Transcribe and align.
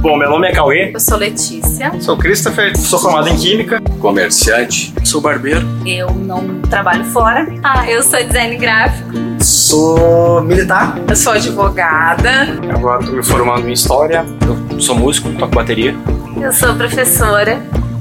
Bom, 0.00 0.16
meu 0.16 0.30
nome 0.30 0.46
é 0.48 0.52
Cauê, 0.52 0.92
Eu 0.94 1.00
sou 1.00 1.18
Letícia. 1.18 1.92
sou 2.00 2.16
Christopher, 2.16 2.76
sou 2.78 3.00
formado 3.00 3.28
em 3.28 3.36
Química. 3.36 3.80
comerciante, 3.98 4.94
Sou 5.04 5.20
barbeiro. 5.20 5.66
Eu 5.84 6.10
não 6.12 6.60
trabalho 6.62 7.04
fora. 7.06 7.48
Ah, 7.64 7.90
eu 7.90 8.00
sou 8.02 8.22
design 8.22 8.56
gráfico. 8.56 9.10
Sou 9.40 10.40
militar. 10.42 10.96
Eu 11.08 11.16
sou 11.16 11.32
advogada. 11.32 12.30
Agora 12.72 13.04
tô 13.04 13.10
me 13.12 13.24
formando 13.24 13.68
em 13.68 13.72
História. 13.72 14.24
Eu 14.72 14.80
sou 14.80 14.94
músico, 14.94 15.30
toco 15.32 15.54
bateria. 15.54 15.96
Eu 16.40 16.52
sou 16.52 16.74
professora. 16.74 17.60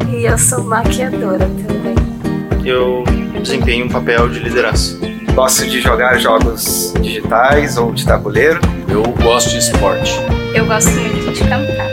E 0.09 0.25
eu 0.25 0.37
sou 0.37 0.63
maquiadora 0.63 1.39
também. 1.49 1.95
Eu 2.63 3.03
desempenho 3.41 3.85
um 3.85 3.89
papel 3.89 4.29
de 4.29 4.39
liderança. 4.39 4.99
Gosto 5.37 5.67
de 5.67 5.79
jogar 5.81 6.17
jogos 6.17 6.91
digitais 6.99 7.77
ou 7.77 7.91
de 7.91 8.03
tabuleiro. 8.03 8.59
eu 8.89 9.03
gosto 9.23 9.51
de 9.51 9.59
esporte. 9.59 10.11
Eu 10.51 10.65
gosto 10.65 10.89
muito 10.89 11.31
de 11.31 11.41
cantar. 11.41 11.87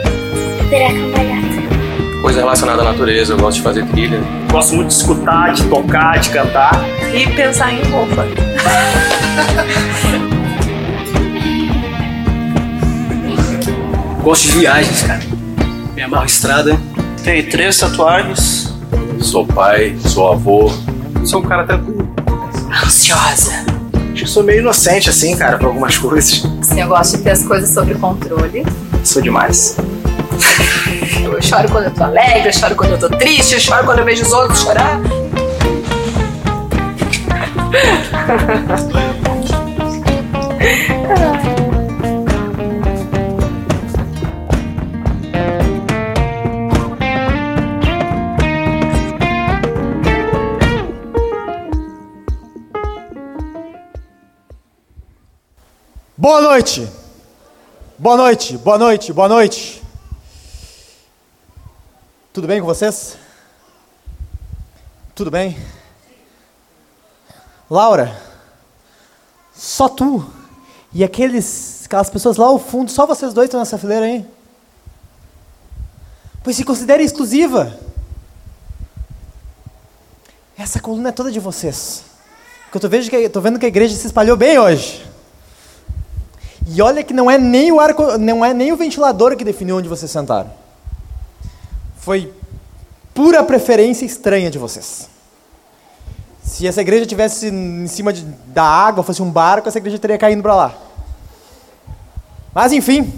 Coisa 2.23 2.39
relacionada 2.39 2.81
à 2.81 2.85
natureza, 2.85 3.33
eu 3.33 3.37
gosto 3.37 3.57
de 3.57 3.61
fazer 3.61 3.85
trilha. 3.89 4.19
Gosto 4.51 4.73
muito 4.73 4.87
de 4.87 4.95
escutar, 4.95 5.53
de 5.53 5.63
tocar, 5.65 6.17
de 6.17 6.29
cantar. 6.31 6.73
E 7.13 7.27
pensar 7.35 7.71
em 7.71 7.83
roupa. 7.91 8.25
Gosto 14.23 14.41
de 14.41 14.57
viagens, 14.57 15.03
cara. 15.03 15.21
Me 15.93 16.01
amarro 16.01 16.25
estrada. 16.25 16.75
Tenho 17.23 17.47
três 17.47 17.77
tatuagens. 17.77 18.73
Sou 19.19 19.45
pai, 19.45 19.95
sou 19.99 20.31
avô, 20.31 20.71
Sou 21.23 21.41
um 21.41 21.43
cara 21.43 21.63
tranquilo. 21.63 22.04
Ansiosa. 23.05 23.51
Acho 24.13 24.23
que 24.23 24.27
sou 24.27 24.43
meio 24.43 24.61
inocente 24.61 25.11
assim, 25.11 25.37
cara, 25.37 25.59
pra 25.59 25.67
algumas 25.67 25.95
coisas. 25.95 26.43
Assim, 26.59 26.81
eu 26.81 26.87
gosto 26.87 27.17
de 27.17 27.23
ter 27.23 27.31
as 27.31 27.43
coisas 27.43 27.69
sob 27.69 27.93
controle. 27.95 28.65
Sou 29.03 29.21
demais. 29.21 29.77
Eu 31.23 31.39
choro 31.39 31.69
quando 31.69 31.85
eu 31.85 31.91
tô 31.91 32.03
alegre, 32.03 32.49
eu 32.49 32.53
choro 32.53 32.75
quando 32.75 32.93
eu 32.93 32.97
tô 32.97 33.09
triste, 33.09 33.53
eu 33.53 33.59
choro 33.59 33.85
quando 33.85 33.99
eu 33.99 34.05
vejo 34.05 34.23
os 34.23 34.31
outros 34.31 34.59
chorar. 34.59 34.99
Boa 56.25 56.41
noite. 56.41 56.91
Boa 57.99 58.17
noite, 58.17 58.57
boa 58.57 58.79
noite, 58.79 59.13
boa 59.13 59.29
noite. 59.29 59.83
Tudo 62.33 62.47
bem 62.47 62.59
com 62.59 62.65
vocês? 62.65 63.15
Tudo 65.13 65.29
bem? 65.29 65.55
Laura, 67.69 68.19
só 69.55 69.87
tu 69.87 70.27
e 70.91 71.03
aqueles, 71.03 71.83
aquelas 71.85 72.09
pessoas 72.09 72.37
lá 72.37 72.47
ao 72.47 72.57
fundo, 72.57 72.89
só 72.89 73.05
vocês 73.05 73.31
dois 73.31 73.45
estão 73.45 73.59
nessa 73.59 73.77
fileira 73.77 74.07
aí? 74.07 74.25
Pois 76.43 76.55
se 76.55 76.63
considere 76.63 77.03
exclusiva. 77.03 77.79
Essa 80.57 80.79
coluna 80.79 81.09
é 81.09 81.11
toda 81.11 81.31
de 81.31 81.39
vocês. 81.39 82.03
Porque 82.63 82.77
eu 82.77 82.81
tô, 82.81 82.89
vejo 82.89 83.11
que, 83.11 83.29
tô 83.29 83.41
vendo 83.41 83.59
que 83.59 83.65
a 83.65 83.69
igreja 83.69 83.95
se 83.95 84.07
espalhou 84.07 84.35
bem 84.35 84.57
hoje. 84.57 85.13
E 86.67 86.81
olha 86.81 87.03
que 87.03 87.13
não 87.13 87.29
é 87.29 87.37
nem 87.37 87.71
o 87.71 87.79
ar, 87.79 87.93
não 88.19 88.43
é 88.43 88.53
nem 88.53 88.71
o 88.71 88.77
ventilador 88.77 89.35
que 89.35 89.43
definiu 89.43 89.77
onde 89.77 89.87
vocês 89.87 90.09
sentaram. 90.09 90.49
Foi 91.97 92.33
pura 93.13 93.43
preferência 93.43 94.05
estranha 94.05 94.49
de 94.49 94.57
vocês. 94.57 95.07
Se 96.43 96.67
essa 96.67 96.81
igreja 96.81 97.05
tivesse 97.05 97.47
em 97.47 97.87
cima 97.87 98.11
de, 98.11 98.23
da 98.47 98.63
água, 98.63 99.03
fosse 99.03 99.21
um 99.21 99.29
barco, 99.29 99.67
essa 99.67 99.77
igreja 99.77 99.99
teria 99.99 100.17
caído 100.17 100.41
para 100.41 100.55
lá. 100.55 100.75
Mas 102.53 102.71
enfim, 102.71 103.13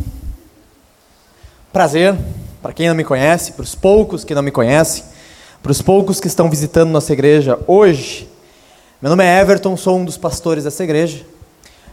prazer 1.72 2.18
para 2.62 2.74
quem 2.74 2.90
não 2.90 2.96
me 2.96 3.04
conhece, 3.04 3.54
para 3.54 3.64
os 3.64 3.76
poucos 3.76 4.26
que 4.26 4.36
não 4.36 4.42
me 4.42 4.52
conhecem, 4.52 5.06
para 5.64 5.72
os 5.72 5.82
poucos 5.82 6.20
que 6.20 6.28
estão 6.28 6.50
visitando 6.50 6.90
nossa 6.90 7.14
igreja 7.14 7.58
hoje. 7.66 8.28
Meu 9.02 9.10
nome 9.10 9.24
é 9.24 9.40
Everton, 9.40 9.78
sou 9.78 9.98
um 9.98 10.04
dos 10.04 10.18
pastores 10.18 10.66
dessa 10.66 10.84
igreja 10.84 11.24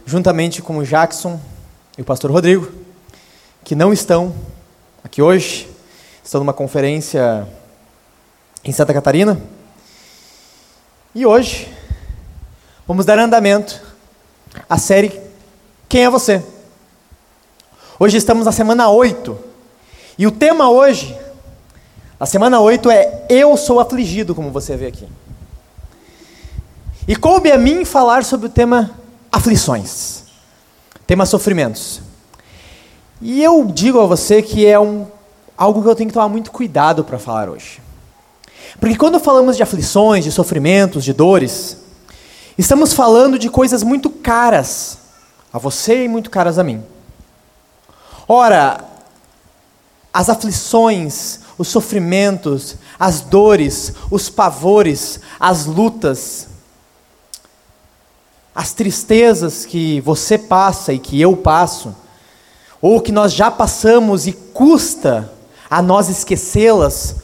juntamente 0.05 0.61
com 0.61 0.77
o 0.77 0.85
Jackson 0.85 1.39
e 1.97 2.01
o 2.01 2.05
pastor 2.05 2.29
Rodrigo, 2.29 2.71
que 3.63 3.73
não 3.73 3.91
estão 3.91 4.35
aqui 5.03 5.21
hoje, 5.21 5.67
estão 6.23 6.39
numa 6.39 6.53
conferência 6.53 7.47
em 8.63 8.71
Santa 8.71 8.93
Catarina. 8.93 9.41
E 11.15 11.25
hoje 11.25 11.73
vamos 12.87 13.05
dar 13.05 13.17
andamento 13.17 13.81
à 14.69 14.77
série 14.77 15.19
Quem 15.89 16.05
é 16.05 16.09
você? 16.09 16.43
Hoje 17.97 18.17
estamos 18.17 18.45
na 18.45 18.51
semana 18.51 18.89
8. 18.89 19.37
E 20.17 20.27
o 20.27 20.31
tema 20.31 20.69
hoje, 20.69 21.17
a 22.19 22.25
semana 22.25 22.59
8 22.59 22.91
é 22.91 23.25
Eu 23.29 23.57
sou 23.57 23.79
afligido, 23.79 24.35
como 24.35 24.51
você 24.51 24.77
vê 24.77 24.87
aqui. 24.87 25.07
E 27.07 27.15
coube 27.15 27.51
a 27.51 27.57
mim 27.57 27.85
falar 27.85 28.23
sobre 28.23 28.47
o 28.47 28.49
tema 28.49 29.04
aflições, 29.35 30.23
tema 31.05 31.25
sofrimentos. 31.25 31.99
E 33.21 33.43
eu 33.43 33.65
digo 33.65 33.99
a 33.99 34.05
você 34.05 34.41
que 34.41 34.65
é 34.65 34.79
um, 34.79 35.05
algo 35.57 35.83
que 35.83 35.89
eu 35.89 35.95
tenho 35.95 36.07
que 36.07 36.13
tomar 36.13 36.29
muito 36.29 36.51
cuidado 36.51 37.03
para 37.03 37.19
falar 37.19 37.49
hoje. 37.49 37.81
Porque 38.79 38.95
quando 38.95 39.19
falamos 39.19 39.57
de 39.57 39.63
aflições, 39.63 40.23
de 40.23 40.31
sofrimentos, 40.31 41.03
de 41.03 41.11
dores, 41.11 41.77
estamos 42.57 42.93
falando 42.93 43.37
de 43.37 43.49
coisas 43.49 43.83
muito 43.83 44.09
caras 44.09 44.99
a 45.51 45.59
você 45.59 46.05
e 46.05 46.07
muito 46.07 46.29
caras 46.29 46.57
a 46.57 46.63
mim. 46.63 46.81
Ora, 48.29 48.85
as 50.13 50.29
aflições, 50.29 51.41
os 51.57 51.67
sofrimentos, 51.67 52.77
as 52.97 53.19
dores, 53.19 53.93
os 54.09 54.29
pavores, 54.29 55.19
as 55.37 55.65
lutas, 55.65 56.47
as 58.55 58.71
tristezas 58.71 59.65
que 59.65 59.99
você 59.99 60.37
passa 60.37 60.93
e 60.93 60.99
que 60.99 61.19
eu 61.19 61.35
passo, 61.35 61.93
ou 62.81 63.01
que 63.01 63.11
nós 63.11 63.33
já 63.33 63.51
passamos 63.51 64.25
e 64.25 64.31
custa 64.31 65.29
a 65.69 65.81
nós 65.81 66.07
esquecê-las, 66.07 67.17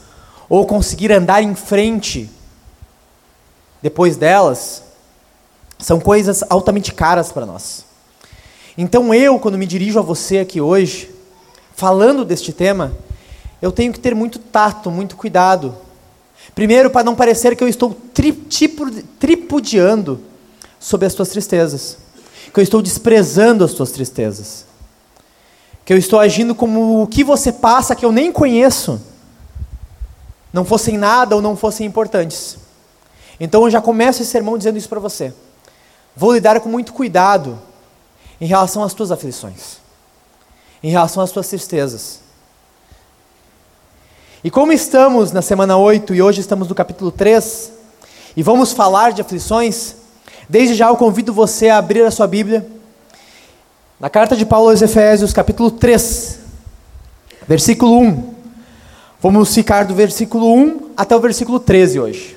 ou 0.46 0.66
conseguir 0.66 1.10
andar 1.10 1.42
em 1.42 1.54
frente 1.54 2.28
depois 3.80 4.16
delas, 4.16 4.82
são 5.78 5.98
coisas 5.98 6.44
altamente 6.50 6.92
caras 6.92 7.32
para 7.32 7.46
nós. 7.46 7.86
Então 8.76 9.14
eu, 9.14 9.38
quando 9.38 9.56
me 9.56 9.66
dirijo 9.66 9.98
a 9.98 10.02
você 10.02 10.38
aqui 10.38 10.60
hoje, 10.60 11.10
falando 11.74 12.24
deste 12.24 12.52
tema, 12.52 12.92
eu 13.62 13.72
tenho 13.72 13.92
que 13.92 14.00
ter 14.00 14.14
muito 14.14 14.38
tato, 14.38 14.90
muito 14.90 15.16
cuidado. 15.16 15.74
Primeiro, 16.54 16.90
para 16.90 17.04
não 17.04 17.14
parecer 17.14 17.56
que 17.56 17.64
eu 17.64 17.68
estou 17.68 17.96
tri, 18.12 18.32
tipo, 18.32 18.90
tripudiando 19.18 20.20
sobre 20.82 21.06
as 21.06 21.14
tuas 21.14 21.28
tristezas, 21.28 21.96
que 22.52 22.58
eu 22.58 22.62
estou 22.62 22.82
desprezando 22.82 23.64
as 23.64 23.72
tuas 23.72 23.92
tristezas, 23.92 24.66
que 25.84 25.92
eu 25.92 25.96
estou 25.96 26.18
agindo 26.18 26.56
como 26.56 27.02
o 27.02 27.06
que 27.06 27.22
você 27.22 27.52
passa 27.52 27.94
que 27.94 28.04
eu 28.04 28.10
nem 28.10 28.32
conheço, 28.32 29.00
não 30.52 30.64
fossem 30.64 30.98
nada 30.98 31.36
ou 31.36 31.40
não 31.40 31.56
fossem 31.56 31.86
importantes. 31.86 32.58
Então 33.38 33.62
eu 33.62 33.70
já 33.70 33.80
começo 33.80 34.22
esse 34.22 34.30
sermão 34.30 34.58
dizendo 34.58 34.76
isso 34.76 34.88
para 34.88 34.98
você. 34.98 35.32
Vou 36.16 36.34
lidar 36.34 36.60
com 36.60 36.68
muito 36.68 36.92
cuidado 36.92 37.58
em 38.40 38.46
relação 38.46 38.82
às 38.82 38.92
tuas 38.92 39.12
aflições, 39.12 39.78
em 40.82 40.90
relação 40.90 41.22
às 41.22 41.30
tuas 41.30 41.46
tristezas. 41.46 42.20
E 44.42 44.50
como 44.50 44.72
estamos 44.72 45.30
na 45.30 45.42
semana 45.42 45.76
8 45.76 46.12
e 46.12 46.20
hoje 46.20 46.40
estamos 46.40 46.68
no 46.68 46.74
capítulo 46.74 47.12
3, 47.12 47.72
e 48.36 48.42
vamos 48.42 48.72
falar 48.72 49.12
de 49.12 49.22
aflições, 49.22 50.01
Desde 50.52 50.74
já 50.74 50.88
eu 50.88 50.96
convido 50.96 51.32
você 51.32 51.70
a 51.70 51.78
abrir 51.78 52.02
a 52.02 52.10
sua 52.10 52.26
Bíblia 52.26 52.66
na 53.98 54.10
carta 54.10 54.36
de 54.36 54.44
Paulo 54.44 54.68
aos 54.68 54.82
Efésios, 54.82 55.32
capítulo 55.32 55.70
3, 55.70 56.40
versículo 57.48 57.98
1. 57.98 58.34
Vamos 59.18 59.54
ficar 59.54 59.86
do 59.86 59.94
versículo 59.94 60.52
1 60.52 60.90
até 60.94 61.16
o 61.16 61.20
versículo 61.20 61.58
13 61.58 62.00
hoje. 62.00 62.36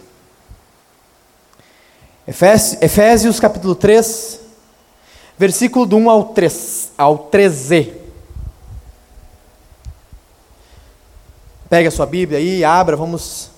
Efésios, 2.26 3.38
capítulo 3.38 3.76
3, 3.76 4.40
versículo 5.38 5.86
do 5.86 5.98
1 5.98 6.10
ao 6.10 6.24
3, 6.24 6.92
ao 6.98 7.18
13. 7.18 7.96
Pega 11.70 11.90
a 11.90 11.92
sua 11.92 12.06
Bíblia 12.06 12.40
aí, 12.40 12.64
abra, 12.64 12.96
vamos 12.96 13.50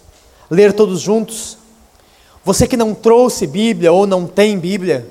ler 0.50 0.74
todos 0.74 1.00
juntos. 1.00 1.60
Você 2.48 2.66
que 2.66 2.78
não 2.78 2.94
trouxe 2.94 3.46
Bíblia 3.46 3.92
ou 3.92 4.08
não 4.08 4.26
tem 4.26 4.58
Bíblia, 4.58 5.06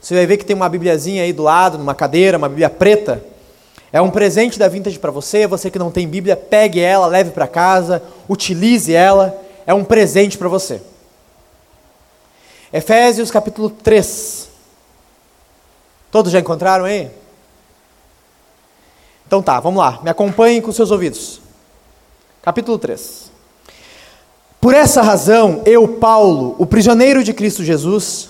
Você 0.00 0.12
vai 0.12 0.26
ver 0.26 0.38
que 0.38 0.44
tem 0.44 0.56
uma 0.56 0.68
bibliazinha 0.68 1.22
aí 1.22 1.32
do 1.32 1.44
lado, 1.44 1.78
numa 1.78 1.94
cadeira, 1.94 2.36
uma 2.36 2.48
bíblia 2.48 2.68
preta. 2.68 3.24
É 3.92 4.00
um 4.00 4.10
presente 4.10 4.58
da 4.58 4.66
Vintage 4.66 4.98
para 4.98 5.12
você. 5.12 5.46
Você 5.46 5.70
que 5.70 5.78
não 5.78 5.92
tem 5.92 6.08
Bíblia, 6.08 6.36
pegue 6.36 6.80
ela, 6.80 7.06
leve 7.06 7.30
para 7.30 7.46
casa, 7.46 8.02
utilize 8.28 8.92
ela. 8.92 9.40
É 9.68 9.72
um 9.72 9.84
presente 9.84 10.36
para 10.36 10.48
você. 10.48 10.82
Efésios 12.72 13.30
capítulo 13.30 13.70
3. 13.70 14.48
Todos 16.10 16.32
já 16.32 16.40
encontraram 16.40 16.86
aí? 16.86 17.08
Então 19.28 19.40
tá, 19.40 19.60
vamos 19.60 19.78
lá. 19.78 20.00
Me 20.02 20.10
acompanhem 20.10 20.60
com 20.60 20.72
seus 20.72 20.90
ouvidos. 20.90 21.40
Capítulo 22.42 22.80
3. 22.80 23.27
Por 24.60 24.74
essa 24.74 25.02
razão, 25.02 25.62
eu, 25.64 25.86
Paulo, 25.86 26.56
o 26.58 26.66
prisioneiro 26.66 27.22
de 27.22 27.32
Cristo 27.32 27.62
Jesus, 27.62 28.28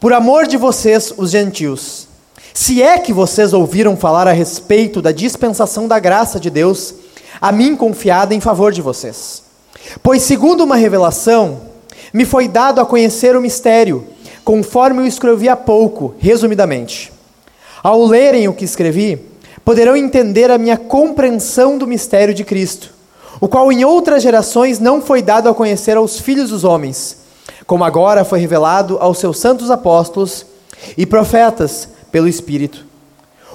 por 0.00 0.14
amor 0.14 0.46
de 0.46 0.56
vocês, 0.56 1.12
os 1.14 1.30
gentios, 1.30 2.08
se 2.54 2.82
é 2.82 2.98
que 2.98 3.12
vocês 3.12 3.52
ouviram 3.52 3.94
falar 3.94 4.26
a 4.26 4.32
respeito 4.32 5.02
da 5.02 5.12
dispensação 5.12 5.86
da 5.86 5.98
graça 5.98 6.40
de 6.40 6.48
Deus, 6.48 6.94
a 7.38 7.52
mim 7.52 7.76
confiada 7.76 8.34
em 8.34 8.40
favor 8.40 8.72
de 8.72 8.80
vocês. 8.80 9.42
Pois, 10.02 10.22
segundo 10.22 10.64
uma 10.64 10.74
revelação, 10.74 11.60
me 12.14 12.24
foi 12.24 12.48
dado 12.48 12.80
a 12.80 12.86
conhecer 12.86 13.36
o 13.36 13.42
mistério, 13.42 14.06
conforme 14.42 15.02
eu 15.02 15.06
escrevi 15.06 15.50
há 15.50 15.56
pouco, 15.56 16.14
resumidamente. 16.18 17.12
Ao 17.82 18.06
lerem 18.06 18.48
o 18.48 18.54
que 18.54 18.64
escrevi, 18.64 19.20
poderão 19.66 19.94
entender 19.94 20.50
a 20.50 20.56
minha 20.56 20.78
compreensão 20.78 21.76
do 21.76 21.86
mistério 21.86 22.32
de 22.32 22.42
Cristo 22.42 22.96
o 23.40 23.48
qual 23.48 23.70
em 23.70 23.84
outras 23.84 24.22
gerações 24.22 24.78
não 24.78 25.00
foi 25.00 25.22
dado 25.22 25.48
a 25.48 25.54
conhecer 25.54 25.96
aos 25.96 26.18
filhos 26.18 26.50
dos 26.50 26.64
homens, 26.64 27.18
como 27.66 27.84
agora 27.84 28.24
foi 28.24 28.40
revelado 28.40 28.98
aos 29.00 29.18
seus 29.18 29.38
santos 29.38 29.70
apóstolos 29.70 30.46
e 30.96 31.04
profetas 31.06 31.88
pelo 32.10 32.28
Espírito. 32.28 32.86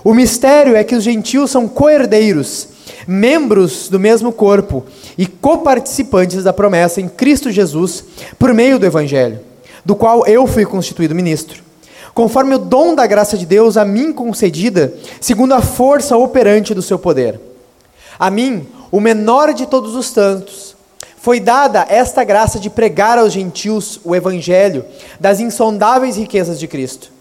O 0.03 0.13
mistério 0.13 0.75
é 0.75 0.83
que 0.83 0.95
os 0.95 1.03
gentios 1.03 1.49
são 1.49 1.67
coerdeiros, 1.67 2.67
membros 3.07 3.87
do 3.89 3.99
mesmo 3.99 4.31
corpo 4.31 4.85
e 5.17 5.25
coparticipantes 5.25 6.43
da 6.43 6.51
promessa 6.51 6.99
em 6.99 7.07
Cristo 7.07 7.49
Jesus 7.49 8.03
por 8.37 8.53
meio 8.53 8.77
do 8.77 8.85
Evangelho, 8.85 9.39
do 9.85 9.95
qual 9.95 10.25
eu 10.27 10.45
fui 10.45 10.65
constituído 10.65 11.15
ministro, 11.15 11.63
conforme 12.13 12.55
o 12.55 12.59
dom 12.59 12.93
da 12.93 13.07
graça 13.07 13.37
de 13.37 13.45
Deus 13.45 13.77
a 13.77 13.85
mim 13.85 14.11
concedida, 14.11 14.93
segundo 15.21 15.53
a 15.53 15.61
força 15.61 16.17
operante 16.17 16.73
do 16.73 16.81
seu 16.81 16.99
poder. 16.99 17.39
A 18.19 18.29
mim, 18.29 18.67
o 18.93 18.99
menor 18.99 19.55
de 19.55 19.65
todos 19.65 19.95
os 19.95 20.11
tantos, 20.11 20.75
foi 21.17 21.39
dada 21.39 21.83
esta 21.89 22.23
graça 22.23 22.59
de 22.59 22.69
pregar 22.69 23.17
aos 23.17 23.33
gentios 23.33 23.99
o 24.03 24.15
evangelho 24.15 24.85
das 25.19 25.39
insondáveis 25.39 26.15
riquezas 26.15 26.59
de 26.59 26.67
Cristo 26.67 27.11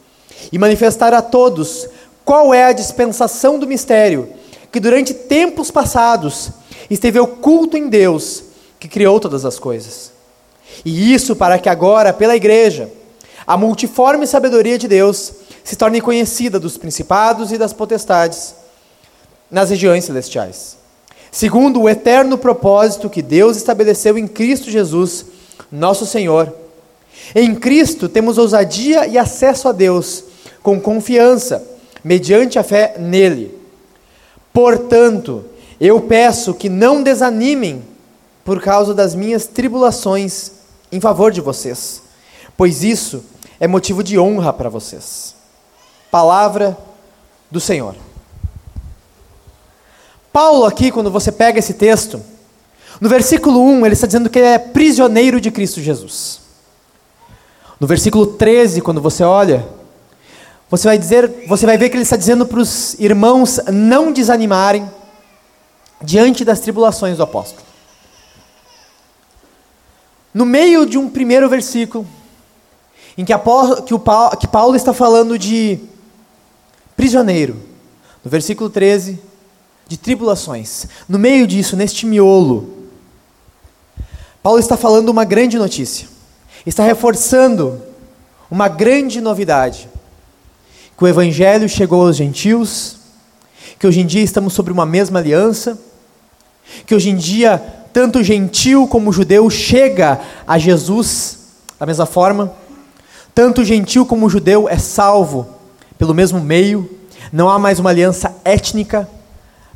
e 0.52 0.58
manifestar 0.58 1.14
a 1.14 1.22
todos 1.22 1.88
qual 2.26 2.52
é 2.52 2.64
a 2.64 2.72
dispensação 2.72 3.58
do 3.58 3.66
mistério 3.66 4.28
que 4.70 4.78
durante 4.78 5.14
tempos 5.14 5.70
passados 5.70 6.50
esteve 6.90 7.19
oculto 7.19 7.75
em 7.75 7.88
Deus, 7.88 8.44
que 8.78 8.86
criou 8.86 9.18
todas 9.18 9.46
as 9.46 9.58
coisas. 9.58 10.12
E 10.84 11.14
isso 11.14 11.34
para 11.34 11.58
que 11.58 11.70
agora, 11.70 12.12
pela 12.12 12.36
igreja, 12.36 12.92
a 13.46 13.56
multiforme 13.56 14.26
sabedoria 14.26 14.76
de 14.76 14.86
Deus 14.86 15.32
se 15.64 15.75
torne 15.75 16.02
conhecida 16.02 16.60
dos 16.60 16.76
principados 16.76 17.50
e 17.50 17.56
das 17.56 17.72
potestades 17.72 18.54
nas 19.50 19.70
regiões 19.70 20.04
celestiais 20.04 20.81
segundo 21.32 21.81
o 21.81 21.88
eterno 21.88 22.37
propósito 22.37 23.08
que 23.08 23.23
Deus 23.23 23.56
estabeleceu 23.56 24.19
em 24.19 24.29
Cristo 24.29 24.70
Jesus, 24.70 25.25
nosso 25.70 26.05
Senhor. 26.05 26.55
Em 27.34 27.55
Cristo 27.55 28.06
temos 28.06 28.37
ousadia 28.37 29.06
e 29.06 29.17
acesso 29.17 29.67
a 29.67 29.73
Deus 29.73 30.25
com 30.62 30.79
confiança, 30.79 31.67
mediante 32.05 32.58
a 32.58 32.62
fé 32.62 32.96
nele. 32.99 33.58
Portanto, 34.52 35.44
eu 35.81 36.02
peço 36.02 36.52
que 36.52 36.69
não 36.69 37.02
desanimem 37.02 37.82
por 38.44 38.61
causa 38.61 38.93
das 38.93 39.14
minhas 39.14 39.46
tribulações 39.46 40.52
em 40.90 41.00
favor 41.00 41.32
de 41.32 41.40
vocês, 41.40 42.02
pois 42.56 42.85
isso 42.85 43.25
é 43.58 43.67
motivo 43.67 44.02
de 44.02 44.19
honra 44.19 44.52
para 44.52 44.69
vocês. 44.69 45.35
Palavra 46.11 46.76
do 47.50 47.58
Senhor. 47.58 47.94
Paulo, 50.32 50.64
aqui, 50.64 50.90
quando 50.90 51.11
você 51.11 51.31
pega 51.31 51.58
esse 51.58 51.75
texto, 51.75 52.23
no 53.00 53.08
versículo 53.08 53.61
1, 53.62 53.84
ele 53.84 53.94
está 53.94 54.06
dizendo 54.06 54.31
que 54.31 54.38
ele 54.38 54.49
é 54.49 54.58
prisioneiro 54.58 55.40
de 55.40 55.50
Cristo 55.50 55.81
Jesus. 55.81 56.40
No 57.79 57.87
versículo 57.87 58.26
13, 58.26 58.81
quando 58.81 59.00
você 59.00 59.25
olha, 59.25 59.67
você 60.70 60.88
vai 60.88 60.96
dizer, 60.96 61.46
você 61.46 61.67
vai 61.67 61.76
ver 61.76 61.90
que 61.90 61.96
ele 61.96 62.05
está 62.05 62.17
dizendo 62.17 62.46
para 62.46 62.61
os 62.61 62.94
irmãos 62.94 63.61
não 63.70 64.12
desanimarem 64.12 64.88
diante 66.00 66.44
das 66.44 66.61
tribulações 66.61 67.17
do 67.17 67.23
apóstolo. 67.23 67.67
No 70.32 70.46
meio 70.46 70.87
de 70.87 70.96
um 70.96 71.11
primeiro 71.11 71.49
versículo, 71.49 72.06
em 73.19 73.25
que, 73.25 73.35
que, 73.37 73.99
Paulo, 73.99 74.37
que 74.37 74.46
Paulo 74.49 74.76
está 74.76 74.94
falando 74.94 75.38
de 75.38 75.78
prisioneiro, 76.96 77.55
no 78.25 78.31
versículo 78.31 78.70
13, 78.70 79.31
de 79.92 79.98
tribulações. 79.98 80.86
No 81.06 81.18
meio 81.18 81.46
disso, 81.46 81.76
neste 81.76 82.06
miolo, 82.06 82.88
Paulo 84.42 84.58
está 84.58 84.74
falando 84.74 85.10
uma 85.10 85.22
grande 85.22 85.58
notícia. 85.58 86.08
Está 86.64 86.82
reforçando 86.82 87.78
uma 88.50 88.68
grande 88.68 89.20
novidade. 89.20 89.90
Que 90.96 91.04
o 91.04 91.06
evangelho 91.06 91.68
chegou 91.68 92.06
aos 92.06 92.16
gentios, 92.16 92.96
que 93.78 93.86
hoje 93.86 94.00
em 94.00 94.06
dia 94.06 94.22
estamos 94.22 94.54
sobre 94.54 94.72
uma 94.72 94.86
mesma 94.86 95.18
aliança, 95.18 95.78
que 96.86 96.94
hoje 96.94 97.10
em 97.10 97.16
dia 97.16 97.62
tanto 97.92 98.22
gentil 98.22 98.88
como 98.88 99.12
judeu 99.12 99.50
chega 99.50 100.18
a 100.46 100.56
Jesus 100.56 101.38
da 101.78 101.84
mesma 101.84 102.06
forma, 102.06 102.50
tanto 103.34 103.62
gentil 103.62 104.06
como 104.06 104.30
judeu 104.30 104.66
é 104.70 104.78
salvo 104.78 105.46
pelo 105.98 106.14
mesmo 106.14 106.40
meio, 106.40 106.88
não 107.30 107.50
há 107.50 107.58
mais 107.58 107.78
uma 107.78 107.90
aliança 107.90 108.34
étnica, 108.42 109.06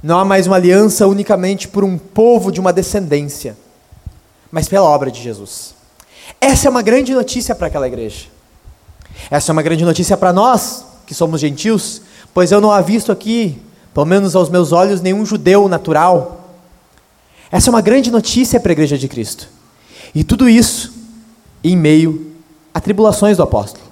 não 0.02 0.18
há 0.18 0.24
mais 0.24 0.46
uma 0.46 0.56
aliança 0.56 1.06
unicamente 1.06 1.68
por 1.68 1.82
um 1.84 1.96
povo 1.96 2.52
de 2.52 2.60
uma 2.60 2.72
descendência, 2.72 3.56
mas 4.50 4.68
pela 4.68 4.88
obra 4.88 5.10
de 5.10 5.22
Jesus. 5.22 5.74
Essa 6.40 6.68
é 6.68 6.70
uma 6.70 6.82
grande 6.82 7.14
notícia 7.14 7.54
para 7.54 7.66
aquela 7.66 7.86
igreja. 7.86 8.26
Essa 9.30 9.50
é 9.50 9.52
uma 9.52 9.62
grande 9.62 9.84
notícia 9.84 10.16
para 10.16 10.32
nós, 10.32 10.84
que 11.06 11.14
somos 11.14 11.40
gentios, 11.40 12.02
pois 12.34 12.52
eu 12.52 12.60
não 12.60 12.70
avisto 12.70 13.10
aqui, 13.10 13.60
pelo 13.94 14.06
menos 14.06 14.36
aos 14.36 14.50
meus 14.50 14.72
olhos, 14.72 15.00
nenhum 15.00 15.24
judeu 15.24 15.68
natural. 15.68 16.50
Essa 17.50 17.70
é 17.70 17.72
uma 17.72 17.80
grande 17.80 18.10
notícia 18.10 18.60
para 18.60 18.72
a 18.72 18.74
igreja 18.74 18.98
de 18.98 19.08
Cristo. 19.08 19.48
E 20.14 20.22
tudo 20.22 20.48
isso 20.48 20.92
em 21.62 21.76
meio 21.76 22.34
a 22.72 22.80
tribulações 22.80 23.38
do 23.38 23.42
apóstolo, 23.42 23.86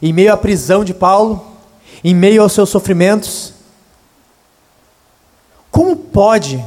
em 0.00 0.12
meio 0.12 0.32
à 0.32 0.36
prisão 0.36 0.84
de 0.84 0.94
Paulo, 0.94 1.44
em 2.02 2.14
meio 2.14 2.42
aos 2.42 2.52
seus 2.52 2.70
sofrimentos, 2.70 3.47
como 5.78 5.94
pode 5.94 6.60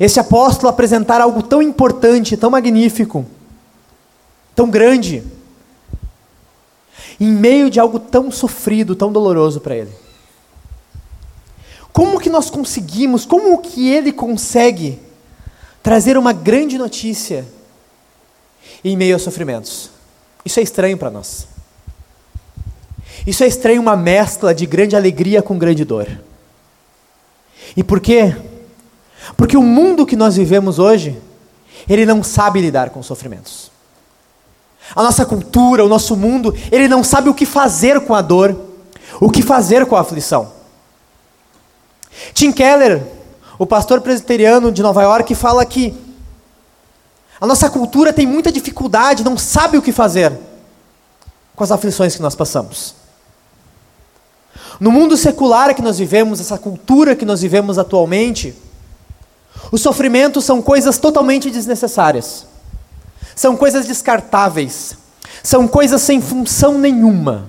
esse 0.00 0.18
apóstolo 0.18 0.68
apresentar 0.68 1.20
algo 1.20 1.44
tão 1.44 1.62
importante, 1.62 2.36
tão 2.36 2.50
magnífico, 2.50 3.24
tão 4.52 4.68
grande, 4.68 5.22
em 7.20 7.30
meio 7.30 7.70
de 7.70 7.78
algo 7.78 8.00
tão 8.00 8.32
sofrido, 8.32 8.96
tão 8.96 9.12
doloroso 9.12 9.60
para 9.60 9.76
ele? 9.76 9.92
Como 11.92 12.18
que 12.18 12.28
nós 12.28 12.50
conseguimos, 12.50 13.24
como 13.24 13.56
que 13.58 13.88
ele 13.88 14.10
consegue 14.10 14.98
trazer 15.84 16.18
uma 16.18 16.32
grande 16.32 16.76
notícia 16.76 17.46
em 18.82 18.96
meio 18.96 19.14
aos 19.14 19.22
sofrimentos? 19.22 19.88
Isso 20.44 20.58
é 20.58 20.64
estranho 20.64 20.98
para 20.98 21.12
nós. 21.12 21.46
Isso 23.24 23.44
é 23.44 23.46
estranho, 23.46 23.80
uma 23.80 23.96
mescla 23.96 24.52
de 24.52 24.66
grande 24.66 24.96
alegria 24.96 25.40
com 25.40 25.56
grande 25.56 25.84
dor. 25.84 26.08
E 27.76 27.82
por 27.82 28.00
quê? 28.00 28.36
Porque 29.36 29.56
o 29.56 29.62
mundo 29.62 30.06
que 30.06 30.16
nós 30.16 30.36
vivemos 30.36 30.78
hoje, 30.78 31.20
ele 31.88 32.04
não 32.04 32.22
sabe 32.22 32.60
lidar 32.60 32.90
com 32.90 33.02
sofrimentos. 33.02 33.70
A 34.94 35.02
nossa 35.02 35.24
cultura, 35.24 35.84
o 35.84 35.88
nosso 35.88 36.16
mundo, 36.16 36.54
ele 36.70 36.88
não 36.88 37.02
sabe 37.02 37.28
o 37.28 37.34
que 37.34 37.46
fazer 37.46 38.00
com 38.00 38.14
a 38.14 38.20
dor, 38.20 38.56
o 39.20 39.30
que 39.30 39.42
fazer 39.42 39.86
com 39.86 39.96
a 39.96 40.00
aflição. 40.00 40.52
Tim 42.34 42.52
Keller, 42.52 43.02
o 43.58 43.66
pastor 43.66 44.00
presbiteriano 44.00 44.70
de 44.70 44.82
Nova 44.82 45.02
York, 45.02 45.34
fala 45.34 45.64
que 45.64 45.94
a 47.40 47.46
nossa 47.46 47.70
cultura 47.70 48.12
tem 48.12 48.26
muita 48.26 48.52
dificuldade, 48.52 49.24
não 49.24 49.36
sabe 49.38 49.76
o 49.76 49.82
que 49.82 49.92
fazer 49.92 50.32
com 51.56 51.64
as 51.64 51.72
aflições 51.72 52.14
que 52.14 52.22
nós 52.22 52.34
passamos. 52.34 53.01
No 54.82 54.90
mundo 54.90 55.16
secular 55.16 55.76
que 55.76 55.80
nós 55.80 55.98
vivemos, 55.98 56.40
essa 56.40 56.58
cultura 56.58 57.14
que 57.14 57.24
nós 57.24 57.40
vivemos 57.40 57.78
atualmente, 57.78 58.52
os 59.70 59.80
sofrimentos 59.80 60.44
são 60.44 60.60
coisas 60.60 60.98
totalmente 60.98 61.52
desnecessárias. 61.52 62.44
São 63.36 63.56
coisas 63.56 63.86
descartáveis. 63.86 64.96
São 65.40 65.68
coisas 65.68 66.02
sem 66.02 66.20
função 66.20 66.78
nenhuma. 66.78 67.48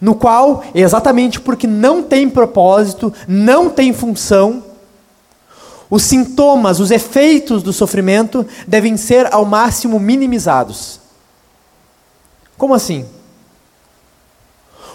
no 0.00 0.16
qual, 0.16 0.64
exatamente 0.74 1.40
porque 1.40 1.68
não 1.68 2.02
tem 2.02 2.28
propósito, 2.28 3.14
não 3.28 3.70
tem 3.70 3.92
função, 3.92 4.64
os 5.88 6.02
sintomas, 6.02 6.80
os 6.80 6.90
efeitos 6.90 7.62
do 7.62 7.72
sofrimento 7.72 8.44
devem 8.66 8.96
ser 8.96 9.32
ao 9.32 9.44
máximo 9.44 10.00
minimizados. 10.00 10.98
Como 12.58 12.74
assim? 12.74 13.06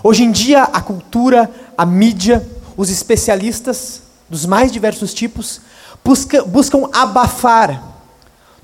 Hoje 0.08 0.22
em 0.22 0.32
dia, 0.32 0.62
a 0.62 0.82
cultura, 0.82 1.50
a 1.76 1.84
mídia, 1.84 2.48
os 2.78 2.92
especialistas 2.92 4.04
dos 4.30 4.46
mais 4.46 4.72
diversos 4.72 5.16
tipos 5.16 5.62
busca, 6.04 6.44
buscam 6.44 6.88
abafar 6.94 7.84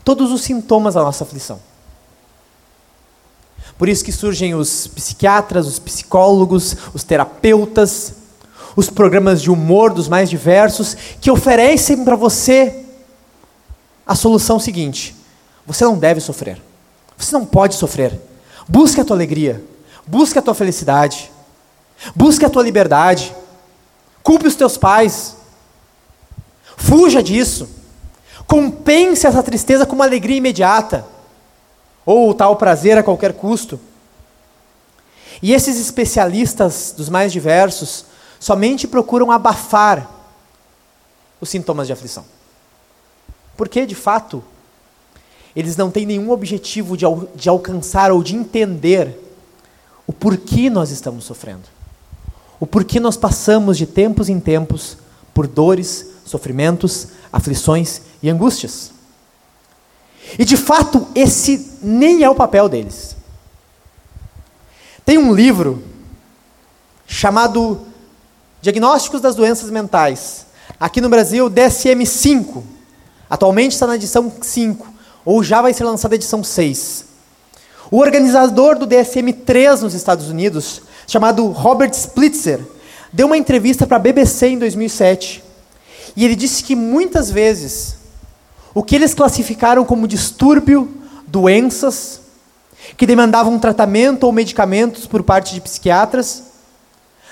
todos 0.04 0.32
os 0.32 0.42
sintomas 0.42 0.94
da 0.94 1.02
nossa 1.02 1.24
aflição. 1.24 1.60
Por 3.76 3.90
isso 3.90 4.06
que 4.06 4.12
surgem 4.12 4.54
os 4.54 4.86
psiquiatras, 4.86 5.66
os 5.66 5.80
psicólogos, 5.80 6.78
os 6.94 7.04
terapeutas, 7.04 8.14
os 8.76 8.92
programas 8.92 9.42
de 9.42 9.50
humor 9.50 9.92
dos 9.92 10.08
mais 10.08 10.30
diversos, 10.30 10.96
que 11.20 11.32
oferecem 11.32 12.06
para 12.06 12.16
você 12.16 12.86
a 14.06 14.14
solução 14.14 14.60
seguinte: 14.60 15.16
você 15.66 15.84
não 15.86 15.98
deve 15.98 16.22
sofrer. 16.22 16.62
Você 17.18 17.34
não 17.34 17.48
pode 17.48 17.74
sofrer. 17.74 18.22
Busque 18.70 19.02
a 19.02 19.04
tua 19.04 19.16
alegria. 19.16 19.72
Busque 20.12 20.38
a 20.38 20.42
tua 20.42 20.54
felicidade. 20.54 21.32
Busque 22.14 22.44
a 22.44 22.50
tua 22.50 22.62
liberdade. 22.62 23.34
Culpe 24.22 24.46
os 24.46 24.56
teus 24.56 24.78
pais. 24.78 25.38
Fuja 26.76 27.24
disso. 27.24 27.70
Compense 28.46 29.26
essa 29.26 29.42
tristeza 29.42 29.86
com 29.86 29.96
uma 29.96 30.04
alegria 30.04 30.36
imediata. 30.36 31.08
Ou 32.06 32.34
tal 32.34 32.58
prazer 32.58 32.98
a 32.98 33.04
qualquer 33.04 33.32
custo. 33.32 33.80
E 35.42 35.54
esses 35.54 35.80
especialistas 35.80 36.94
dos 36.98 37.08
mais 37.08 37.32
diversos 37.32 38.04
somente 38.38 38.90
procuram 38.90 39.32
abafar 39.32 40.12
os 41.40 41.48
sintomas 41.48 41.88
de 41.88 41.94
aflição. 41.94 42.26
Porque, 43.56 43.86
de 43.86 43.96
fato, 43.96 44.44
eles 45.56 45.78
não 45.78 45.90
têm 45.90 46.06
nenhum 46.06 46.32
objetivo 46.32 46.98
de, 46.98 47.06
al 47.06 47.30
de 47.34 47.48
alcançar 47.48 48.12
ou 48.12 48.22
de 48.22 48.36
entender 48.36 49.31
o 50.06 50.14
porquê 50.14 50.70
nós 50.70 50.92
estamos 50.92 51.26
sofrendo. 51.26 51.64
O 52.60 52.68
porquê 52.68 53.00
nós 53.00 53.18
passamos 53.18 53.78
de 53.78 53.86
tempos 53.86 54.30
em 54.30 54.40
tempos 54.40 54.98
por 55.34 55.48
dores, 55.48 56.08
sofrimentos, 56.26 57.08
aflições 57.32 58.02
e 58.22 58.30
angústias. 58.30 58.92
E 60.38 60.46
de 60.46 60.56
fato, 60.56 61.08
esse 61.16 61.78
nem 61.82 62.24
é 62.24 62.30
o 62.30 62.36
papel 62.36 62.70
deles. 62.70 63.16
Tem 65.04 65.18
um 65.18 65.34
livro 65.34 65.84
chamado 67.08 67.82
Diagnósticos 68.62 69.22
das 69.22 69.36
Doenças 69.36 69.70
Mentais. 69.70 70.46
Aqui 70.80 71.02
no 71.02 71.10
Brasil, 71.10 71.50
DSM-5. 71.50 72.64
Atualmente 73.30 73.74
está 73.74 73.88
na 73.88 73.96
edição 73.96 74.32
5, 74.42 74.88
ou 75.24 75.44
já 75.44 75.62
vai 75.62 75.74
ser 75.74 75.84
lançada 75.84 76.14
a 76.14 76.18
edição 76.18 76.44
6. 76.44 77.06
O 77.92 77.98
organizador 77.98 78.80
do 78.80 78.88
DSM-3 78.88 79.82
nos 79.82 79.94
Estados 79.94 80.30
Unidos, 80.30 80.82
chamado 81.06 81.46
Robert 81.48 81.92
Splitzer, 81.92 82.62
deu 83.12 83.28
uma 83.28 83.38
entrevista 83.38 83.86
para 83.86 83.98
a 83.98 84.00
BBC 84.00 84.48
em 84.48 84.58
2007. 84.58 85.44
E 86.16 86.24
ele 86.24 86.38
disse 86.38 86.64
que 86.64 86.74
muitas 86.74 87.30
vezes 87.30 87.98
o 88.74 88.82
que 88.82 88.96
eles 88.96 89.14
classificaram 89.14 89.84
como 89.84 90.08
distúrbio, 90.08 90.90
doenças, 91.28 92.22
que 92.96 93.06
demandavam 93.06 93.60
tratamento 93.60 94.24
ou 94.24 94.32
medicamentos 94.32 95.06
por 95.06 95.22
parte 95.22 95.54
de 95.54 95.60
psiquiatras, 95.60 96.44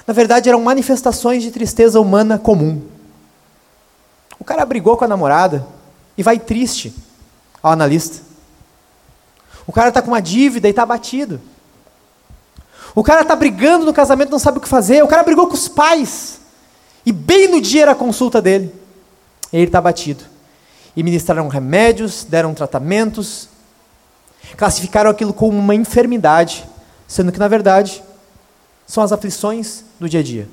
na 0.06 0.14
verdade 0.14 0.50
eram 0.50 0.62
manifestações 0.62 1.42
de 1.42 1.52
tristeza 1.52 2.02
humana 2.02 2.38
comum. 2.38 2.82
O 4.38 4.44
cara 4.44 4.66
brigou 4.66 4.98
com 4.98 5.06
a 5.06 5.08
namorada 5.08 5.66
e 6.18 6.24
vai 6.24 6.38
triste 6.38 6.94
ao 7.64 7.72
analista. 7.72 8.29
O 9.70 9.72
cara 9.72 9.90
está 9.90 10.02
com 10.02 10.08
uma 10.08 10.20
dívida 10.20 10.68
e 10.68 10.72
está 10.72 10.82
abatido. 10.82 11.40
O 12.96 13.04
cara 13.04 13.22
está 13.22 13.36
brigando 13.36 13.86
no 13.86 13.94
casamento, 13.94 14.32
não 14.32 14.40
sabe 14.40 14.58
o 14.58 14.62
que 14.62 14.68
fazer. 14.68 15.04
O 15.04 15.08
cara 15.08 15.22
brigou 15.22 15.46
com 15.46 15.54
os 15.54 15.68
pais. 15.68 16.42
E 17.06 17.12
bem 17.12 17.48
no 17.48 17.62
dia 17.62 17.84
era 17.84 17.92
a 17.92 17.96
consulta 17.96 18.42
dele. 18.42 18.74
E 19.54 19.58
ele 19.58 19.68
está 19.68 19.78
abatido. 19.78 20.24
E 20.96 21.04
ministraram 21.04 21.48
remédios, 21.48 22.24
deram 22.24 22.56
tratamentos, 22.56 23.48
classificaram 24.58 25.12
aquilo 25.12 25.36
como 25.36 25.60
uma 25.60 25.76
enfermidade, 25.76 26.68
sendo 27.08 27.32
que, 27.32 27.38
na 27.38 27.48
verdade, 27.48 28.04
são 28.88 29.04
as 29.04 29.12
aflições 29.12 29.84
do 30.00 30.10
dia 30.10 30.22
a 30.22 30.24
dia. 30.24 30.50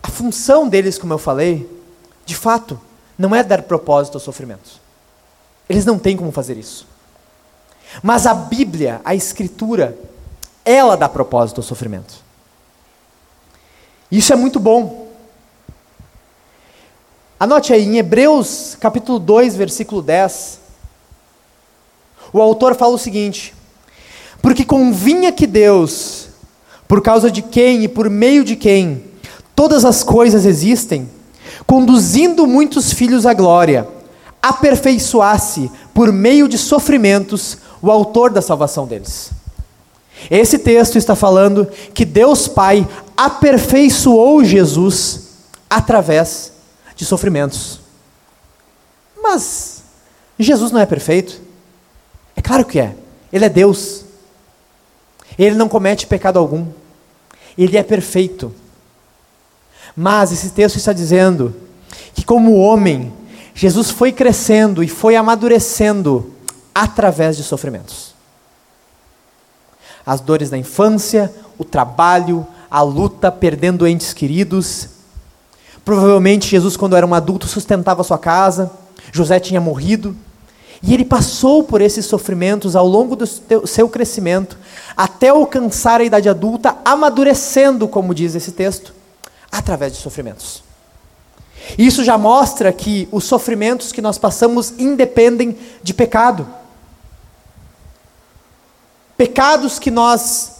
A 0.00 0.08
função 0.08 0.68
deles, 0.68 0.96
como 0.96 1.12
eu 1.12 1.18
falei, 1.18 1.68
de 2.24 2.36
fato, 2.36 2.80
não 3.18 3.34
é 3.34 3.42
dar 3.42 3.62
propósito 3.62 4.14
aos 4.14 4.22
sofrimentos. 4.22 4.85
Eles 5.68 5.84
não 5.84 5.98
têm 5.98 6.16
como 6.16 6.30
fazer 6.30 6.56
isso. 6.56 6.86
Mas 8.02 8.26
a 8.26 8.34
Bíblia, 8.34 9.00
a 9.04 9.14
Escritura, 9.14 9.96
ela 10.64 10.96
dá 10.96 11.08
propósito 11.08 11.58
ao 11.58 11.64
sofrimento. 11.64 12.14
Isso 14.10 14.32
é 14.32 14.36
muito 14.36 14.60
bom. 14.60 15.06
Anote 17.38 17.72
aí, 17.72 17.84
em 17.84 17.98
Hebreus 17.98 18.76
capítulo 18.80 19.18
2, 19.18 19.56
versículo 19.56 20.00
10, 20.00 20.60
o 22.32 22.40
autor 22.40 22.74
fala 22.74 22.94
o 22.94 22.98
seguinte: 22.98 23.54
Porque 24.40 24.64
convinha 24.64 25.32
que 25.32 25.46
Deus, 25.46 26.28
por 26.88 27.02
causa 27.02 27.30
de 27.30 27.42
quem 27.42 27.84
e 27.84 27.88
por 27.88 28.08
meio 28.08 28.44
de 28.44 28.56
quem 28.56 29.04
todas 29.54 29.84
as 29.84 30.02
coisas 30.02 30.44
existem, 30.44 31.10
conduzindo 31.66 32.46
muitos 32.46 32.92
filhos 32.92 33.26
à 33.26 33.34
glória, 33.34 33.88
aperfeiçoasse 34.48 35.70
por 35.92 36.12
meio 36.12 36.48
de 36.48 36.56
sofrimentos 36.56 37.58
o 37.82 37.90
autor 37.90 38.30
da 38.30 38.40
salvação 38.40 38.86
deles. 38.86 39.30
Esse 40.30 40.58
texto 40.58 40.96
está 40.96 41.14
falando 41.14 41.66
que 41.92 42.04
Deus 42.04 42.48
Pai 42.48 42.88
aperfeiçoou 43.16 44.44
Jesus 44.44 45.28
através 45.68 46.52
de 46.94 47.04
sofrimentos. 47.04 47.80
Mas 49.20 49.82
Jesus 50.38 50.70
não 50.70 50.80
é 50.80 50.86
perfeito? 50.86 51.40
É 52.36 52.40
claro 52.40 52.64
que 52.64 52.78
é. 52.78 52.94
Ele 53.32 53.44
é 53.44 53.48
Deus. 53.48 54.04
Ele 55.38 55.56
não 55.56 55.68
comete 55.68 56.06
pecado 56.06 56.38
algum. 56.38 56.66
Ele 57.58 57.76
é 57.76 57.82
perfeito. 57.82 58.54
Mas 59.96 60.30
esse 60.30 60.50
texto 60.50 60.76
está 60.76 60.92
dizendo 60.92 61.54
que, 62.14 62.24
como 62.24 62.54
homem, 62.54 63.12
Jesus 63.56 63.90
foi 63.90 64.12
crescendo 64.12 64.84
e 64.84 64.88
foi 64.88 65.16
amadurecendo 65.16 66.30
através 66.74 67.38
de 67.38 67.42
sofrimentos. 67.42 68.14
As 70.04 70.20
dores 70.20 70.50
da 70.50 70.58
infância, 70.58 71.34
o 71.56 71.64
trabalho, 71.64 72.46
a 72.70 72.82
luta, 72.82 73.32
perdendo 73.32 73.86
entes 73.86 74.12
queridos. 74.12 74.90
Provavelmente 75.86 76.46
Jesus, 76.46 76.76
quando 76.76 76.96
era 76.96 77.06
um 77.06 77.14
adulto, 77.14 77.48
sustentava 77.48 78.04
sua 78.04 78.18
casa. 78.18 78.70
José 79.10 79.40
tinha 79.40 79.60
morrido. 79.60 80.14
E 80.82 80.92
ele 80.92 81.06
passou 81.06 81.64
por 81.64 81.80
esses 81.80 82.04
sofrimentos 82.04 82.76
ao 82.76 82.86
longo 82.86 83.16
do 83.16 83.26
seu 83.66 83.88
crescimento, 83.88 84.58
até 84.94 85.30
alcançar 85.30 86.02
a 86.02 86.04
idade 86.04 86.28
adulta, 86.28 86.76
amadurecendo, 86.84 87.88
como 87.88 88.14
diz 88.14 88.34
esse 88.34 88.52
texto, 88.52 88.92
através 89.50 89.94
de 89.94 89.98
sofrimentos. 89.98 90.65
Isso 91.78 92.04
já 92.04 92.16
mostra 92.16 92.72
que 92.72 93.08
os 93.10 93.24
sofrimentos 93.24 93.92
que 93.92 94.00
nós 94.00 94.18
passamos 94.18 94.72
independem 94.78 95.56
de 95.82 95.92
pecado. 95.92 96.46
Pecados 99.16 99.78
que 99.78 99.90
nós 99.90 100.52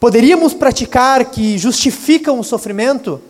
poderíamos 0.00 0.54
praticar 0.54 1.24
que 1.26 1.58
justificam 1.58 2.38
o 2.38 2.44
sofrimento 2.44 3.20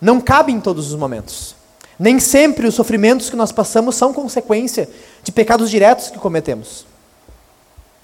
não 0.00 0.20
cabem 0.20 0.56
em 0.56 0.60
todos 0.60 0.92
os 0.92 0.98
momentos. 0.98 1.56
Nem 1.98 2.20
sempre 2.20 2.66
os 2.66 2.74
sofrimentos 2.74 3.28
que 3.28 3.36
nós 3.36 3.50
passamos 3.50 3.96
são 3.96 4.12
consequência 4.12 4.88
de 5.22 5.32
pecados 5.32 5.70
diretos 5.70 6.10
que 6.10 6.18
cometemos. 6.18 6.86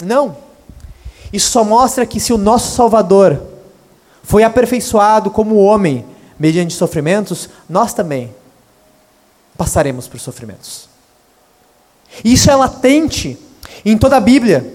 Não. 0.03 0.37
Isso 1.31 1.49
só 1.49 1.63
mostra 1.63 2.05
que 2.05 2.19
se 2.19 2.33
o 2.33 2.37
nosso 2.37 2.75
Salvador 2.75 3.41
foi 4.23 4.43
aperfeiçoado 4.43 5.29
como 5.29 5.55
homem 5.57 6.05
mediante 6.39 6.73
sofrimentos, 6.73 7.49
nós 7.69 7.93
também 7.93 8.33
passaremos 9.57 10.07
por 10.07 10.19
sofrimentos. 10.19 10.89
Isso 12.23 12.49
é 12.49 12.55
latente 12.55 13.37
em 13.83 13.97
toda 13.97 14.17
a 14.17 14.21
Bíblia. 14.21 14.73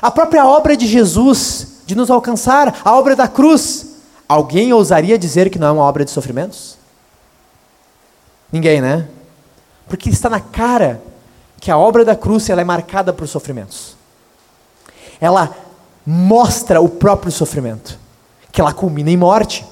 A 0.00 0.10
própria 0.10 0.46
obra 0.46 0.76
de 0.76 0.86
Jesus, 0.86 1.82
de 1.86 1.94
nos 1.94 2.10
alcançar, 2.10 2.80
a 2.84 2.96
obra 2.96 3.14
da 3.14 3.28
cruz, 3.28 3.96
alguém 4.28 4.72
ousaria 4.72 5.18
dizer 5.18 5.50
que 5.50 5.58
não 5.58 5.68
é 5.68 5.72
uma 5.72 5.84
obra 5.84 6.04
de 6.04 6.10
sofrimentos? 6.10 6.78
Ninguém, 8.52 8.80
né? 8.80 9.08
Porque 9.88 10.08
está 10.08 10.28
na 10.28 10.40
cara 10.40 11.02
que 11.60 11.70
a 11.70 11.76
obra 11.76 12.04
da 12.04 12.16
cruz 12.16 12.48
ela 12.48 12.60
é 12.60 12.64
marcada 12.64 13.12
por 13.12 13.28
sofrimentos. 13.28 13.96
Ela 15.20 15.54
mostra 16.06 16.80
o 16.80 16.88
próprio 16.88 17.30
sofrimento, 17.30 17.98
que 18.50 18.60
ela 18.60 18.72
culmina 18.72 19.10
em 19.10 19.16
morte. 19.16 19.66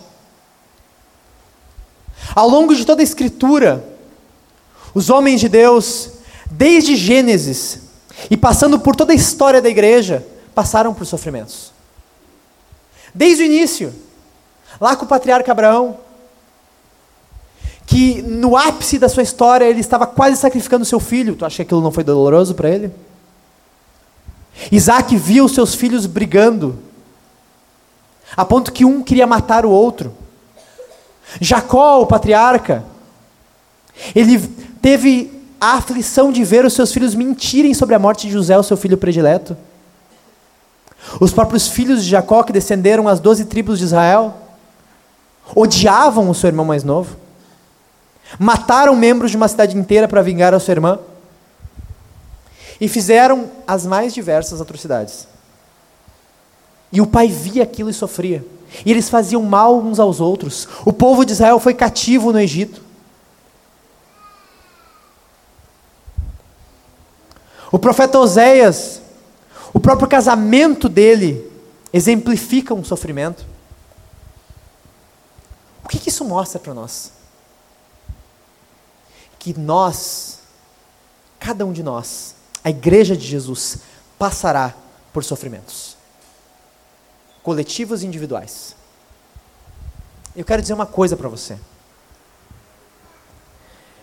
Ao 2.34 2.48
longo 2.48 2.74
de 2.74 2.84
toda 2.84 3.02
a 3.02 3.04
Escritura, 3.04 3.84
os 4.94 5.10
homens 5.10 5.40
de 5.40 5.48
Deus, 5.48 6.10
desde 6.50 6.96
Gênesis 6.96 7.80
e 8.30 8.36
passando 8.36 8.78
por 8.78 8.96
toda 8.96 9.12
a 9.12 9.16
história 9.16 9.62
da 9.62 9.68
igreja, 9.68 10.26
passaram 10.54 10.92
por 10.92 11.06
sofrimentos. 11.06 11.72
Desde 13.14 13.42
o 13.42 13.46
início, 13.46 13.92
lá 14.80 14.96
com 14.96 15.04
o 15.04 15.08
patriarca 15.08 15.52
Abraão, 15.52 15.98
que 17.86 18.20
no 18.20 18.56
ápice 18.56 18.98
da 18.98 19.08
sua 19.08 19.22
história 19.22 19.64
ele 19.64 19.80
estava 19.80 20.06
quase 20.06 20.36
sacrificando 20.36 20.84
seu 20.84 21.00
filho. 21.00 21.34
Tu 21.34 21.44
acha 21.44 21.56
que 21.56 21.62
aquilo 21.62 21.80
não 21.80 21.90
foi 21.90 22.04
doloroso 22.04 22.54
para 22.54 22.68
ele? 22.68 22.92
Isaac 24.70 25.16
viu 25.16 25.48
seus 25.48 25.74
filhos 25.74 26.04
brigando, 26.04 26.78
a 28.36 28.44
ponto 28.44 28.72
que 28.72 28.84
um 28.84 29.02
queria 29.02 29.26
matar 29.26 29.64
o 29.64 29.70
outro. 29.70 30.12
Jacó, 31.40 32.00
o 32.00 32.06
patriarca, 32.06 32.84
ele 34.14 34.38
teve 34.80 35.32
a 35.60 35.74
aflição 35.74 36.30
de 36.30 36.44
ver 36.44 36.64
os 36.64 36.72
seus 36.72 36.92
filhos 36.92 37.14
mentirem 37.14 37.74
sobre 37.74 37.94
a 37.94 37.98
morte 37.98 38.26
de 38.26 38.32
José, 38.32 38.56
o 38.56 38.62
seu 38.62 38.76
filho 38.76 38.96
predileto. 38.96 39.56
Os 41.20 41.32
próprios 41.32 41.68
filhos 41.68 42.04
de 42.04 42.10
Jacó, 42.10 42.42
que 42.42 42.52
descenderam 42.52 43.08
as 43.08 43.20
doze 43.20 43.44
tribos 43.44 43.78
de 43.78 43.84
Israel, 43.84 44.36
odiavam 45.54 46.28
o 46.28 46.34
seu 46.34 46.48
irmão 46.48 46.64
mais 46.64 46.84
novo. 46.84 47.16
Mataram 48.38 48.94
membros 48.94 49.30
de 49.30 49.36
uma 49.36 49.48
cidade 49.48 49.76
inteira 49.76 50.06
para 50.06 50.22
vingar 50.22 50.52
a 50.52 50.60
sua 50.60 50.72
irmã. 50.72 50.98
E 52.80 52.88
fizeram 52.88 53.50
as 53.66 53.84
mais 53.84 54.14
diversas 54.14 54.60
atrocidades. 54.60 55.26
E 56.92 57.00
o 57.00 57.06
pai 57.06 57.28
via 57.28 57.64
aquilo 57.64 57.90
e 57.90 57.94
sofria. 57.94 58.44
E 58.84 58.90
eles 58.90 59.08
faziam 59.08 59.42
mal 59.42 59.78
uns 59.78 59.98
aos 59.98 60.20
outros. 60.20 60.68
O 60.84 60.92
povo 60.92 61.24
de 61.24 61.32
Israel 61.32 61.58
foi 61.58 61.74
cativo 61.74 62.32
no 62.32 62.40
Egito. 62.40 62.82
O 67.70 67.78
profeta 67.78 68.18
Oséias, 68.18 69.02
o 69.72 69.80
próprio 69.80 70.08
casamento 70.08 70.88
dele, 70.88 71.50
exemplifica 71.92 72.72
um 72.72 72.84
sofrimento. 72.84 73.46
O 75.84 75.88
que, 75.88 75.98
que 75.98 76.08
isso 76.08 76.24
mostra 76.24 76.58
para 76.58 76.74
nós? 76.74 77.12
Que 79.38 79.58
nós, 79.58 80.40
cada 81.38 81.64
um 81.64 81.72
de 81.72 81.82
nós, 81.82 82.34
a 82.64 82.70
igreja 82.70 83.16
de 83.16 83.26
Jesus, 83.26 83.78
passará 84.18 84.74
por 85.12 85.24
sofrimentos 85.24 85.97
coletivos 87.48 88.02
e 88.02 88.06
individuais. 88.06 88.76
Eu 90.36 90.44
quero 90.44 90.60
dizer 90.60 90.74
uma 90.74 90.84
coisa 90.84 91.16
para 91.16 91.30
você. 91.30 91.56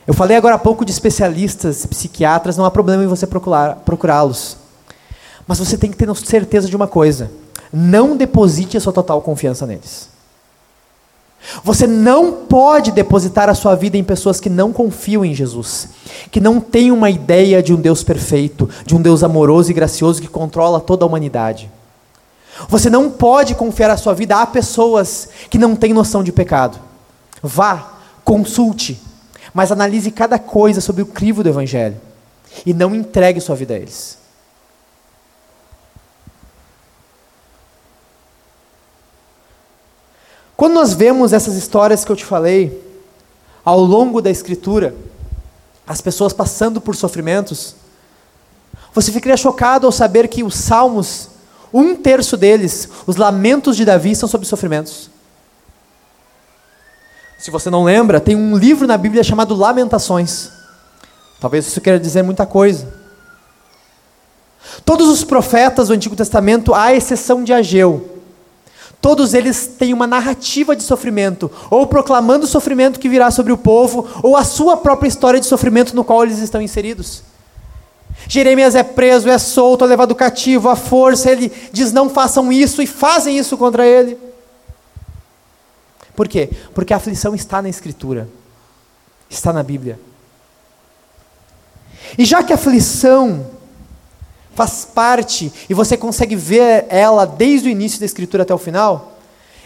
Eu 0.07 0.15
falei 0.15 0.35
agora 0.35 0.55
há 0.55 0.57
pouco 0.57 0.83
de 0.83 0.91
especialistas, 0.91 1.85
psiquiatras, 1.85 2.57
não 2.57 2.65
há 2.65 2.71
problema 2.71 3.03
em 3.03 3.07
você 3.07 3.27
procurá-los. 3.27 4.57
Mas 5.45 5.59
você 5.59 5.77
tem 5.77 5.91
que 5.91 5.95
ter 5.95 6.15
certeza 6.15 6.67
de 6.67 6.75
uma 6.75 6.87
coisa: 6.87 7.29
não 7.71 8.17
deposite 8.17 8.77
a 8.77 8.81
sua 8.81 8.91
total 8.91 9.21
confiança 9.21 9.67
neles. 9.67 10.09
Você 11.63 11.85
não 11.85 12.47
pode 12.47 12.91
depositar 12.91 13.47
a 13.47 13.53
sua 13.53 13.75
vida 13.75 13.95
em 13.95 14.03
pessoas 14.03 14.39
que 14.39 14.49
não 14.49 14.73
confiam 14.73 15.23
em 15.23 15.35
Jesus, 15.35 15.89
que 16.31 16.39
não 16.39 16.59
têm 16.59 16.91
uma 16.91 17.11
ideia 17.11 17.61
de 17.61 17.75
um 17.75 17.79
Deus 17.79 18.03
perfeito, 18.03 18.67
de 18.87 18.95
um 18.95 19.01
Deus 19.03 19.23
amoroso 19.23 19.69
e 19.69 19.75
gracioso 19.75 20.19
que 20.19 20.27
controla 20.27 20.79
toda 20.79 21.05
a 21.05 21.07
humanidade. 21.07 21.69
Você 22.69 22.89
não 22.89 23.09
pode 23.11 23.53
confiar 23.55 23.89
a 23.89 23.97
sua 23.97 24.13
vida 24.13 24.37
a 24.41 24.45
pessoas 24.45 25.29
que 25.49 25.57
não 25.57 25.75
têm 25.75 25.93
noção 25.93 26.23
de 26.23 26.31
pecado. 26.31 26.79
Vá, 27.43 27.93
consulte, 28.23 29.01
mas 29.53 29.71
analise 29.71 30.09
cada 30.09 30.39
coisa 30.39 30.79
sobre 30.81 31.01
o 31.01 31.05
crivo 31.05 31.43
do 31.43 31.49
Evangelho 31.49 31.99
e 32.65 32.73
não 32.73 32.95
entregue 32.95 33.41
sua 33.41 33.55
vida 33.55 33.73
a 33.73 33.77
eles. 33.77 34.17
Quando 40.55 40.73
nós 40.73 40.93
vemos 40.93 41.33
essas 41.33 41.55
histórias 41.55 42.05
que 42.05 42.11
eu 42.11 42.15
te 42.15 42.23
falei, 42.23 42.81
ao 43.63 43.79
longo 43.81 44.21
da 44.21 44.31
Escritura, 44.31 44.95
as 45.85 45.99
pessoas 45.99 46.31
passando 46.31 46.79
por 46.79 46.95
sofrimentos, 46.95 47.75
você 48.93 49.11
ficaria 49.11 49.35
chocado 49.35 49.85
ao 49.85 49.91
saber 49.91 50.29
que 50.29 50.43
os 50.43 50.55
salmos 50.55 51.29
um 51.77 51.93
terço 51.93 52.37
deles, 52.37 52.87
os 53.05 53.17
lamentos 53.17 53.75
de 53.75 53.83
Davi, 53.83 54.15
são 54.15 54.29
sobre 54.29 54.47
sofrimentos. 54.47 55.09
Se 57.37 57.51
você 57.51 57.69
não 57.69 57.83
lembra, 57.83 58.21
tem 58.21 58.33
um 58.33 58.55
livro 58.55 58.87
na 58.87 58.97
Bíblia 58.97 59.23
chamado 59.23 59.53
Lamentações. 59.53 60.49
Talvez 61.41 61.67
isso 61.67 61.81
queira 61.81 61.99
dizer 61.99 62.23
muita 62.23 62.45
coisa. 62.45 62.87
Todos 64.85 65.09
os 65.09 65.25
profetas 65.25 65.89
do 65.89 65.93
Antigo 65.93 66.15
Testamento, 66.15 66.73
à 66.73 66.93
exceção 66.93 67.43
de 67.43 67.51
Ageu, 67.51 68.21
todos 69.01 69.33
eles 69.33 69.67
têm 69.67 69.93
uma 69.93 70.07
narrativa 70.07 70.77
de 70.77 70.81
sofrimento, 70.81 71.51
ou 71.69 71.85
proclamando 71.85 72.45
o 72.45 72.47
sofrimento 72.47 72.99
que 73.01 73.09
virá 73.09 73.29
sobre 73.31 73.51
o 73.51 73.57
povo, 73.57 74.07
ou 74.23 74.37
a 74.37 74.45
sua 74.45 74.77
própria 74.77 75.09
história 75.09 75.41
de 75.41 75.45
sofrimento 75.45 75.93
no 75.93 76.05
qual 76.05 76.23
eles 76.23 76.39
estão 76.39 76.61
inseridos. 76.61 77.21
Jeremias 78.27 78.75
é 78.75 78.83
preso, 78.83 79.29
é 79.29 79.37
solto, 79.37 79.83
é 79.83 79.87
levado 79.87 80.15
cativo, 80.15 80.69
à 80.69 80.75
força, 80.75 81.31
ele 81.31 81.51
diz: 81.71 81.91
não 81.91 82.09
façam 82.09 82.51
isso 82.51 82.81
e 82.81 82.87
fazem 82.87 83.37
isso 83.37 83.57
contra 83.57 83.85
ele. 83.85 84.17
Por 86.15 86.27
quê? 86.27 86.49
Porque 86.73 86.93
a 86.93 86.97
aflição 86.97 87.35
está 87.35 87.61
na 87.61 87.69
Escritura, 87.69 88.27
está 89.29 89.51
na 89.51 89.61
Bíblia. 89.61 89.99
E 92.17 92.23
já 92.23 92.41
que 92.41 92.53
a 92.53 92.55
aflição 92.55 93.51
faz 94.53 94.85
parte 94.85 95.51
e 95.69 95.73
você 95.73 95.97
consegue 95.97 96.35
ver 96.35 96.85
ela 96.87 97.25
desde 97.25 97.67
o 97.67 97.71
início 97.71 97.99
da 97.99 98.05
Escritura 98.05 98.43
até 98.43 98.53
o 98.53 98.57
final, 98.57 99.17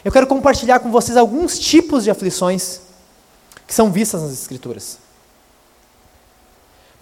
eu 0.03 0.11
quero 0.11 0.25
compartilhar 0.25 0.79
com 0.79 0.91
vocês 0.91 1.15
alguns 1.15 1.59
tipos 1.59 2.03
de 2.03 2.09
aflições 2.09 2.81
que 3.67 3.73
são 3.73 3.91
vistas 3.91 4.23
nas 4.23 4.31
Escrituras. 4.31 4.97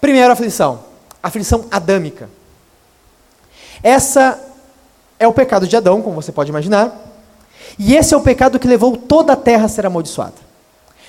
Primeira 0.00 0.32
aflição, 0.32 0.84
aflição 1.22 1.66
adâmica. 1.70 2.28
Essa 3.82 4.42
é 5.18 5.26
o 5.26 5.32
pecado 5.32 5.66
de 5.66 5.76
Adão, 5.76 6.02
como 6.02 6.20
você 6.20 6.32
pode 6.32 6.50
imaginar, 6.50 6.96
e 7.78 7.94
esse 7.94 8.14
é 8.14 8.16
o 8.16 8.22
pecado 8.22 8.58
que 8.58 8.68
levou 8.68 8.96
toda 8.96 9.32
a 9.32 9.36
terra 9.36 9.66
a 9.66 9.68
ser 9.68 9.86
amaldiçoada. 9.86 10.48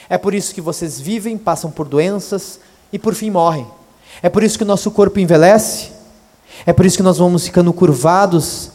É 0.09 0.17
por 0.17 0.33
isso 0.33 0.53
que 0.53 0.61
vocês 0.61 0.99
vivem, 0.99 1.37
passam 1.37 1.69
por 1.69 1.87
doenças 1.87 2.59
e 2.91 2.97
por 2.97 3.13
fim 3.13 3.29
morrem. 3.29 3.67
É 4.21 4.29
por 4.29 4.43
isso 4.43 4.57
que 4.57 4.63
o 4.63 4.67
nosso 4.67 4.89
corpo 4.91 5.19
envelhece, 5.19 5.91
é 6.65 6.73
por 6.73 6.85
isso 6.85 6.97
que 6.97 7.03
nós 7.03 7.17
vamos 7.17 7.45
ficando 7.45 7.71
curvados 7.71 8.71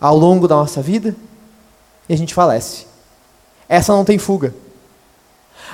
ao 0.00 0.16
longo 0.16 0.46
da 0.46 0.54
nossa 0.54 0.82
vida 0.82 1.16
e 2.08 2.14
a 2.14 2.16
gente 2.16 2.34
falece. 2.34 2.86
Essa 3.68 3.92
não 3.92 4.04
tem 4.04 4.18
fuga. 4.18 4.54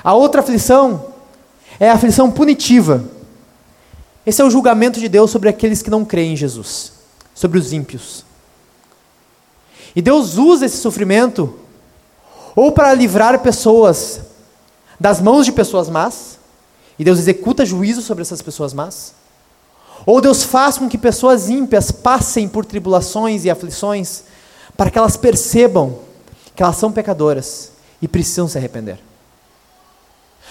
A 0.03 0.15
outra 0.15 0.41
aflição 0.41 1.07
é 1.79 1.91
a 1.91 1.95
aflição 1.95 2.31
punitiva 2.31 3.05
esse 4.27 4.43
é 4.43 4.45
o 4.45 4.51
julgamento 4.51 5.01
de 5.01 5.09
Deus 5.09 5.31
sobre 5.31 5.49
aqueles 5.49 5.83
que 5.83 5.91
não 5.91 6.05
creem 6.05 6.33
em 6.35 6.37
Jesus, 6.37 6.93
sobre 7.35 7.59
os 7.59 7.73
ímpios. 7.73 8.25
E 9.95 10.03
Deus 10.03 10.37
usa 10.37 10.67
esse 10.67 10.77
sofrimento 10.77 11.59
ou 12.55 12.73
para 12.73 12.93
livrar 12.95 13.39
pessoas 13.41 14.21
das 14.99 15.21
mãos 15.21 15.47
de 15.47 15.53
pessoas 15.53 15.89
más, 15.89 16.39
e 16.99 17.05
Deus 17.05 17.19
executa 17.19 17.65
juízo 17.65 18.03
sobre 18.03 18.21
essas 18.21 18.43
pessoas 18.43 18.75
más, 18.75 19.15
ou 20.05 20.21
Deus 20.21 20.43
faz 20.43 20.77
com 20.77 20.89
que 20.89 20.99
pessoas 20.99 21.49
ímpias 21.49 21.91
passem 21.91 22.47
por 22.49 22.67
tribulações 22.67 23.45
e 23.45 23.51
aflições 23.51 24.25
para 24.77 24.91
que 24.91 24.99
elas 24.99 25.17
percebam 25.17 25.99
que 26.55 26.63
elas 26.63 26.77
são 26.77 26.93
pecadoras 26.93 27.73
e 28.03 28.09
precisam 28.09 28.49
se 28.49 28.59
arrepender. 28.59 28.99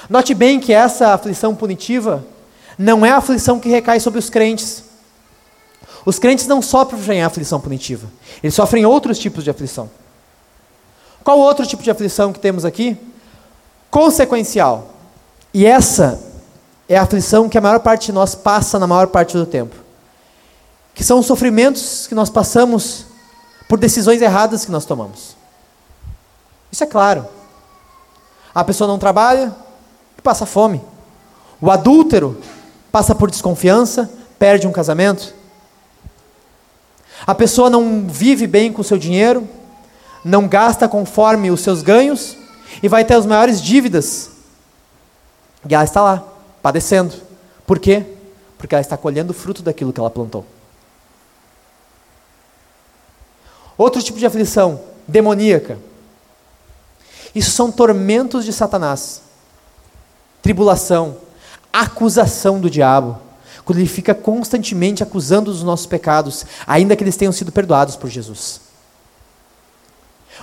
Note 0.09 0.33
bem 0.33 0.59
que 0.59 0.73
essa 0.73 1.13
aflição 1.13 1.55
punitiva 1.55 2.25
não 2.79 3.05
é 3.05 3.11
a 3.11 3.17
aflição 3.17 3.59
que 3.59 3.67
recai 3.67 3.99
sobre 3.99 4.19
os 4.19 4.29
crentes. 4.29 4.85
Os 6.05 6.17
crentes 6.17 6.47
não 6.47 6.61
sofrem 6.61 7.21
a 7.21 7.27
aflição 7.27 7.59
punitiva, 7.59 8.07
eles 8.41 8.55
sofrem 8.55 8.85
outros 8.85 9.19
tipos 9.19 9.43
de 9.43 9.49
aflição. 9.49 9.89
Qual 11.21 11.37
outro 11.37 11.67
tipo 11.67 11.83
de 11.83 11.91
aflição 11.91 12.31
que 12.31 12.39
temos 12.39 12.63
aqui? 12.63 12.97
Consequencial. 13.91 14.93
E 15.53 15.65
essa 15.65 16.23
é 16.87 16.95
a 16.97 17.01
aflição 17.01 17.49
que 17.49 17.57
a 17.57 17.61
maior 17.61 17.81
parte 17.81 18.07
de 18.07 18.11
nós 18.13 18.33
passa 18.33 18.79
na 18.79 18.87
maior 18.87 19.07
parte 19.07 19.35
do 19.35 19.45
tempo. 19.45 19.75
Que 20.95 21.03
são 21.03 21.19
os 21.19 21.25
sofrimentos 21.25 22.07
que 22.07 22.15
nós 22.15 22.29
passamos 22.29 23.05
por 23.67 23.77
decisões 23.77 24.21
erradas 24.21 24.63
que 24.63 24.71
nós 24.71 24.85
tomamos. 24.85 25.35
Isso 26.71 26.83
é 26.83 26.87
claro. 26.87 27.27
A 28.55 28.63
pessoa 28.63 28.87
não 28.87 28.97
trabalha 28.97 29.53
e 30.17 30.21
passa 30.21 30.45
fome. 30.45 30.81
O 31.59 31.69
adúltero 31.69 32.37
passa 32.91 33.13
por 33.13 33.29
desconfiança, 33.29 34.09
perde 34.37 34.67
um 34.67 34.71
casamento. 34.71 35.33
A 37.25 37.35
pessoa 37.35 37.69
não 37.69 38.07
vive 38.07 38.47
bem 38.47 38.71
com 38.71 38.81
o 38.81 38.85
seu 38.85 38.97
dinheiro, 38.97 39.47
não 40.23 40.47
gasta 40.47 40.87
conforme 40.87 41.51
os 41.51 41.61
seus 41.61 41.81
ganhos 41.81 42.37
e 42.81 42.87
vai 42.87 43.03
ter 43.03 43.15
as 43.15 43.25
maiores 43.25 43.61
dívidas. 43.61 44.31
E 45.67 45.75
ela 45.75 45.83
está 45.83 46.01
lá, 46.01 46.23
padecendo. 46.61 47.13
Por 47.65 47.79
quê? 47.79 48.05
Porque 48.57 48.73
ela 48.73 48.81
está 48.81 48.97
colhendo 48.97 49.31
o 49.31 49.35
fruto 49.35 49.61
daquilo 49.61 49.93
que 49.93 49.99
ela 49.99 50.09
plantou. 50.09 50.45
Outro 53.77 54.01
tipo 54.01 54.19
de 54.19 54.25
aflição, 54.25 54.81
demoníaca. 55.07 55.77
Isso 57.33 57.51
são 57.51 57.71
tormentos 57.71 58.43
de 58.43 58.51
Satanás. 58.51 59.21
Tribulação, 60.41 61.17
acusação 61.71 62.59
do 62.59 62.69
diabo. 62.69 63.17
Quando 63.63 63.79
ele 63.79 63.87
fica 63.87 64.15
constantemente 64.15 65.03
acusando 65.03 65.51
os 65.51 65.63
nossos 65.63 65.85
pecados, 65.85 66.45
ainda 66.65 66.95
que 66.95 67.03
eles 67.03 67.15
tenham 67.15 67.31
sido 67.31 67.51
perdoados 67.51 67.95
por 67.95 68.09
Jesus. 68.09 68.61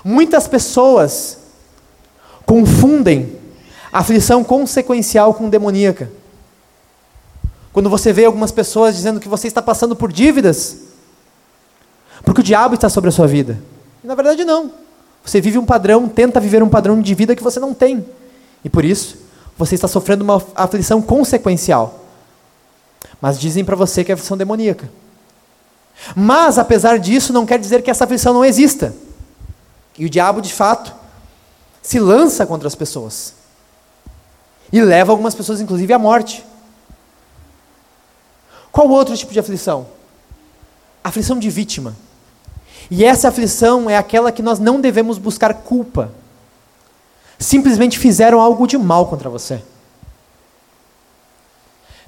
Muitas 0.04 0.46
pessoas 0.46 1.38
confundem 2.44 3.36
aflição 3.92 4.44
consequencial 4.44 5.34
com 5.34 5.48
demoníaca. 5.48 6.10
Quando 7.72 7.90
você 7.90 8.12
vê 8.12 8.24
algumas 8.24 8.52
pessoas 8.52 8.94
dizendo 8.94 9.20
que 9.20 9.28
você 9.28 9.48
está 9.48 9.60
passando 9.60 9.96
por 9.96 10.12
dívidas, 10.12 10.78
porque 12.24 12.40
o 12.40 12.44
diabo 12.44 12.74
está 12.74 12.88
sobre 12.88 13.08
a 13.08 13.12
sua 13.12 13.26
vida. 13.26 13.58
E 14.02 14.06
na 14.06 14.14
verdade 14.14 14.44
não. 14.44 14.70
Você 15.24 15.40
vive 15.40 15.58
um 15.58 15.66
padrão, 15.66 16.08
tenta 16.08 16.38
viver 16.38 16.62
um 16.62 16.68
padrão 16.68 17.00
de 17.02 17.14
vida 17.14 17.34
que 17.34 17.42
você 17.42 17.58
não 17.58 17.74
tem. 17.74 18.06
E 18.64 18.70
por 18.70 18.84
isso, 18.84 19.18
você 19.56 19.74
está 19.74 19.88
sofrendo 19.88 20.22
uma 20.22 20.42
aflição 20.54 21.00
consequencial. 21.00 22.04
Mas 23.20 23.38
dizem 23.40 23.64
para 23.64 23.76
você 23.76 24.04
que 24.04 24.12
é 24.12 24.14
aflição 24.14 24.36
demoníaca. 24.36 24.90
Mas, 26.14 26.58
apesar 26.58 26.98
disso, 26.98 27.32
não 27.32 27.46
quer 27.46 27.58
dizer 27.58 27.82
que 27.82 27.90
essa 27.90 28.04
aflição 28.04 28.34
não 28.34 28.44
exista. 28.44 28.94
E 29.98 30.04
o 30.04 30.10
diabo, 30.10 30.42
de 30.42 30.52
fato, 30.52 30.94
se 31.80 31.98
lança 31.98 32.44
contra 32.44 32.68
as 32.68 32.74
pessoas. 32.74 33.34
E 34.70 34.80
leva 34.80 35.12
algumas 35.12 35.34
pessoas, 35.34 35.60
inclusive, 35.60 35.92
à 35.92 35.98
morte. 35.98 36.44
Qual 38.70 38.88
outro 38.90 39.16
tipo 39.16 39.32
de 39.32 39.40
aflição? 39.40 39.86
Aflição 41.02 41.38
de 41.38 41.48
vítima. 41.48 41.96
E 42.90 43.04
essa 43.04 43.28
aflição 43.28 43.88
é 43.88 43.96
aquela 43.96 44.30
que 44.30 44.42
nós 44.42 44.58
não 44.58 44.80
devemos 44.80 45.16
buscar 45.16 45.54
culpa. 45.54 46.12
Simplesmente 47.38 47.98
fizeram 47.98 48.40
algo 48.40 48.66
de 48.66 48.78
mal 48.78 49.06
contra 49.06 49.28
você. 49.28 49.62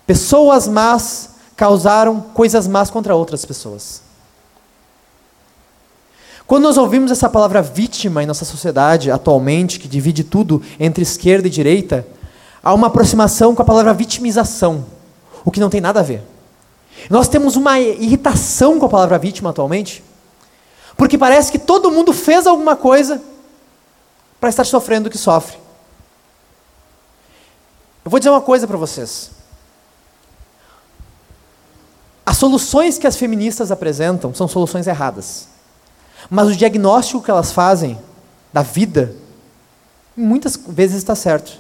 Pessoas 0.07 0.67
más 0.67 1.31
causaram 1.55 2.21
coisas 2.21 2.67
más 2.67 2.89
contra 2.89 3.15
outras 3.15 3.45
pessoas. 3.45 4.01
Quando 6.47 6.65
nós 6.65 6.79
ouvimos 6.79 7.11
essa 7.11 7.29
palavra 7.29 7.61
vítima 7.61 8.23
em 8.23 8.27
nossa 8.27 8.47
sociedade 8.47 9.11
atualmente, 9.11 9.79
que 9.79 9.87
divide 9.87 10.25
tudo 10.25 10.63
entre 10.81 11.03
esquerda 11.03 11.47
e 11.47 11.51
direita, 11.51 12.07
há 12.63 12.73
uma 12.73 12.87
aproximação 12.87 13.55
com 13.55 13.61
a 13.61 13.67
palavra 13.67 13.93
vitimização, 13.93 14.87
o 15.45 15.51
que 15.51 15.61
não 15.61 15.69
tem 15.69 15.83
nada 15.83 16.01
a 16.01 16.03
ver. 16.03 16.23
Nós 17.11 17.29
temos 17.29 17.55
uma 17.55 17.79
irritação 17.79 18.79
com 18.79 18.87
a 18.87 18.89
palavra 18.89 19.19
vítima 19.19 19.51
atualmente, 19.51 20.03
porque 20.97 21.19
parece 21.19 21.53
que 21.53 21.59
todo 21.59 21.91
mundo 21.91 22.15
fez 22.15 22.47
alguma 22.47 22.75
coisa 22.75 23.21
para 24.41 24.49
estar 24.49 24.65
sofrendo 24.65 25.09
o 25.09 25.11
que 25.11 25.19
sofre. 25.19 25.57
Eu 28.05 28.11
vou 28.11 28.19
dizer 28.19 28.31
uma 28.31 28.41
coisa 28.41 28.67
para 28.67 28.77
vocês. 28.77 29.31
As 32.25 32.37
soluções 32.37 32.99
que 32.99 33.07
as 33.07 33.17
feministas 33.17 33.71
apresentam 33.71 34.35
são 34.35 34.47
soluções 34.47 34.87
erradas. 34.87 35.49
Mas 36.31 36.49
o 36.49 36.57
diagnóstico 36.57 37.23
que 37.23 37.31
elas 37.31 37.53
fazem 37.53 37.99
da 38.53 38.63
vida, 38.63 39.15
muitas 40.17 40.57
vezes 40.57 40.97
está 40.97 41.15
certo. 41.15 41.59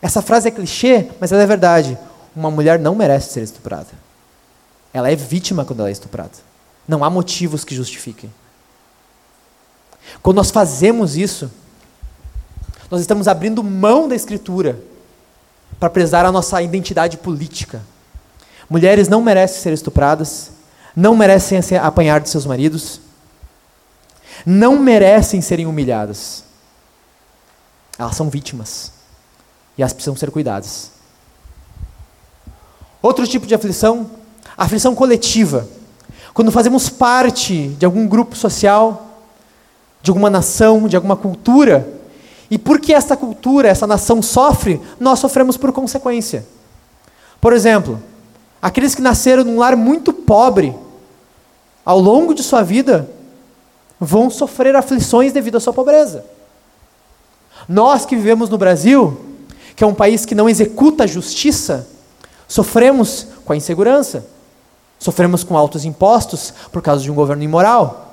Essa 0.00 0.20
frase 0.20 0.48
é 0.48 0.50
clichê, 0.50 1.08
mas 1.20 1.30
ela 1.30 1.42
é 1.42 1.46
verdade. 1.46 1.96
Uma 2.34 2.50
mulher 2.50 2.78
não 2.78 2.94
merece 2.94 3.32
ser 3.32 3.42
estuprada. 3.42 3.90
Ela 4.92 5.10
é 5.10 5.16
vítima 5.16 5.64
quando 5.64 5.80
ela 5.80 5.88
é 5.88 5.92
estuprada. 5.92 6.32
Não 6.86 7.04
há 7.04 7.10
motivos 7.10 7.64
que 7.64 7.74
justifiquem. 7.74 8.32
Quando 10.22 10.36
nós 10.36 10.50
fazemos 10.50 11.16
isso, 11.16 11.50
nós 12.90 13.00
estamos 13.00 13.26
abrindo 13.26 13.62
mão 13.64 14.08
da 14.08 14.14
Escritura 14.14 14.78
para 15.80 15.90
prezar 15.90 16.24
a 16.24 16.32
nossa 16.32 16.60
identidade 16.60 17.16
política. 17.16 17.82
Mulheres 18.68 19.08
não 19.08 19.22
merecem 19.22 19.62
ser 19.62 19.72
estupradas, 19.72 20.52
não 20.94 21.16
merecem 21.16 21.58
apanhar 21.78 22.20
de 22.20 22.28
seus 22.28 22.46
maridos, 22.46 23.00
não 24.44 24.78
merecem 24.78 25.40
serem 25.40 25.66
humilhadas. 25.66 26.44
Elas 27.98 28.14
são 28.16 28.30
vítimas 28.30 28.92
e 29.76 29.82
elas 29.82 29.92
precisam 29.92 30.16
ser 30.16 30.30
cuidadas. 30.30 30.90
Outro 33.00 33.26
tipo 33.26 33.46
de 33.46 33.54
aflição, 33.54 34.10
aflição 34.56 34.94
coletiva. 34.94 35.68
Quando 36.32 36.52
fazemos 36.52 36.88
parte 36.88 37.68
de 37.68 37.84
algum 37.84 38.06
grupo 38.06 38.36
social, 38.36 39.11
de 40.02 40.10
alguma 40.10 40.28
nação, 40.28 40.88
de 40.88 40.96
alguma 40.96 41.16
cultura, 41.16 41.88
e 42.50 42.58
porque 42.58 42.92
essa 42.92 43.16
cultura, 43.16 43.68
essa 43.68 43.86
nação 43.86 44.20
sofre, 44.20 44.80
nós 45.00 45.18
sofremos 45.18 45.56
por 45.56 45.72
consequência. 45.72 46.44
Por 47.40 47.52
exemplo, 47.52 48.02
aqueles 48.60 48.94
que 48.94 49.00
nasceram 49.00 49.42
num 49.44 49.58
lar 49.58 49.76
muito 49.76 50.12
pobre, 50.12 50.74
ao 51.84 51.98
longo 51.98 52.34
de 52.34 52.42
sua 52.42 52.62
vida, 52.62 53.08
vão 53.98 54.28
sofrer 54.28 54.76
aflições 54.76 55.32
devido 55.32 55.56
à 55.56 55.60
sua 55.60 55.72
pobreza. 55.72 56.24
Nós 57.68 58.04
que 58.04 58.16
vivemos 58.16 58.50
no 58.50 58.58
Brasil, 58.58 59.18
que 59.74 59.82
é 59.82 59.86
um 59.86 59.94
país 59.94 60.26
que 60.26 60.34
não 60.34 60.48
executa 60.48 61.04
a 61.04 61.06
justiça, 61.06 61.88
sofremos 62.46 63.28
com 63.44 63.52
a 63.52 63.56
insegurança, 63.56 64.26
sofremos 64.98 65.42
com 65.42 65.56
altos 65.56 65.84
impostos 65.84 66.52
por 66.70 66.82
causa 66.82 67.02
de 67.02 67.10
um 67.10 67.14
governo 67.14 67.42
imoral. 67.42 68.11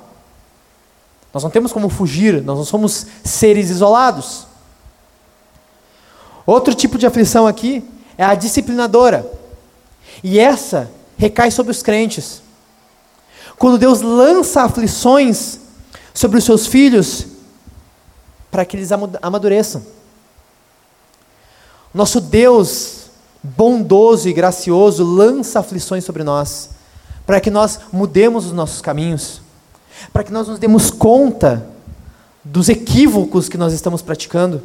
Nós 1.33 1.43
não 1.43 1.49
temos 1.49 1.71
como 1.71 1.89
fugir, 1.89 2.41
nós 2.41 2.57
não 2.57 2.65
somos 2.65 3.05
seres 3.23 3.69
isolados. 3.69 4.47
Outro 6.45 6.73
tipo 6.73 6.97
de 6.97 7.05
aflição 7.05 7.45
aqui 7.45 7.83
é 8.17 8.23
a 8.23 8.33
disciplinadora. 8.33 9.29
E 10.23 10.39
essa 10.39 10.89
recai 11.17 11.51
sobre 11.51 11.71
os 11.71 11.83
crentes. 11.83 12.41
Quando 13.57 13.77
Deus 13.77 14.01
lança 14.01 14.63
aflições 14.63 15.59
sobre 16.13 16.37
os 16.37 16.43
seus 16.43 16.65
filhos, 16.65 17.27
para 18.49 18.65
que 18.65 18.75
eles 18.75 18.89
amadureçam. 19.21 19.83
Nosso 21.93 22.19
Deus, 22.19 23.09
bondoso 23.43 24.27
e 24.27 24.33
gracioso, 24.33 25.03
lança 25.03 25.59
aflições 25.59 26.03
sobre 26.03 26.23
nós, 26.23 26.71
para 27.25 27.39
que 27.39 27.49
nós 27.49 27.79
mudemos 27.91 28.45
os 28.45 28.51
nossos 28.51 28.81
caminhos, 28.81 29.41
para 30.11 30.23
que 30.23 30.31
nós 30.31 30.47
nos 30.47 30.59
demos 30.59 30.89
conta 30.89 31.67
dos 32.43 32.69
equívocos 32.69 33.49
que 33.49 33.57
nós 33.57 33.73
estamos 33.73 34.01
praticando, 34.01 34.63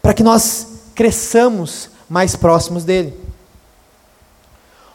para 0.00 0.14
que 0.14 0.22
nós 0.22 0.66
cresçamos 0.94 1.90
mais 2.08 2.34
próximos 2.34 2.84
dele. 2.84 3.14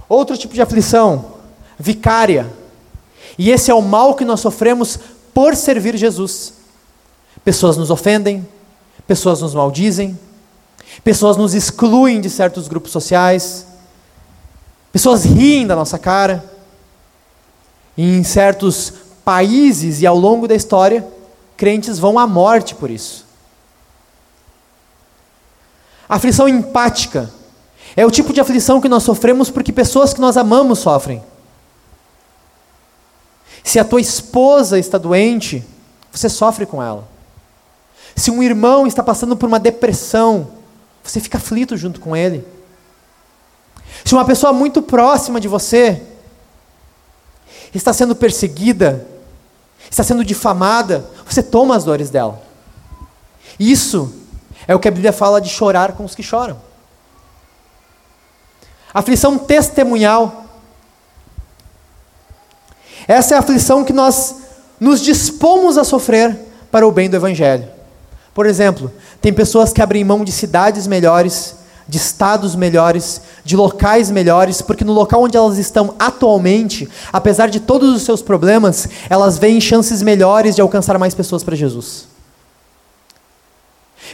Outro 0.10 0.38
tipo 0.38 0.54
de 0.54 0.62
aflição, 0.62 1.34
vicária. 1.78 2.52
E 3.38 3.50
esse 3.50 3.72
é 3.72 3.74
o 3.74 3.82
mal 3.82 4.16
que 4.16 4.26
nós 4.26 4.40
sofremos 4.40 5.00
por 5.34 5.56
servir 5.56 5.96
Jesus. 5.96 6.54
Pessoas 7.44 7.78
nos 7.78 7.90
ofendem, 7.90 8.48
pessoas 9.08 9.42
nos 9.42 9.54
maldizem, 9.54 10.18
pessoas 11.04 11.38
nos 11.38 11.54
excluem 11.54 12.22
de 12.22 12.30
certos 12.30 12.68
grupos 12.68 12.92
sociais, 12.92 13.66
pessoas 14.92 15.24
riem 15.24 15.66
da 15.66 15.76
nossa 15.76 15.98
cara. 15.98 16.53
Em 17.98 18.24
certos 18.24 18.94
países 19.24 20.02
e 20.02 20.08
ao 20.08 20.18
longo 20.18 20.48
da 20.48 20.56
história, 20.56 21.08
crentes 21.56 22.00
vão 22.00 22.18
à 22.18 22.28
morte 22.28 22.76
por 22.76 22.90
isso. 22.90 23.26
Aflição 26.08 26.48
empática 26.48 27.32
é 27.96 28.06
o 28.06 28.12
tipo 28.12 28.34
de 28.34 28.42
aflição 28.42 28.82
que 28.82 28.90
nós 28.90 29.04
sofremos 29.04 29.50
porque 29.50 29.72
pessoas 29.72 30.14
que 30.14 30.22
nós 30.22 30.38
amamos 30.38 30.80
sofrem. 30.80 31.24
Se 33.64 33.80
a 33.80 33.86
tua 33.86 34.02
esposa 34.02 34.78
está 34.78 34.98
doente, 34.98 35.64
você 36.12 36.28
sofre 36.28 36.66
com 36.66 36.82
ela. 36.82 37.08
Se 38.16 38.30
um 38.30 38.44
irmão 38.44 38.86
está 38.86 39.02
passando 39.02 39.36
por 39.36 39.48
uma 39.48 39.60
depressão, 39.60 40.50
você 41.04 41.20
fica 41.20 41.38
aflito 41.38 41.78
junto 41.78 42.00
com 42.00 42.16
ele. 42.16 42.46
Se 44.04 44.14
uma 44.14 44.26
pessoa 44.26 44.52
muito 44.52 44.82
próxima 44.82 45.40
de 45.40 45.48
você 45.48 46.02
está 47.74 47.94
sendo 47.94 48.16
perseguida, 48.16 49.08
está 49.90 50.04
sendo 50.04 50.24
difamada, 50.24 51.06
você 51.26 51.42
toma 51.42 51.76
as 51.76 51.84
dores 51.84 52.10
dela. 52.10 52.42
Isso 53.60 54.14
é 54.68 54.76
o 54.76 54.80
que 54.80 54.88
a 54.88 54.92
Bíblia 54.92 55.14
fala 55.14 55.42
de 55.42 55.50
chorar 55.50 55.94
com 55.94 56.06
os 56.06 56.16
que 56.16 56.24
choram. 56.24 56.60
Aflição 58.94 59.38
testemunhal 59.38 60.44
Essa 63.08 63.34
é 63.34 63.38
a 63.38 63.40
aflição 63.40 63.84
que 63.84 63.94
nós 63.94 64.36
nos 64.80 65.02
dispomos 65.02 65.78
a 65.78 65.84
sofrer 65.84 66.38
para 66.72 66.88
o 66.88 66.92
bem 66.92 67.10
do 67.10 67.16
Evangelho. 67.16 67.68
Por 68.34 68.46
exemplo, 68.46 68.92
tem 69.22 69.34
pessoas 69.34 69.72
que 69.72 69.82
abrem 69.82 70.04
mão 70.04 70.24
de 70.24 70.32
cidades 70.32 70.88
melhores, 70.88 71.56
de 71.88 71.98
estados 71.98 72.56
melhores, 72.56 73.22
de 73.44 73.56
locais 73.56 74.10
melhores, 74.10 74.62
porque 74.62 74.84
no 74.84 74.94
local 74.94 75.24
onde 75.24 75.38
elas 75.38 75.58
estão 75.58 75.96
atualmente, 76.00 76.88
apesar 77.12 77.50
de 77.50 77.60
todos 77.60 77.94
os 77.96 78.04
seus 78.04 78.22
problemas, 78.22 78.88
elas 79.10 79.38
veem 79.38 79.60
chances 79.60 80.02
melhores 80.02 80.56
de 80.56 80.62
alcançar 80.62 80.98
mais 80.98 81.14
pessoas 81.14 81.44
para 81.44 81.56
Jesus. 81.56 82.08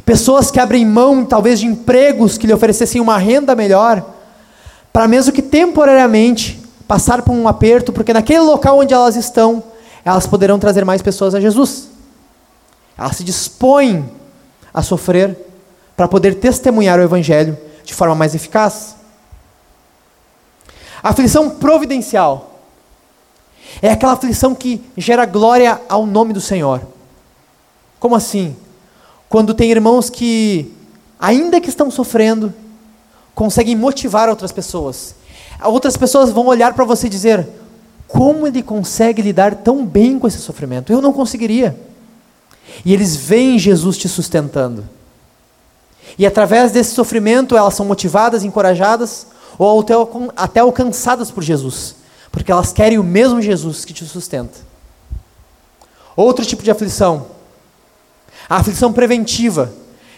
Pessoas 0.06 0.50
que 0.50 0.60
abrem 0.60 0.86
mão, 0.86 1.26
talvez, 1.26 1.60
de 1.60 1.66
empregos 1.66 2.38
que 2.38 2.48
lhe 2.48 2.54
oferecessem 2.54 3.02
uma 3.02 3.18
renda 3.18 3.56
melhor, 3.56 4.04
para 4.92 5.08
mesmo 5.08 5.34
que 5.34 5.42
temporariamente 5.42 6.60
passar 6.88 7.22
por 7.22 7.34
um 7.34 7.48
aperto, 7.48 7.94
porque 7.94 8.14
naquele 8.14 8.42
local 8.42 8.80
onde 8.80 8.94
elas 8.94 9.16
estão, 9.16 9.64
elas 10.04 10.26
poderão 10.26 10.58
trazer 10.58 10.84
mais 10.86 11.02
pessoas 11.02 11.36
a 11.36 11.40
Jesus. 11.40 11.90
Elas 12.98 13.16
se 13.16 13.24
dispõem 13.24 14.10
a 14.74 14.82
sofrer 14.82 15.49
para 16.00 16.08
poder 16.08 16.36
testemunhar 16.36 16.98
o 16.98 17.04
Evangelho 17.04 17.58
de 17.84 17.94
forma 17.94 18.16
mais 18.16 18.34
eficaz. 18.34 18.96
A 21.04 21.10
aflição 21.10 21.50
providencial 21.50 22.62
é 23.82 23.92
aquela 23.92 24.14
aflição 24.14 24.56
que 24.56 24.82
gera 24.96 25.26
glória 25.26 25.82
ao 25.90 26.06
nome 26.06 26.32
do 26.32 26.40
Senhor. 26.40 26.82
Como 28.00 28.16
assim? 28.16 28.56
Quando 29.28 29.54
tem 29.54 29.72
irmãos 29.72 30.10
que, 30.10 30.74
ainda 31.20 31.60
que 31.60 31.68
estão 31.68 31.92
sofrendo, 31.92 32.54
conseguem 33.36 33.76
motivar 33.76 34.30
outras 34.30 34.54
pessoas. 34.54 35.16
Outras 35.62 35.98
pessoas 35.98 36.30
vão 36.30 36.46
olhar 36.48 36.74
para 36.74 36.86
você 36.86 37.08
e 37.08 37.10
dizer: 37.10 37.46
como 38.08 38.48
ele 38.48 38.64
consegue 38.64 39.22
lidar 39.22 39.54
tão 39.54 39.86
bem 39.86 40.18
com 40.18 40.28
esse 40.28 40.40
sofrimento? 40.40 40.94
Eu 40.94 41.02
não 41.02 41.12
conseguiria. 41.12 41.78
E 42.86 42.94
eles 42.94 43.18
veem 43.18 43.60
Jesus 43.60 43.98
te 43.98 44.08
sustentando. 44.08 44.98
E 46.18 46.26
através 46.26 46.72
desse 46.72 46.94
sofrimento 46.94 47.56
elas 47.56 47.74
são 47.74 47.86
motivadas, 47.86 48.44
encorajadas 48.44 49.28
ou 49.58 49.82
até, 49.82 49.94
até 50.36 50.60
alcançadas 50.62 51.30
por 51.30 51.44
Jesus, 51.44 51.96
porque 52.32 52.52
elas 52.52 52.72
querem 52.72 52.98
o 52.98 53.04
mesmo 53.04 53.42
Jesus 53.42 53.84
que 53.84 53.94
te 53.94 54.06
sustenta. 54.06 54.58
Outro 56.16 56.46
tipo 56.46 56.64
de 56.64 56.72
aflição, 56.72 57.28
a 58.50 58.58
aflição 58.58 58.92
preventiva, 58.92 59.72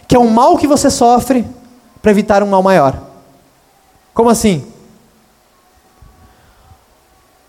que 0.08 0.16
é 0.16 0.20
um 0.20 0.30
mal 0.30 0.58
que 0.58 0.68
você 0.68 0.90
sofre 0.90 1.46
para 2.02 2.12
evitar 2.12 2.42
um 2.44 2.48
mal 2.48 2.64
maior. 2.64 3.00
Como 4.14 4.30
assim? 4.30 4.66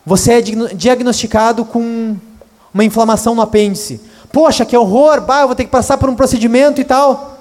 Você 0.05 0.33
é 0.33 0.41
diagnosticado 0.41 1.65
com 1.65 2.17
uma 2.75 2.85
inflamação 2.85 3.35
no 3.35 3.43
apêndice. 3.43 4.01
Poxa, 4.33 4.65
que 4.65 4.77
horror, 4.77 5.21
bah, 5.21 5.43
eu 5.43 5.47
vou 5.47 5.57
ter 5.57 5.65
que 5.65 5.71
passar 5.71 5.99
por 5.99 6.09
um 6.09 6.17
procedimento 6.17 6.81
e 6.81 6.85
tal. 6.85 7.32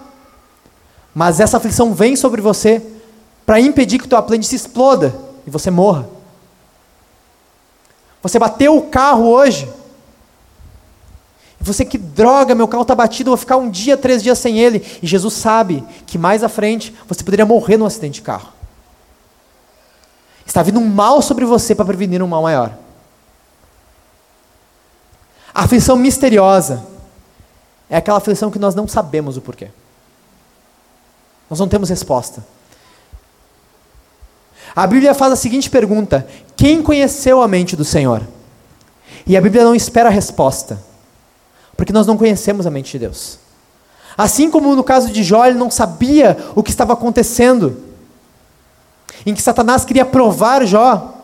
Mas 1.14 1.40
essa 1.40 1.58
aflição 1.58 1.94
vem 1.94 2.16
sobre 2.16 2.42
você 2.42 2.82
para 3.46 3.60
impedir 3.60 4.00
que 4.00 4.06
o 4.06 4.10
teu 4.10 4.18
apêndice 4.18 4.56
exploda 4.56 5.14
e 5.46 5.50
você 5.50 5.70
morra. 5.70 6.08
Você 8.22 8.38
bateu 8.40 8.78
o 8.78 8.84
carro 8.84 9.28
hoje 9.28 9.68
você, 11.64 11.86
que 11.86 11.98
droga, 11.98 12.56
meu 12.56 12.68
carro 12.68 12.82
está 12.82 12.96
batido, 12.96 13.30
eu 13.30 13.32
vou 13.32 13.38
ficar 13.38 13.56
um 13.58 13.70
dia, 13.70 13.96
três 13.96 14.24
dias 14.24 14.40
sem 14.40 14.58
ele. 14.58 14.84
E 15.02 15.06
Jesus 15.06 15.36
sabe 15.36 15.84
que 16.08 16.18
mais 16.18 16.44
à 16.44 16.50
frente 16.50 16.94
você 17.08 17.24
poderia 17.24 17.46
morrer 17.46 17.78
num 17.78 17.86
acidente 17.86 18.16
de 18.16 18.22
carro. 18.24 18.50
Está 20.44 20.64
vindo 20.64 20.80
um 20.80 20.88
mal 20.88 21.22
sobre 21.22 21.46
você 21.46 21.76
para 21.76 21.86
prevenir 21.86 22.24
um 22.24 22.28
mal 22.28 22.42
maior. 22.42 22.76
A 25.54 25.66
aflição 25.66 25.96
misteriosa 25.96 26.84
é 27.88 27.98
aquela 27.98 28.18
aflição 28.18 28.50
que 28.50 28.58
nós 28.58 28.74
não 28.74 28.88
sabemos 28.88 29.38
o 29.38 29.42
porquê. 29.42 29.70
Nós 31.52 31.60
não 31.60 31.68
temos 31.68 31.90
resposta. 31.90 32.42
A 34.74 34.88
Bíblia 34.88 35.14
faz 35.14 35.34
a 35.34 35.36
seguinte 35.36 35.70
pergunta: 35.70 36.26
Quem 36.56 36.82
conheceu 36.82 37.42
a 37.42 37.48
mente 37.48 37.76
do 37.76 37.84
Senhor? 37.84 38.26
E 39.28 39.36
a 39.36 39.42
Bíblia 39.42 39.66
não 39.66 39.76
espera 39.76 40.08
a 40.08 40.12
resposta 40.12 40.82
porque 41.76 41.92
nós 41.92 42.08
não 42.08 42.18
conhecemos 42.18 42.66
a 42.66 42.72
mente 42.72 42.94
de 42.94 43.00
Deus. 43.00 43.38
Assim 44.18 44.50
como 44.50 44.76
no 44.76 44.84
caso 44.84 45.12
de 45.12 45.24
Jó, 45.24 45.46
ele 45.46 45.58
não 45.58 45.70
sabia 45.70 46.38
o 46.56 46.64
que 46.64 46.70
estava 46.70 46.94
acontecendo, 46.94 47.84
em 49.26 49.34
que 49.34 49.42
Satanás 49.42 49.84
queria 49.84 50.06
provar 50.06 50.66
Jó. 50.66 51.22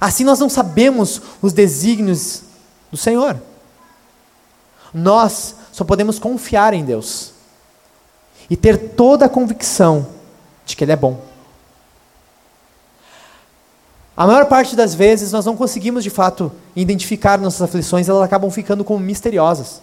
Assim 0.00 0.22
nós 0.22 0.38
não 0.38 0.48
sabemos 0.48 1.20
os 1.42 1.52
desígnios 1.52 2.42
do 2.92 2.96
Senhor. 2.96 3.40
Nós 4.94 5.56
só 5.72 5.84
podemos 5.84 6.20
confiar 6.20 6.74
em 6.74 6.84
Deus 6.84 7.37
e 8.50 8.56
ter 8.56 8.76
toda 8.90 9.26
a 9.26 9.28
convicção 9.28 10.06
de 10.64 10.76
que 10.76 10.84
Ele 10.84 10.92
é 10.92 10.96
bom. 10.96 11.20
A 14.16 14.26
maior 14.26 14.46
parte 14.46 14.74
das 14.74 14.94
vezes 14.94 15.30
nós 15.30 15.46
não 15.46 15.56
conseguimos 15.56 16.02
de 16.02 16.10
fato 16.10 16.50
identificar 16.74 17.38
nossas 17.38 17.62
aflições, 17.62 18.08
elas 18.08 18.22
acabam 18.22 18.50
ficando 18.50 18.82
como 18.84 18.98
misteriosas. 18.98 19.80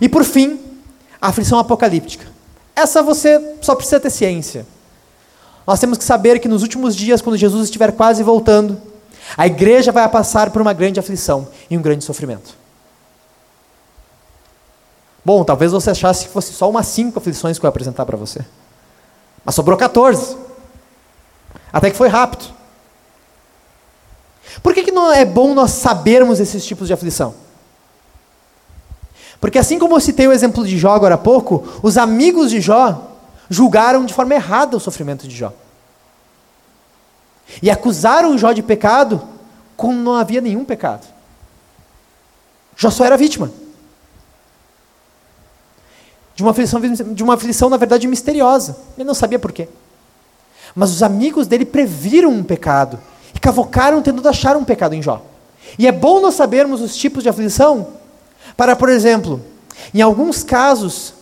E 0.00 0.08
por 0.08 0.24
fim, 0.24 0.58
a 1.20 1.28
aflição 1.28 1.58
apocalíptica. 1.58 2.26
Essa 2.74 3.02
você 3.02 3.56
só 3.60 3.76
precisa 3.76 4.00
ter 4.00 4.10
ciência. 4.10 4.66
Nós 5.64 5.78
temos 5.78 5.96
que 5.96 6.02
saber 6.02 6.40
que 6.40 6.48
nos 6.48 6.62
últimos 6.62 6.96
dias, 6.96 7.22
quando 7.22 7.36
Jesus 7.36 7.64
estiver 7.64 7.92
quase 7.92 8.22
voltando, 8.22 8.80
a 9.36 9.46
igreja 9.46 9.92
vai 9.92 10.08
passar 10.08 10.50
por 10.50 10.60
uma 10.60 10.72
grande 10.72 10.98
aflição 10.98 11.46
e 11.70 11.78
um 11.78 11.82
grande 11.82 12.04
sofrimento. 12.04 12.61
Bom, 15.24 15.44
talvez 15.44 15.72
você 15.72 15.90
achasse 15.90 16.26
que 16.26 16.32
fosse 16.32 16.52
só 16.52 16.68
umas 16.68 16.86
cinco 16.86 17.18
aflições 17.18 17.58
que 17.58 17.64
eu 17.64 17.68
ia 17.68 17.70
apresentar 17.70 18.04
para 18.04 18.16
você. 18.16 18.44
Mas 19.44 19.54
sobrou 19.54 19.76
14. 19.76 20.36
Até 21.72 21.90
que 21.90 21.96
foi 21.96 22.08
rápido. 22.08 22.44
Por 24.62 24.74
que, 24.74 24.82
que 24.82 24.92
não 24.92 25.12
é 25.12 25.24
bom 25.24 25.54
nós 25.54 25.70
sabermos 25.70 26.40
esses 26.40 26.64
tipos 26.64 26.88
de 26.88 26.92
aflição? 26.92 27.34
Porque 29.40 29.58
assim 29.58 29.78
como 29.78 29.96
eu 29.96 30.00
citei 30.00 30.26
o 30.26 30.32
exemplo 30.32 30.66
de 30.66 30.78
Jó 30.78 30.92
agora 30.94 31.14
há 31.14 31.18
pouco, 31.18 31.66
os 31.82 31.96
amigos 31.96 32.50
de 32.50 32.60
Jó 32.60 33.10
julgaram 33.48 34.04
de 34.04 34.14
forma 34.14 34.34
errada 34.34 34.76
o 34.76 34.80
sofrimento 34.80 35.26
de 35.26 35.36
Jó. 35.36 35.52
E 37.62 37.70
acusaram 37.70 38.36
Jó 38.38 38.52
de 38.52 38.62
pecado 38.62 39.22
quando 39.76 39.98
não 39.98 40.14
havia 40.14 40.40
nenhum 40.40 40.64
pecado. 40.64 41.06
Jó 42.76 42.90
só 42.90 43.04
era 43.04 43.16
vítima. 43.16 43.50
De 46.34 46.42
uma 46.42 46.52
aflição, 46.52 46.80
de 46.80 47.22
uma 47.22 47.34
aflição 47.34 47.68
na 47.68 47.76
verdade, 47.76 48.06
misteriosa. 48.06 48.76
Ele 48.96 49.06
não 49.06 49.14
sabia 49.14 49.38
por 49.38 49.52
quê. 49.52 49.68
Mas 50.74 50.90
os 50.90 51.02
amigos 51.02 51.46
dele 51.46 51.64
previram 51.64 52.30
um 52.30 52.42
pecado 52.42 52.98
e 53.34 53.38
cavocaram 53.38 54.00
tentando 54.02 54.28
achar 54.28 54.56
um 54.56 54.64
pecado 54.64 54.94
em 54.94 55.02
Jó. 55.02 55.22
E 55.78 55.86
é 55.86 55.92
bom 55.92 56.20
nós 56.20 56.34
sabermos 56.34 56.80
os 56.80 56.96
tipos 56.96 57.22
de 57.22 57.28
aflição 57.28 57.88
para, 58.56 58.76
por 58.76 58.88
exemplo, 58.88 59.40
em 59.94 60.00
alguns 60.00 60.42
casos, 60.42 61.14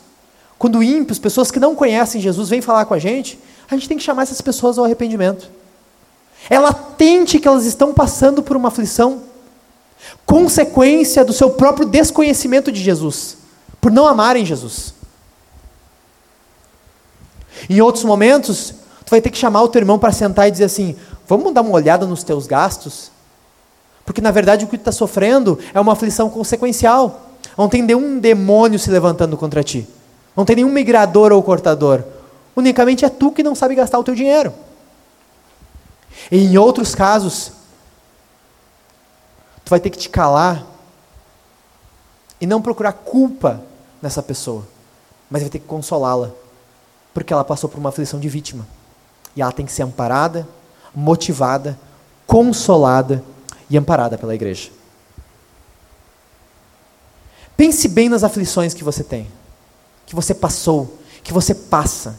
quando 0.59 0.83
ímpios, 0.83 1.19
pessoas 1.19 1.51
que 1.51 1.61
não 1.61 1.75
conhecem 1.75 2.21
Jesus, 2.21 2.49
vêm 2.49 2.61
falar 2.61 2.85
com 2.85 2.95
a 2.95 2.99
gente, 2.99 3.39
a 3.71 3.75
gente 3.75 3.89
tem 3.89 3.97
que 3.97 4.03
chamar 4.03 4.23
essas 4.23 4.41
pessoas 4.41 4.79
ao 4.79 4.85
arrependimento. 4.85 5.51
É 6.49 6.59
latente 6.59 7.39
que 7.39 7.47
elas 7.47 7.65
estão 7.65 7.93
passando 7.93 8.43
por 8.43 8.57
uma 8.57 8.69
aflição, 8.69 9.23
consequência 10.25 11.25
do 11.25 11.33
seu 11.33 11.51
próprio 11.51 11.87
desconhecimento 11.87 12.73
de 12.73 12.81
Jesus, 12.81 13.37
por 13.81 13.93
não 13.93 14.07
amarem 14.07 14.45
Jesus. 14.45 14.95
Em 17.69 17.81
outros 17.81 18.05
momentos, 18.05 18.75
tu 19.05 19.11
vai 19.11 19.21
ter 19.21 19.31
que 19.31 19.39
chamar 19.39 19.63
o 19.63 19.69
teu 19.69 19.81
irmão 19.81 19.99
para 19.99 20.13
sentar 20.13 20.49
e 20.49 20.51
dizer 20.51 20.65
assim: 20.65 20.97
Vamos 21.27 21.55
dar 21.55 21.61
uma 21.61 21.73
olhada 21.73 22.07
nos 22.07 22.25
teus 22.25 22.47
gastos? 22.47 23.11
Porque 24.05 24.21
na 24.21 24.33
verdade 24.33 24.65
o 24.65 24.69
que 24.69 24.77
tu 24.77 24.81
está 24.81 24.93
sofrendo 24.93 25.59
é 25.73 25.79
uma 25.79 25.93
aflição 25.93 26.29
consequencial. 26.29 27.31
Não 27.57 27.69
tem 27.69 27.83
nenhum 27.83 28.19
demônio 28.19 28.79
se 28.79 28.91
levantando 28.91 29.37
contra 29.37 29.63
ti. 29.63 29.87
Não 30.37 30.45
tem 30.45 30.57
nenhum 30.57 30.73
migrador 30.73 31.31
ou 31.33 31.43
cortador. 31.43 32.03
Unicamente 32.57 33.05
é 33.05 33.09
tu 33.09 33.31
que 33.31 33.43
não 33.43 33.55
sabe 33.55 33.77
gastar 33.77 33.99
o 33.99 34.05
teu 34.05 34.15
dinheiro. 34.15 34.53
E 36.31 36.39
em 36.39 36.59
outros 36.59 36.95
casos, 36.95 37.53
tu 39.65 39.71
vai 39.71 39.79
ter 39.79 39.91
que 39.91 39.99
te 39.99 40.09
calar 40.09 40.67
e 42.41 42.47
não 42.47 42.61
procurar 42.61 42.93
culpa 42.93 43.63
nessa 44.03 44.23
pessoa, 44.23 44.67
mas 45.31 45.43
vai 45.43 45.51
ter 45.51 45.59
que 45.61 45.67
consolá-la, 45.67 46.33
porque 47.13 47.33
ela 47.33 47.45
passou 47.45 47.69
por 47.69 47.79
uma 47.79 47.89
aflição 47.89 48.21
de 48.21 48.29
vítima. 48.29 48.67
E 49.35 49.43
ela 49.43 49.53
tem 49.53 49.67
que 49.67 49.73
ser 49.73 49.83
amparada 49.83 50.47
motivada, 50.95 51.79
consolada 52.27 53.23
e 53.69 53.77
amparada 53.77 54.19
pela 54.19 54.35
igreja. 54.35 54.71
Pense 57.57 57.89
bem 57.89 58.09
nas 58.09 58.25
aflições 58.25 58.73
que 58.73 58.83
você 58.83 59.05
tem, 59.05 59.31
que 60.07 60.15
você 60.15 60.35
passou, 60.35 60.99
que 61.23 61.33
você 61.33 61.55
passa, 61.55 62.19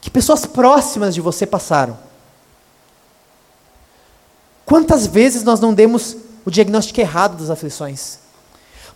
que 0.00 0.10
pessoas 0.10 0.46
próximas 0.46 1.14
de 1.14 1.20
você 1.20 1.46
passaram. 1.46 1.98
Quantas 4.64 5.06
vezes 5.06 5.42
nós 5.42 5.60
não 5.60 5.74
demos 5.74 6.16
o 6.44 6.50
diagnóstico 6.50 7.00
errado 7.00 7.36
das 7.36 7.50
aflições? 7.50 8.18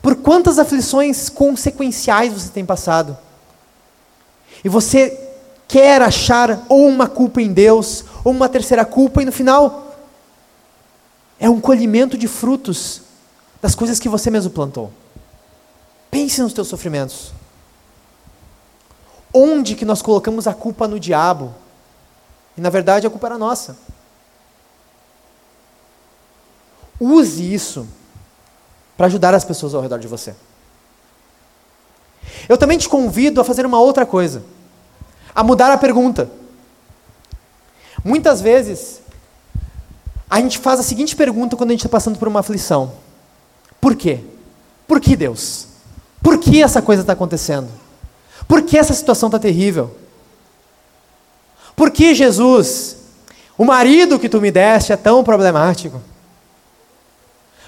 Por 0.00 0.16
quantas 0.16 0.59
aflições 0.59 1.28
consequenciais 1.28 2.33
você 2.33 2.48
tem 2.48 2.64
passado? 2.64 3.16
E 4.64 4.68
você 4.68 5.29
quer 5.66 6.01
achar 6.03 6.64
ou 6.68 6.87
uma 6.88 7.07
culpa 7.07 7.42
em 7.42 7.53
Deus, 7.53 8.05
ou 8.25 8.33
uma 8.33 8.49
terceira 8.49 8.85
culpa, 8.85 9.23
e 9.23 9.27
no 9.27 9.33
final 9.33 9.97
é 11.38 11.49
um 11.49 11.61
colhimento 11.61 12.16
de 12.16 12.27
frutos 12.27 13.03
das 13.61 13.75
coisas 13.75 14.01
que 14.01 14.09
você 14.09 14.31
mesmo 14.31 14.51
plantou. 14.51 14.92
Pense 16.11 16.40
nos 16.40 16.53
teus 16.53 16.68
sofrimentos. 16.68 17.33
Onde 19.33 19.75
que 19.75 19.85
nós 19.85 20.01
colocamos 20.01 20.47
a 20.47 20.55
culpa 20.55 20.88
no 20.88 20.99
diabo? 20.99 21.55
E 22.57 22.61
na 22.61 22.71
verdade 22.71 23.07
a 23.07 23.11
culpa 23.11 23.27
era 23.27 23.38
nossa. 23.38 23.77
Use 26.99 27.55
isso 27.55 27.87
para 28.97 29.07
ajudar 29.07 29.35
as 29.35 29.44
pessoas 29.44 29.75
ao 29.75 29.83
redor 29.83 29.99
de 29.99 30.09
você. 30.09 30.35
Eu 32.48 32.56
também 32.58 32.78
te 32.78 32.88
convido 32.88 33.40
a 33.40 33.44
fazer 33.44 33.64
uma 33.66 33.80
outra 33.80 34.04
coisa, 34.06 34.42
a 35.34 35.42
mudar 35.42 35.72
a 35.72 35.78
pergunta. 35.78 36.30
Muitas 38.04 38.40
vezes, 38.40 39.00
a 40.30 40.40
gente 40.40 40.58
faz 40.58 40.80
a 40.80 40.82
seguinte 40.82 41.16
pergunta 41.16 41.56
quando 41.56 41.70
a 41.70 41.72
gente 41.72 41.80
está 41.80 41.88
passando 41.88 42.18
por 42.18 42.28
uma 42.28 42.40
aflição: 42.40 42.92
Por 43.80 43.94
quê? 43.94 44.20
Por 44.86 45.00
que 45.00 45.16
Deus? 45.16 45.66
Por 46.22 46.38
que 46.38 46.62
essa 46.62 46.82
coisa 46.82 47.02
está 47.02 47.12
acontecendo? 47.12 47.68
Por 48.46 48.62
que 48.62 48.78
essa 48.78 48.94
situação 48.94 49.28
está 49.28 49.38
terrível? 49.38 49.94
Por 51.76 51.90
que 51.90 52.14
Jesus, 52.14 52.96
o 53.56 53.64
marido 53.64 54.18
que 54.18 54.28
tu 54.28 54.40
me 54.40 54.50
deste, 54.50 54.92
é 54.92 54.96
tão 54.96 55.22
problemático? 55.22 56.00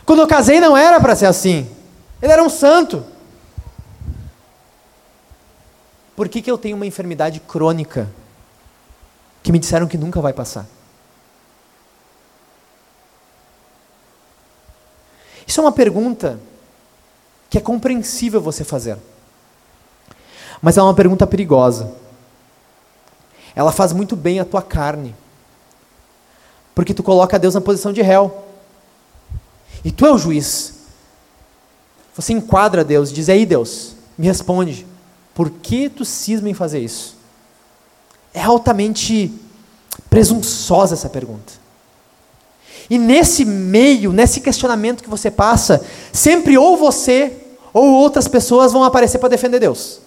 Quando 0.04 0.20
eu 0.20 0.26
casei 0.26 0.58
não 0.58 0.76
era 0.76 0.98
para 0.98 1.14
ser 1.14 1.26
assim. 1.26 1.68
Ele 2.20 2.32
era 2.32 2.42
um 2.42 2.48
santo. 2.48 3.04
Por 6.20 6.28
que, 6.28 6.42
que 6.42 6.50
eu 6.50 6.58
tenho 6.58 6.76
uma 6.76 6.84
enfermidade 6.84 7.40
crônica 7.40 8.06
que 9.42 9.50
me 9.50 9.58
disseram 9.58 9.86
que 9.86 9.96
nunca 9.96 10.20
vai 10.20 10.34
passar? 10.34 10.66
Isso 15.46 15.58
é 15.58 15.64
uma 15.64 15.72
pergunta 15.72 16.38
que 17.48 17.56
é 17.56 17.60
compreensível 17.62 18.38
você 18.38 18.64
fazer. 18.64 18.98
Mas 20.60 20.76
é 20.76 20.82
uma 20.82 20.92
pergunta 20.92 21.26
perigosa. 21.26 21.90
Ela 23.54 23.72
faz 23.72 23.94
muito 23.94 24.14
bem 24.14 24.40
a 24.40 24.44
tua 24.44 24.60
carne. 24.60 25.16
Porque 26.74 26.92
tu 26.92 27.02
coloca 27.02 27.38
Deus 27.38 27.54
na 27.54 27.62
posição 27.62 27.94
de 27.94 28.02
réu. 28.02 28.44
E 29.82 29.90
tu 29.90 30.04
é 30.04 30.12
o 30.12 30.18
juiz. 30.18 30.80
Você 32.14 32.34
enquadra 32.34 32.84
Deus 32.84 33.10
diz: 33.10 33.30
aí, 33.30 33.46
Deus, 33.46 33.96
me 34.18 34.26
responde. 34.26 34.86
Por 35.34 35.50
que 35.50 35.88
tu 35.88 36.04
cisma 36.04 36.48
em 36.48 36.54
fazer 36.54 36.80
isso? 36.80 37.16
É 38.32 38.42
altamente 38.42 39.32
presunçosa 40.08 40.94
essa 40.94 41.08
pergunta. 41.08 41.52
E 42.88 42.98
nesse 42.98 43.44
meio, 43.44 44.12
nesse 44.12 44.40
questionamento 44.40 45.02
que 45.02 45.08
você 45.08 45.30
passa, 45.30 45.84
sempre 46.12 46.58
ou 46.58 46.76
você 46.76 47.36
ou 47.72 47.92
outras 47.92 48.26
pessoas 48.26 48.72
vão 48.72 48.82
aparecer 48.82 49.18
para 49.18 49.28
defender 49.28 49.60
Deus. 49.60 50.00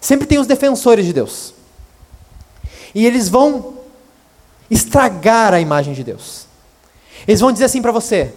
Sempre 0.00 0.26
tem 0.26 0.38
os 0.38 0.46
defensores 0.46 1.04
de 1.04 1.12
Deus. 1.12 1.52
E 2.94 3.04
eles 3.04 3.28
vão 3.28 3.74
estragar 4.70 5.52
a 5.52 5.60
imagem 5.60 5.92
de 5.92 6.04
Deus. 6.04 6.46
Eles 7.26 7.40
vão 7.40 7.52
dizer 7.52 7.64
assim 7.64 7.82
para 7.82 7.92
você. 7.92 8.32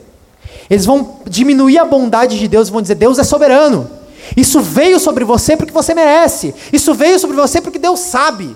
Eles 0.69 0.85
vão 0.85 1.19
diminuir 1.27 1.77
a 1.77 1.85
bondade 1.85 2.37
de 2.39 2.47
Deus 2.47 2.67
e 2.67 2.71
vão 2.71 2.81
dizer: 2.81 2.95
Deus 2.95 3.19
é 3.19 3.23
soberano. 3.23 3.89
Isso 4.35 4.61
veio 4.61 4.99
sobre 4.99 5.25
você 5.25 5.57
porque 5.57 5.73
você 5.73 5.93
merece. 5.93 6.53
Isso 6.71 6.93
veio 6.93 7.19
sobre 7.19 7.35
você 7.35 7.61
porque 7.61 7.79
Deus 7.79 7.99
sabe. 7.99 8.55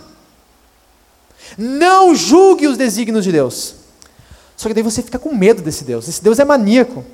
Não 1.58 2.16
julgue 2.16 2.68
os 2.68 2.78
desígnios 2.78 3.24
de 3.24 3.32
Deus. 3.32 3.76
Só 4.56 4.68
que 4.68 4.74
daí 4.74 4.84
você 4.84 5.02
fica 5.02 5.20
com 5.20 5.36
medo 5.36 5.62
desse 5.62 5.84
Deus. 5.84 6.08
Esse 6.08 6.24
Deus 6.24 6.40
é 6.40 6.46
maníaco. 6.46 7.06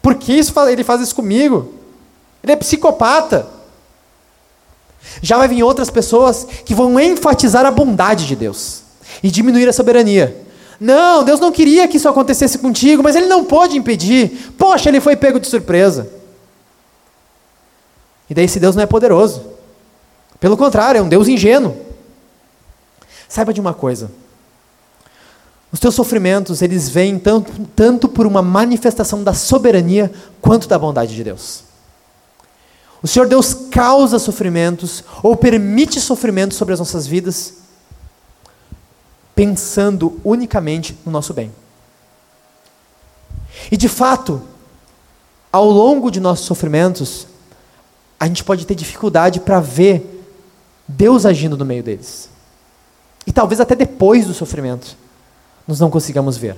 Por 0.00 0.14
que 0.14 0.32
isso, 0.32 0.52
ele 0.68 0.84
faz 0.84 1.00
isso 1.00 1.14
comigo? 1.14 1.74
Ele 2.42 2.52
é 2.52 2.56
psicopata. 2.56 3.46
Já 5.20 5.36
vai 5.36 5.48
vir 5.48 5.62
outras 5.62 5.90
pessoas 5.90 6.46
que 6.64 6.74
vão 6.74 6.98
enfatizar 6.98 7.64
a 7.66 7.70
bondade 7.70 8.26
de 8.26 8.36
Deus 8.36 8.82
e 9.22 9.30
diminuir 9.30 9.68
a 9.68 9.72
soberania. 9.72 10.44
Não, 10.78 11.24
Deus 11.24 11.40
não 11.40 11.50
queria 11.50 11.88
que 11.88 11.96
isso 11.96 12.08
acontecesse 12.08 12.58
contigo, 12.58 13.02
mas 13.02 13.16
Ele 13.16 13.26
não 13.26 13.44
pôde 13.44 13.78
impedir. 13.78 14.52
Poxa, 14.58 14.88
ele 14.88 15.00
foi 15.00 15.16
pego 15.16 15.40
de 15.40 15.46
surpresa. 15.46 16.10
E 18.28 18.34
daí 18.34 18.44
esse 18.44 18.60
Deus 18.60 18.74
não 18.74 18.82
é 18.82 18.86
poderoso. 18.86 19.42
Pelo 20.40 20.56
contrário, 20.56 20.98
é 20.98 21.02
um 21.02 21.08
Deus 21.08 21.28
ingênuo. 21.28 21.76
Saiba 23.28 23.52
de 23.52 23.60
uma 23.60 23.74
coisa. 23.74 24.10
Os 25.72 25.80
teus 25.80 25.94
sofrimentos, 25.94 26.62
eles 26.62 26.88
vêm 26.88 27.18
tanto, 27.18 27.52
tanto 27.74 28.08
por 28.08 28.26
uma 28.26 28.42
manifestação 28.42 29.22
da 29.22 29.34
soberania 29.34 30.12
quanto 30.40 30.68
da 30.68 30.78
bondade 30.78 31.14
de 31.14 31.24
Deus. 31.24 31.64
O 33.02 33.06
Senhor 33.06 33.28
Deus 33.28 33.54
causa 33.70 34.18
sofrimentos 34.18 35.04
ou 35.22 35.36
permite 35.36 36.00
sofrimentos 36.00 36.56
sobre 36.56 36.74
as 36.74 36.80
nossas 36.80 37.06
vidas 37.06 37.54
pensando 39.34 40.18
unicamente 40.24 40.96
no 41.04 41.12
nosso 41.12 41.34
bem. 41.34 41.52
E 43.70 43.76
de 43.76 43.88
fato, 43.88 44.42
ao 45.52 45.68
longo 45.70 46.10
de 46.10 46.20
nossos 46.20 46.46
sofrimentos, 46.46 47.26
a 48.18 48.26
gente 48.26 48.44
pode 48.44 48.66
ter 48.66 48.74
dificuldade 48.74 49.40
para 49.40 49.60
ver 49.60 50.24
Deus 50.88 51.26
agindo 51.26 51.56
no 51.56 51.64
meio 51.64 51.82
deles. 51.82 52.28
E 53.26 53.32
talvez 53.32 53.60
até 53.60 53.74
depois 53.74 54.26
do 54.26 54.34
sofrimento, 54.34 54.96
nós 55.66 55.80
não 55.80 55.90
consigamos 55.90 56.36
ver. 56.36 56.56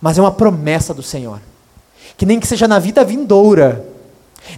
Mas 0.00 0.18
é 0.18 0.20
uma 0.20 0.32
promessa 0.32 0.94
do 0.94 1.02
Senhor. 1.02 1.40
Que 2.16 2.26
nem 2.26 2.40
que 2.40 2.46
seja 2.46 2.66
na 2.66 2.78
vida 2.78 3.04
vindoura, 3.04 3.86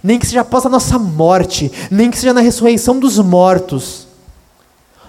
nem 0.03 0.17
que 0.17 0.25
seja 0.25 0.41
após 0.41 0.65
a 0.65 0.69
nossa 0.69 0.97
morte, 0.97 1.71
nem 1.91 2.09
que 2.09 2.17
seja 2.17 2.33
na 2.33 2.41
ressurreição 2.41 2.99
dos 2.99 3.19
mortos, 3.19 4.07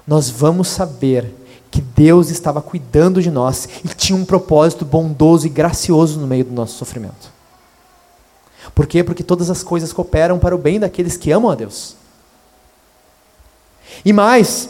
nós 0.07 0.29
vamos 0.29 0.69
saber 0.69 1.33
que 1.71 1.81
Deus 1.81 2.31
estava 2.31 2.63
cuidando 2.63 3.23
de 3.23 3.31
nós 3.31 3.69
e 3.85 3.89
tinha 3.89 4.17
um 4.17 4.25
propósito 4.25 4.85
bondoso 4.85 5.47
e 5.47 5.51
gracioso 5.51 6.19
no 6.21 6.27
meio 6.27 6.45
do 6.45 6.53
nosso 6.53 6.79
sofrimento. 6.79 7.36
Por 8.77 8.87
quê? 8.87 9.03
Porque 9.03 9.23
todas 9.23 9.49
as 9.49 9.63
coisas 9.63 9.91
cooperam 9.91 10.39
para 10.39 10.55
o 10.55 10.59
bem 10.59 10.79
daqueles 10.79 11.17
que 11.17 11.33
amam 11.33 11.51
a 11.51 11.55
Deus. 11.55 11.97
E 14.05 14.13
mais, 14.13 14.69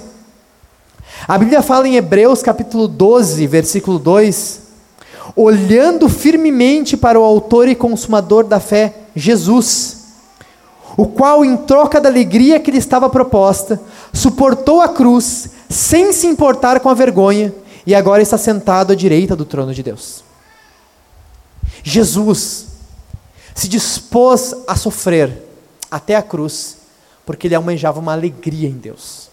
a 1.27 1.37
Bíblia 1.37 1.61
fala 1.61 1.88
em 1.88 1.97
Hebreus 1.97 2.40
capítulo 2.40 2.87
12, 2.87 3.45
versículo 3.49 3.99
2, 3.99 4.61
olhando 5.35 6.09
firmemente 6.09 6.97
para 6.97 7.19
o 7.19 7.25
autor 7.25 7.66
e 7.66 7.75
consumador 7.75 8.45
da 8.45 8.61
fé, 8.61 8.95
Jesus, 9.16 10.05
o 10.97 11.07
qual, 11.07 11.45
em 11.45 11.57
troca 11.57 12.01
da 12.01 12.09
alegria 12.09 12.61
que 12.61 12.71
lhe 12.71 12.79
estava 12.79 13.11
proposta, 13.11 13.81
suportou 14.12 14.81
a 14.81 14.88
cruz, 14.88 15.51
sem 15.69 16.12
se 16.12 16.29
importar 16.29 16.79
com 16.79 16.88
a 16.88 16.95
vergonha, 16.95 17.53
e 17.85 17.92
agora 17.92 18.23
está 18.23 18.38
sentado 18.38 18.92
à 18.92 18.95
direita 18.95 19.35
do 19.35 19.45
trono 19.45 19.75
de 19.75 19.83
Deus. 19.83 20.23
Jesus 21.83 22.65
se 23.57 23.69
dispôs 23.69 24.54
a 24.69 24.77
sofrer 24.77 25.42
até 25.90 26.15
a 26.15 26.23
cruz, 26.23 26.77
porque 27.25 27.48
ele 27.48 27.54
almejava 27.54 27.98
uma 27.98 28.13
alegria 28.13 28.69
em 28.69 28.75
Deus. 28.75 29.31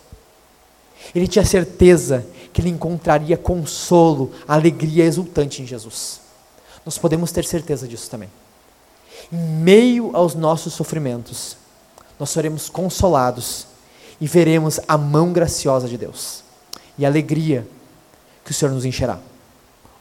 Ele 1.13 1.27
tinha 1.27 1.43
certeza 1.43 2.25
que 2.53 2.61
ele 2.61 2.69
encontraria 2.69 3.35
consolo, 3.35 4.31
alegria 4.47 5.03
exultante 5.03 5.61
em 5.61 5.67
Jesus. 5.67 6.21
Nós 6.85 6.97
podemos 6.97 7.33
ter 7.33 7.43
certeza 7.43 7.85
disso 7.85 8.09
também. 8.09 8.29
Em 9.31 9.37
meio 9.37 10.15
aos 10.15 10.35
nossos 10.35 10.73
sofrimentos, 10.73 11.57
nós 12.17 12.29
seremos 12.29 12.69
consolados 12.69 13.67
e 14.21 14.25
veremos 14.25 14.79
a 14.87 14.97
mão 14.97 15.33
graciosa 15.33 15.87
de 15.87 15.97
Deus 15.97 16.43
e 16.97 17.05
a 17.05 17.09
alegria 17.09 17.67
que 18.45 18.51
o 18.51 18.53
Senhor 18.53 18.71
nos 18.71 18.85
encherá, 18.85 19.19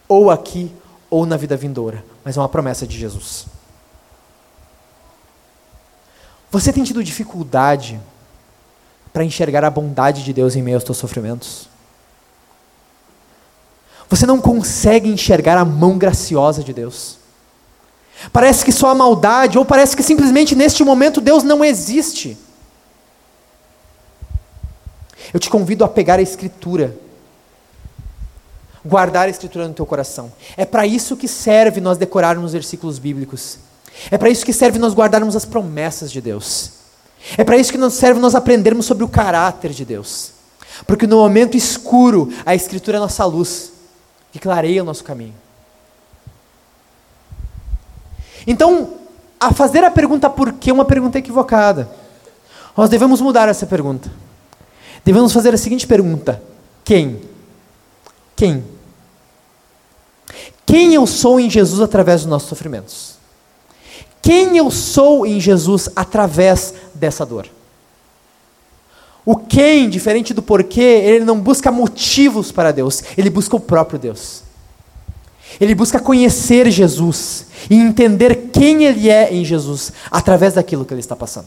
ou 0.06 0.30
aqui 0.30 0.70
ou 1.10 1.26
na 1.26 1.36
vida 1.36 1.56
vindoura, 1.56 2.04
mas 2.24 2.36
é 2.36 2.40
uma 2.40 2.48
promessa 2.48 2.86
de 2.86 2.96
Jesus. 2.96 3.46
Você 6.52 6.70
tem 6.70 6.84
tido 6.84 7.02
dificuldade 7.02 7.98
para 9.10 9.24
enxergar 9.24 9.64
a 9.64 9.70
bondade 9.70 10.22
de 10.22 10.34
Deus 10.34 10.54
em 10.54 10.60
meio 10.60 10.76
aos 10.76 10.84
seus 10.84 10.98
sofrimentos? 10.98 11.66
Você 14.10 14.26
não 14.26 14.38
consegue 14.38 15.08
enxergar 15.08 15.56
a 15.56 15.64
mão 15.64 15.96
graciosa 15.96 16.62
de 16.62 16.74
Deus? 16.74 17.16
Parece 18.30 18.66
que 18.66 18.70
só 18.70 18.90
a 18.90 18.94
maldade, 18.94 19.56
ou 19.56 19.64
parece 19.64 19.96
que 19.96 20.02
simplesmente 20.02 20.54
neste 20.54 20.84
momento 20.84 21.22
Deus 21.22 21.42
não 21.42 21.64
existe. 21.64 22.36
Eu 25.32 25.40
te 25.40 25.48
convido 25.48 25.84
a 25.84 25.88
pegar 25.88 26.18
a 26.18 26.22
Escritura. 26.22 26.94
guardar 28.84 29.26
a 29.26 29.30
Escritura 29.30 29.66
no 29.66 29.72
teu 29.72 29.86
coração. 29.86 30.30
É 30.54 30.66
para 30.66 30.86
isso 30.86 31.16
que 31.16 31.26
serve 31.26 31.80
nós 31.80 31.96
decorarmos 31.96 32.52
versículos 32.52 32.98
bíblicos. 32.98 33.71
É 34.10 34.18
para 34.18 34.30
isso 34.30 34.44
que 34.44 34.52
serve 34.52 34.78
nós 34.78 34.94
guardarmos 34.94 35.36
as 35.36 35.44
promessas 35.44 36.10
de 36.10 36.20
Deus. 36.20 36.72
É 37.36 37.44
para 37.44 37.56
isso 37.56 37.70
que 37.70 37.78
nos 37.78 37.94
serve 37.94 38.20
nós 38.20 38.34
aprendermos 38.34 38.86
sobre 38.86 39.04
o 39.04 39.08
caráter 39.08 39.70
de 39.70 39.84
Deus. 39.84 40.32
Porque 40.86 41.06
no 41.06 41.16
momento 41.18 41.56
escuro, 41.56 42.32
a 42.44 42.54
Escritura 42.54 42.96
é 42.96 43.00
nossa 43.00 43.24
luz, 43.24 43.72
que 44.32 44.38
clareia 44.38 44.82
o 44.82 44.86
nosso 44.86 45.04
caminho. 45.04 45.34
Então, 48.46 48.94
a 49.38 49.52
fazer 49.52 49.84
a 49.84 49.90
pergunta 49.90 50.28
por 50.28 50.52
que 50.54 50.70
é 50.70 50.72
uma 50.72 50.84
pergunta 50.84 51.18
equivocada. 51.18 51.90
Nós 52.76 52.88
devemos 52.88 53.20
mudar 53.20 53.48
essa 53.48 53.66
pergunta. 53.66 54.10
Devemos 55.04 55.32
fazer 55.32 55.54
a 55.54 55.58
seguinte 55.58 55.86
pergunta: 55.86 56.42
quem? 56.84 57.20
Quem? 58.34 58.64
Quem 60.64 60.94
eu 60.94 61.06
sou 61.06 61.38
em 61.38 61.50
Jesus 61.50 61.80
através 61.80 62.22
dos 62.22 62.30
nossos 62.30 62.48
sofrimentos? 62.48 63.11
Quem 64.22 64.56
eu 64.56 64.70
sou 64.70 65.26
em 65.26 65.40
Jesus 65.40 65.88
através 65.96 66.72
dessa 66.94 67.26
dor? 67.26 67.48
O 69.24 69.36
quem, 69.36 69.90
diferente 69.90 70.32
do 70.32 70.42
porquê, 70.42 70.80
ele 70.80 71.24
não 71.24 71.38
busca 71.38 71.70
motivos 71.70 72.50
para 72.50 72.72
Deus, 72.72 73.02
ele 73.18 73.28
busca 73.28 73.56
o 73.56 73.60
próprio 73.60 73.98
Deus. 73.98 74.42
Ele 75.60 75.74
busca 75.74 76.00
conhecer 76.00 76.70
Jesus 76.70 77.46
e 77.68 77.74
entender 77.74 78.50
quem 78.52 78.84
ele 78.84 79.10
é 79.10 79.32
em 79.32 79.44
Jesus 79.44 79.92
através 80.10 80.54
daquilo 80.54 80.84
que 80.84 80.94
ele 80.94 81.00
está 81.00 81.14
passando. 81.14 81.46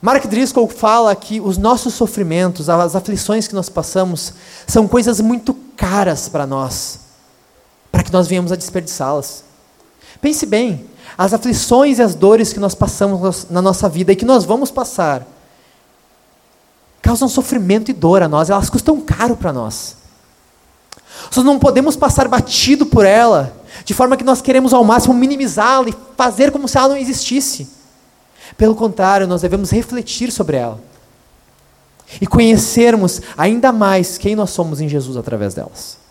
Mark 0.00 0.26
Driscoll 0.26 0.68
fala 0.68 1.14
que 1.14 1.40
os 1.40 1.56
nossos 1.56 1.94
sofrimentos, 1.94 2.68
as 2.68 2.96
aflições 2.96 3.46
que 3.46 3.54
nós 3.54 3.68
passamos, 3.68 4.34
são 4.66 4.88
coisas 4.88 5.20
muito 5.20 5.54
caras 5.76 6.28
para 6.28 6.44
nós, 6.44 6.98
para 7.92 8.02
que 8.02 8.12
nós 8.12 8.26
venhamos 8.26 8.50
a 8.50 8.56
desperdiçá-las. 8.56 9.44
Pense 10.20 10.46
bem, 10.46 10.86
as 11.16 11.34
aflições 11.34 11.98
e 11.98 12.02
as 12.02 12.14
dores 12.14 12.52
que 12.52 12.58
nós 12.58 12.74
passamos 12.74 13.46
na 13.50 13.60
nossa 13.60 13.88
vida 13.88 14.12
e 14.12 14.16
que 14.16 14.24
nós 14.24 14.44
vamos 14.44 14.70
passar, 14.70 15.26
causam 17.02 17.28
sofrimento 17.28 17.90
e 17.90 17.94
dor 17.94 18.22
a 18.22 18.28
nós, 18.28 18.48
elas 18.48 18.70
custam 18.70 19.00
caro 19.00 19.36
para 19.36 19.52
nós. 19.52 19.96
Nós 21.36 21.44
não 21.44 21.58
podemos 21.58 21.96
passar 21.96 22.28
batido 22.28 22.86
por 22.86 23.04
ela, 23.04 23.54
de 23.84 23.92
forma 23.92 24.16
que 24.16 24.24
nós 24.24 24.40
queremos 24.40 24.72
ao 24.72 24.84
máximo 24.84 25.12
minimizá-la 25.12 25.90
e 25.90 25.94
fazer 26.16 26.50
como 26.50 26.66
se 26.66 26.78
ela 26.78 26.88
não 26.88 26.96
existisse. 26.96 27.68
Pelo 28.56 28.74
contrário, 28.74 29.26
nós 29.26 29.42
devemos 29.42 29.70
refletir 29.70 30.30
sobre 30.30 30.56
ela 30.56 30.80
e 32.20 32.26
conhecermos 32.26 33.20
ainda 33.36 33.72
mais 33.72 34.18
quem 34.18 34.36
nós 34.36 34.50
somos 34.50 34.80
em 34.80 34.88
Jesus 34.88 35.16
através 35.16 35.54
delas. 35.54 36.01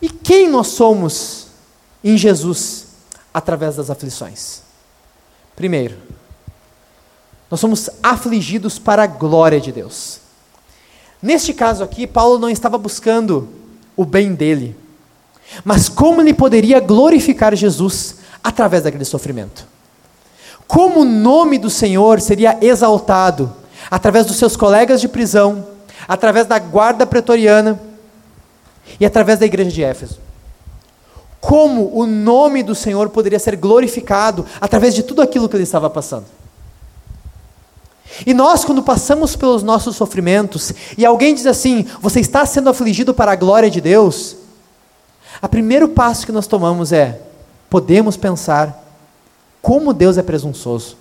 E 0.00 0.08
quem 0.08 0.48
nós 0.48 0.68
somos 0.68 1.46
em 2.02 2.16
Jesus 2.16 2.86
através 3.32 3.76
das 3.76 3.90
aflições? 3.90 4.62
Primeiro, 5.54 5.96
nós 7.50 7.60
somos 7.60 7.88
afligidos 8.02 8.78
para 8.78 9.04
a 9.04 9.06
glória 9.06 9.60
de 9.60 9.72
Deus. 9.72 10.20
Neste 11.22 11.54
caso 11.54 11.82
aqui, 11.82 12.06
Paulo 12.06 12.38
não 12.38 12.50
estava 12.50 12.76
buscando 12.76 13.48
o 13.96 14.04
bem 14.04 14.34
dele, 14.34 14.76
mas 15.64 15.88
como 15.88 16.20
ele 16.20 16.34
poderia 16.34 16.80
glorificar 16.80 17.54
Jesus 17.56 18.16
através 18.42 18.82
daquele 18.82 19.04
sofrimento 19.04 19.76
como 20.66 21.00
o 21.00 21.04
nome 21.04 21.58
do 21.58 21.70
Senhor 21.70 22.20
seria 22.20 22.58
exaltado 22.60 23.52
através 23.90 24.26
dos 24.26 24.36
seus 24.36 24.56
colegas 24.56 25.00
de 25.00 25.08
prisão, 25.08 25.64
através 26.08 26.46
da 26.46 26.58
guarda 26.58 27.06
pretoriana 27.06 27.80
e 28.98 29.06
através 29.06 29.38
da 29.38 29.46
igreja 29.46 29.70
de 29.70 29.82
Éfeso. 29.82 30.18
Como 31.40 31.96
o 31.96 32.06
nome 32.06 32.62
do 32.62 32.74
Senhor 32.74 33.08
poderia 33.10 33.38
ser 33.38 33.56
glorificado 33.56 34.44
através 34.60 34.94
de 34.94 35.02
tudo 35.02 35.22
aquilo 35.22 35.48
que 35.48 35.56
ele 35.56 35.62
estava 35.62 35.88
passando. 35.88 36.26
E 38.24 38.32
nós, 38.32 38.64
quando 38.64 38.82
passamos 38.82 39.36
pelos 39.36 39.62
nossos 39.62 39.96
sofrimentos, 39.96 40.72
e 40.96 41.04
alguém 41.04 41.34
diz 41.34 41.46
assim: 41.46 41.86
Você 42.00 42.20
está 42.20 42.46
sendo 42.46 42.70
afligido 42.70 43.12
para 43.12 43.32
a 43.32 43.36
glória 43.36 43.70
de 43.70 43.80
Deus, 43.80 44.36
o 45.42 45.48
primeiro 45.48 45.88
passo 45.88 46.24
que 46.24 46.32
nós 46.32 46.46
tomamos 46.46 46.92
é: 46.92 47.20
podemos 47.68 48.16
pensar 48.16 48.84
como 49.60 49.92
Deus 49.92 50.16
é 50.16 50.22
presunçoso. 50.22 50.96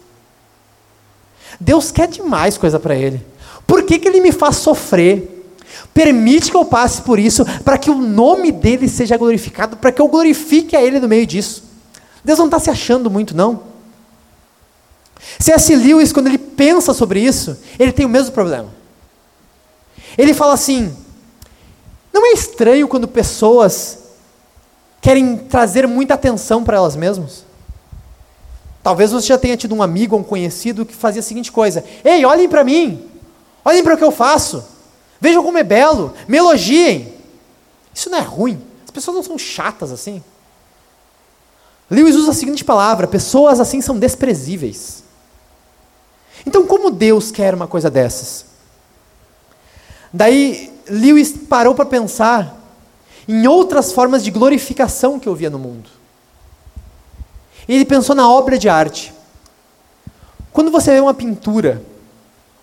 Deus 1.60 1.92
quer 1.92 2.08
demais 2.08 2.58
coisa 2.58 2.80
para 2.80 2.96
Ele. 2.96 3.26
Por 3.66 3.84
que, 3.84 3.98
que 3.98 4.08
Ele 4.08 4.20
me 4.20 4.32
faz 4.32 4.58
sofrer? 4.58 5.35
Permite 5.96 6.52
que 6.52 6.58
eu 6.58 6.66
passe 6.66 7.02
por 7.04 7.18
isso, 7.18 7.46
para 7.64 7.78
que 7.78 7.90
o 7.90 7.96
nome 7.96 8.52
dele 8.52 8.90
seja 8.90 9.16
glorificado, 9.16 9.78
para 9.78 9.94
que 9.94 10.02
eu 10.02 10.10
glorifique 10.10 10.76
a 10.76 10.84
Ele 10.84 11.00
no 11.00 11.08
meio 11.08 11.26
disso. 11.26 11.64
Deus 12.22 12.38
não 12.38 12.48
está 12.48 12.60
se 12.60 12.70
achando 12.70 13.10
muito, 13.10 13.34
não. 13.34 13.64
C.S. 15.40 15.74
Lewis, 15.74 16.12
quando 16.12 16.28
ele 16.28 16.38
pensa 16.38 16.94
sobre 16.94 17.22
isso, 17.22 17.58
ele 17.80 17.94
tem 17.94 18.06
o 18.06 18.10
mesmo 18.10 18.34
problema. 18.34 18.68
Ele 20.18 20.34
fala 20.34 20.54
assim: 20.54 20.94
não 22.12 22.26
é 22.26 22.34
estranho 22.34 22.90
quando 22.90 23.08
pessoas 23.08 24.00
querem 25.02 25.38
trazer 25.38 25.88
muita 25.88 26.16
atenção 26.16 26.62
para 26.62 26.76
elas 26.76 26.98
mesmas? 26.98 27.46
Talvez 28.84 29.14
você 29.14 29.28
já 29.28 29.38
tenha 29.38 29.56
tido 29.56 29.74
um 29.74 29.82
amigo 29.82 30.14
ou 30.14 30.22
um 30.22 30.26
conhecido 30.26 30.86
que 30.86 30.94
fazia 30.94 31.22
a 31.22 31.24
seguinte 31.24 31.54
coisa: 31.54 31.86
Ei, 32.04 32.26
olhem 32.26 32.50
para 32.50 32.66
mim, 32.66 33.02
olhem 33.64 33.82
para 33.82 33.96
o 33.96 33.98
que 33.98 34.04
eu 34.04 34.12
faço, 34.12 34.75
vejam 35.26 35.44
como 35.44 35.58
é 35.58 35.64
belo, 35.64 36.14
me 36.28 36.38
elogiem. 36.38 37.12
Isso 37.92 38.12
não 38.12 38.20
é 38.20 38.22
ruim, 38.22 38.62
as 38.84 38.92
pessoas 38.92 39.16
não 39.16 39.24
são 39.24 39.40
chatas 39.40 39.92
assim. 39.92 40.24
Lewis 41.90 42.16
usa 42.16 42.30
a 42.30 42.34
seguinte 42.34 42.64
palavra: 42.64 43.08
pessoas 43.08 43.60
assim 43.60 43.82
são 43.82 43.98
desprezíveis. 43.98 45.04
Então, 46.46 46.68
como 46.68 46.92
Deus 46.92 47.32
quer 47.32 47.56
uma 47.56 47.68
coisa 47.68 47.90
dessas? 47.90 48.46
Daí, 50.14 50.72
Lewis 50.88 51.32
parou 51.50 51.74
para 51.74 51.86
pensar 51.86 52.62
em 53.28 53.48
outras 53.48 53.92
formas 53.92 54.24
de 54.24 54.30
glorificação 54.30 55.20
que 55.20 55.28
eu 55.28 55.34
via 55.34 55.50
no 55.50 55.58
mundo. 55.58 55.90
Ele 57.68 57.84
pensou 57.84 58.16
na 58.16 58.30
obra 58.30 58.60
de 58.60 58.70
arte. 58.70 59.12
Quando 60.54 60.70
você 60.70 60.92
vê 60.92 61.00
uma 61.00 61.16
pintura, 61.16 61.82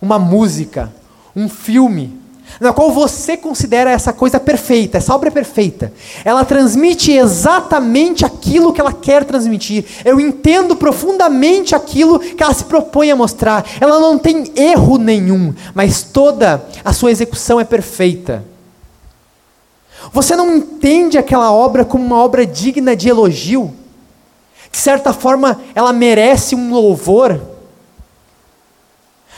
uma 0.01 0.17
música, 0.17 0.93
um 1.35 1.49
filme, 1.49 2.22
na 2.59 2.71
qual 2.71 2.91
você 2.91 3.35
considera 3.35 3.91
essa 3.91 4.13
coisa 4.13 4.39
perfeita, 4.39 4.97
essa 4.97 5.13
obra 5.13 5.29
é 5.29 5.31
perfeita, 5.31 5.91
ela 6.23 6.45
transmite 6.45 7.11
exatamente 7.11 8.25
aquilo 8.25 8.71
que 8.71 8.79
ela 8.79 8.93
quer 8.93 9.23
transmitir. 9.23 9.85
Eu 10.05 10.19
entendo 10.19 10.75
profundamente 10.75 11.75
aquilo 11.75 12.19
que 12.19 12.41
ela 12.41 12.53
se 12.53 12.65
propõe 12.65 13.11
a 13.11 13.15
mostrar. 13.15 13.65
Ela 13.79 13.99
não 13.99 14.17
tem 14.17 14.51
erro 14.55 14.97
nenhum, 14.97 15.53
mas 15.73 16.03
toda 16.03 16.63
a 16.83 16.93
sua 16.93 17.11
execução 17.11 17.59
é 17.59 17.63
perfeita. 17.63 18.43
Você 20.11 20.35
não 20.35 20.57
entende 20.57 21.17
aquela 21.17 21.51
obra 21.51 21.85
como 21.85 22.05
uma 22.05 22.17
obra 22.17 22.45
digna 22.45 22.95
de 22.95 23.09
elogio? 23.09 23.73
de 24.73 24.79
certa 24.79 25.13
forma, 25.13 25.61
ela 25.75 25.93
merece 25.93 26.55
um 26.55 26.73
louvor. 26.73 27.39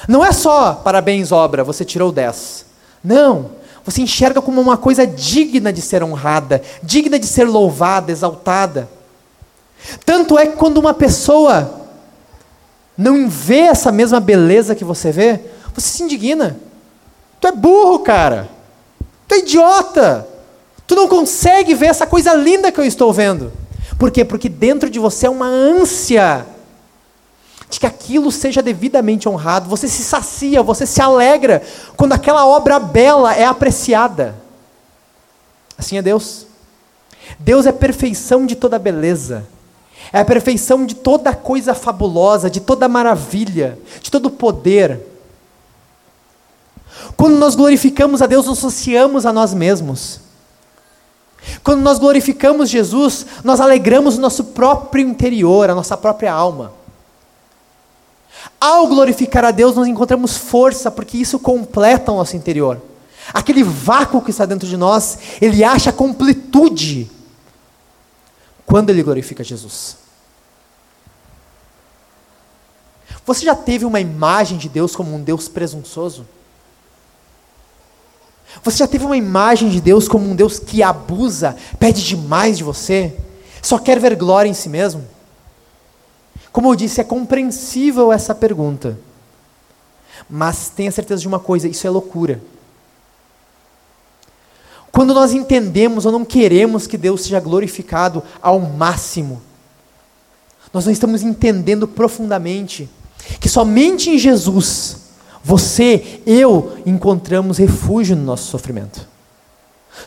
Não 0.07 0.23
é 0.23 0.31
só 0.31 0.75
parabéns, 0.75 1.29
obra, 1.29 1.61
você 1.61 1.83
tirou 1.83 2.09
10. 2.09 2.65
Não. 3.05 3.51
Você 3.85 4.01
enxerga 4.01 4.41
como 4.41 4.59
uma 4.59 4.77
coisa 4.77 5.05
digna 5.05 5.71
de 5.71 5.79
ser 5.79 6.03
honrada, 6.03 6.61
digna 6.81 7.19
de 7.19 7.27
ser 7.27 7.43
louvada, 7.43 8.11
exaltada. 8.11 8.89
Tanto 10.03 10.39
é 10.39 10.47
que 10.47 10.57
quando 10.57 10.79
uma 10.79 10.93
pessoa 10.93 11.81
não 12.97 13.29
vê 13.29 13.59
essa 13.59 13.91
mesma 13.91 14.19
beleza 14.19 14.73
que 14.73 14.83
você 14.83 15.11
vê, 15.11 15.39
você 15.73 15.87
se 15.87 16.03
indigna. 16.03 16.57
Tu 17.39 17.47
é 17.47 17.51
burro, 17.51 17.99
cara. 17.99 18.49
Tu 19.27 19.35
é 19.35 19.37
idiota. 19.39 20.27
Tu 20.87 20.95
não 20.95 21.07
consegue 21.07 21.75
ver 21.75 21.87
essa 21.87 22.07
coisa 22.07 22.33
linda 22.33 22.71
que 22.71 22.79
eu 22.79 22.85
estou 22.85 23.13
vendo. 23.13 23.53
Por 23.99 24.09
quê? 24.09 24.25
Porque 24.25 24.49
dentro 24.49 24.89
de 24.89 24.97
você 24.97 25.27
é 25.27 25.29
uma 25.29 25.47
ânsia 25.47 26.45
de 27.69 27.79
que 27.79 27.85
aquilo 27.85 28.31
seja 28.31 28.61
devidamente 28.61 29.27
honrado. 29.27 29.69
Você 29.69 29.87
se 29.87 30.03
sacia, 30.03 30.61
você 30.61 30.85
se 30.85 31.01
alegra 31.01 31.61
quando 31.97 32.13
aquela 32.13 32.45
obra 32.45 32.79
bela 32.79 33.33
é 33.35 33.45
apreciada. 33.45 34.35
Assim 35.77 35.97
é 35.97 36.01
Deus. 36.01 36.45
Deus 37.39 37.65
é 37.65 37.69
a 37.69 37.73
perfeição 37.73 38.45
de 38.45 38.55
toda 38.55 38.79
beleza. 38.79 39.45
É 40.13 40.19
a 40.19 40.25
perfeição 40.25 40.85
de 40.85 40.95
toda 40.95 41.33
coisa 41.33 41.73
fabulosa, 41.73 42.49
de 42.49 42.59
toda 42.59 42.87
maravilha, 42.87 43.77
de 44.01 44.11
todo 44.11 44.29
poder. 44.29 44.99
Quando 47.17 47.37
nós 47.37 47.55
glorificamos 47.55 48.21
a 48.21 48.27
Deus, 48.27 48.45
nos 48.45 48.59
associamos 48.59 49.25
a 49.25 49.33
nós 49.33 49.53
mesmos. 49.53 50.21
Quando 51.63 51.81
nós 51.81 51.99
glorificamos 51.99 52.69
Jesus, 52.69 53.25
nós 53.43 53.59
alegramos 53.59 54.17
o 54.17 54.21
nosso 54.21 54.45
próprio 54.45 55.07
interior, 55.07 55.69
a 55.69 55.75
nossa 55.75 55.97
própria 55.97 56.31
alma. 56.31 56.73
Ao 58.59 58.87
glorificar 58.87 59.45
a 59.45 59.51
Deus, 59.51 59.75
nós 59.75 59.87
encontramos 59.87 60.37
força, 60.37 60.89
porque 60.89 61.17
isso 61.17 61.37
completa 61.37 62.11
o 62.11 62.17
nosso 62.17 62.35
interior. 62.35 62.81
Aquele 63.33 63.63
vácuo 63.63 64.21
que 64.21 64.31
está 64.31 64.45
dentro 64.45 64.67
de 64.67 64.77
nós, 64.77 65.17
ele 65.41 65.63
acha 65.63 65.91
completude 65.91 67.09
quando 68.65 68.89
ele 68.89 69.03
glorifica 69.03 69.43
Jesus. 69.43 69.97
Você 73.25 73.45
já 73.45 73.55
teve 73.55 73.85
uma 73.85 73.99
imagem 73.99 74.57
de 74.57 74.69
Deus 74.69 74.95
como 74.95 75.15
um 75.15 75.21
Deus 75.21 75.47
presunçoso? 75.47 76.25
Você 78.63 78.77
já 78.77 78.87
teve 78.87 79.05
uma 79.05 79.17
imagem 79.17 79.69
de 79.69 79.81
Deus 79.81 80.07
como 80.07 80.29
um 80.29 80.35
Deus 80.35 80.59
que 80.59 80.81
abusa, 80.83 81.55
pede 81.79 82.03
demais 82.03 82.57
de 82.57 82.63
você, 82.63 83.15
só 83.61 83.79
quer 83.79 83.99
ver 83.99 84.15
glória 84.15 84.49
em 84.49 84.53
si 84.53 84.69
mesmo? 84.69 85.05
Como 86.51 86.69
eu 86.69 86.75
disse, 86.75 87.01
é 87.01 87.03
compreensível 87.03 88.13
essa 88.13 88.33
pergunta. 88.33 88.97
Mas 90.29 90.69
tenha 90.69 90.91
certeza 90.91 91.21
de 91.21 91.27
uma 91.27 91.39
coisa: 91.39 91.67
isso 91.67 91.85
é 91.85 91.89
loucura. 91.89 92.41
Quando 94.91 95.13
nós 95.13 95.33
entendemos 95.33 96.05
ou 96.05 96.11
não 96.11 96.23
queremos 96.23 96.87
que 96.87 96.97
Deus 96.97 97.23
seja 97.23 97.39
glorificado 97.39 98.23
ao 98.41 98.59
máximo, 98.59 99.41
nós 100.71 100.85
não 100.85 100.93
estamos 100.93 101.21
entendendo 101.21 101.87
profundamente 101.87 102.89
que 103.39 103.49
somente 103.49 104.09
em 104.09 104.17
Jesus, 104.17 104.97
você, 105.43 106.21
eu, 106.25 106.77
encontramos 106.85 107.57
refúgio 107.57 108.15
no 108.15 108.23
nosso 108.23 108.49
sofrimento. 108.49 109.05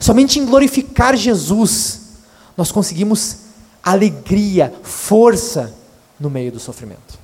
Somente 0.00 0.38
em 0.38 0.46
glorificar 0.46 1.16
Jesus, 1.16 2.00
nós 2.56 2.72
conseguimos 2.72 3.36
alegria, 3.82 4.72
força 4.82 5.77
no 6.18 6.30
meio 6.30 6.52
do 6.52 6.58
sofrimento. 6.58 7.18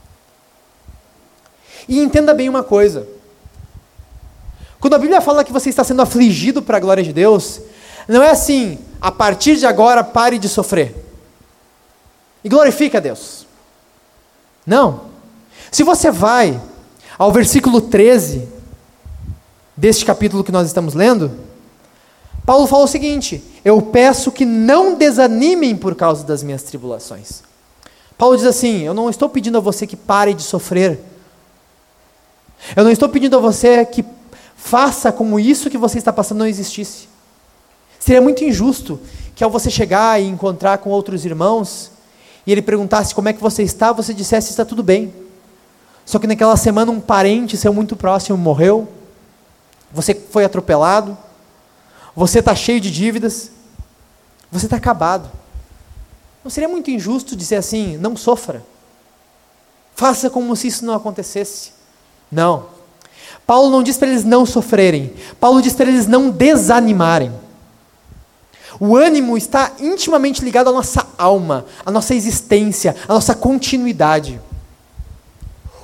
E 1.88 2.00
entenda 2.00 2.32
bem 2.32 2.48
uma 2.48 2.62
coisa: 2.62 3.06
quando 4.80 4.94
a 4.94 4.98
Bíblia 4.98 5.20
fala 5.20 5.44
que 5.44 5.52
você 5.52 5.70
está 5.70 5.84
sendo 5.84 6.02
afligido 6.02 6.62
para 6.62 6.76
a 6.76 6.80
glória 6.80 7.02
de 7.02 7.12
Deus, 7.12 7.60
não 8.06 8.22
é 8.22 8.30
assim, 8.30 8.78
a 9.00 9.10
partir 9.10 9.56
de 9.56 9.66
agora 9.66 10.04
pare 10.04 10.38
de 10.38 10.48
sofrer. 10.48 10.94
E 12.42 12.48
glorifique 12.48 12.96
a 12.96 13.00
Deus. 13.00 13.46
Não. 14.66 15.12
Se 15.70 15.82
você 15.82 16.10
vai 16.10 16.60
ao 17.18 17.32
versículo 17.32 17.80
13 17.80 18.48
deste 19.76 20.04
capítulo 20.04 20.44
que 20.44 20.52
nós 20.52 20.66
estamos 20.66 20.94
lendo, 20.94 21.32
Paulo 22.44 22.66
fala 22.66 22.84
o 22.84 22.88
seguinte: 22.88 23.42
Eu 23.64 23.80
peço 23.80 24.30
que 24.30 24.44
não 24.44 24.94
desanimem 24.94 25.74
por 25.76 25.94
causa 25.94 26.24
das 26.24 26.42
minhas 26.42 26.62
tribulações. 26.62 27.42
Paulo 28.16 28.36
diz 28.36 28.46
assim: 28.46 28.80
Eu 28.82 28.94
não 28.94 29.10
estou 29.10 29.28
pedindo 29.28 29.58
a 29.58 29.60
você 29.60 29.86
que 29.86 29.96
pare 29.96 30.34
de 30.34 30.42
sofrer. 30.42 31.00
Eu 32.74 32.84
não 32.84 32.90
estou 32.90 33.08
pedindo 33.08 33.36
a 33.36 33.40
você 33.40 33.84
que 33.84 34.04
Faça 34.64 35.12
como 35.12 35.38
isso 35.38 35.68
que 35.68 35.76
você 35.76 35.98
está 35.98 36.10
passando 36.10 36.38
não 36.38 36.46
existisse. 36.46 37.06
Seria 38.00 38.22
muito 38.22 38.42
injusto 38.42 38.98
que 39.34 39.44
ao 39.44 39.50
você 39.50 39.70
chegar 39.70 40.18
e 40.18 40.26
encontrar 40.26 40.78
com 40.78 40.88
outros 40.88 41.26
irmãos 41.26 41.90
e 42.46 42.50
ele 42.52 42.62
perguntasse 42.62 43.14
como 43.14 43.28
é 43.28 43.34
que 43.34 43.42
você 43.42 43.62
está, 43.62 43.92
você 43.92 44.14
dissesse 44.14 44.48
está 44.48 44.64
tudo 44.64 44.82
bem. 44.82 45.12
Só 46.06 46.18
que 46.18 46.26
naquela 46.26 46.56
semana 46.56 46.90
um 46.90 46.98
parente 46.98 47.58
seu 47.58 47.74
muito 47.74 47.94
próximo 47.94 48.38
morreu, 48.38 48.88
você 49.92 50.14
foi 50.14 50.46
atropelado, 50.46 51.14
você 52.16 52.38
está 52.38 52.54
cheio 52.54 52.80
de 52.80 52.90
dívidas, 52.90 53.50
você 54.50 54.64
está 54.64 54.78
acabado. 54.78 55.30
Não 56.44 56.50
seria 56.50 56.68
muito 56.68 56.90
injusto 56.90 57.34
dizer 57.34 57.56
assim, 57.56 57.96
não 57.96 58.14
sofra. 58.14 58.62
Faça 59.96 60.28
como 60.28 60.54
se 60.54 60.68
isso 60.68 60.84
não 60.84 60.94
acontecesse. 60.94 61.72
Não. 62.30 62.66
Paulo 63.46 63.70
não 63.70 63.82
diz 63.82 63.96
para 63.96 64.08
eles 64.08 64.24
não 64.24 64.44
sofrerem, 64.44 65.12
Paulo 65.40 65.60
diz 65.62 65.72
para 65.74 65.88
eles 65.88 66.06
não 66.06 66.30
desanimarem. 66.30 67.32
O 68.80 68.96
ânimo 68.96 69.36
está 69.36 69.72
intimamente 69.78 70.44
ligado 70.44 70.68
à 70.68 70.72
nossa 70.72 71.06
alma, 71.16 71.64
à 71.84 71.90
nossa 71.90 72.14
existência, 72.14 72.96
à 73.08 73.14
nossa 73.14 73.34
continuidade. 73.34 74.40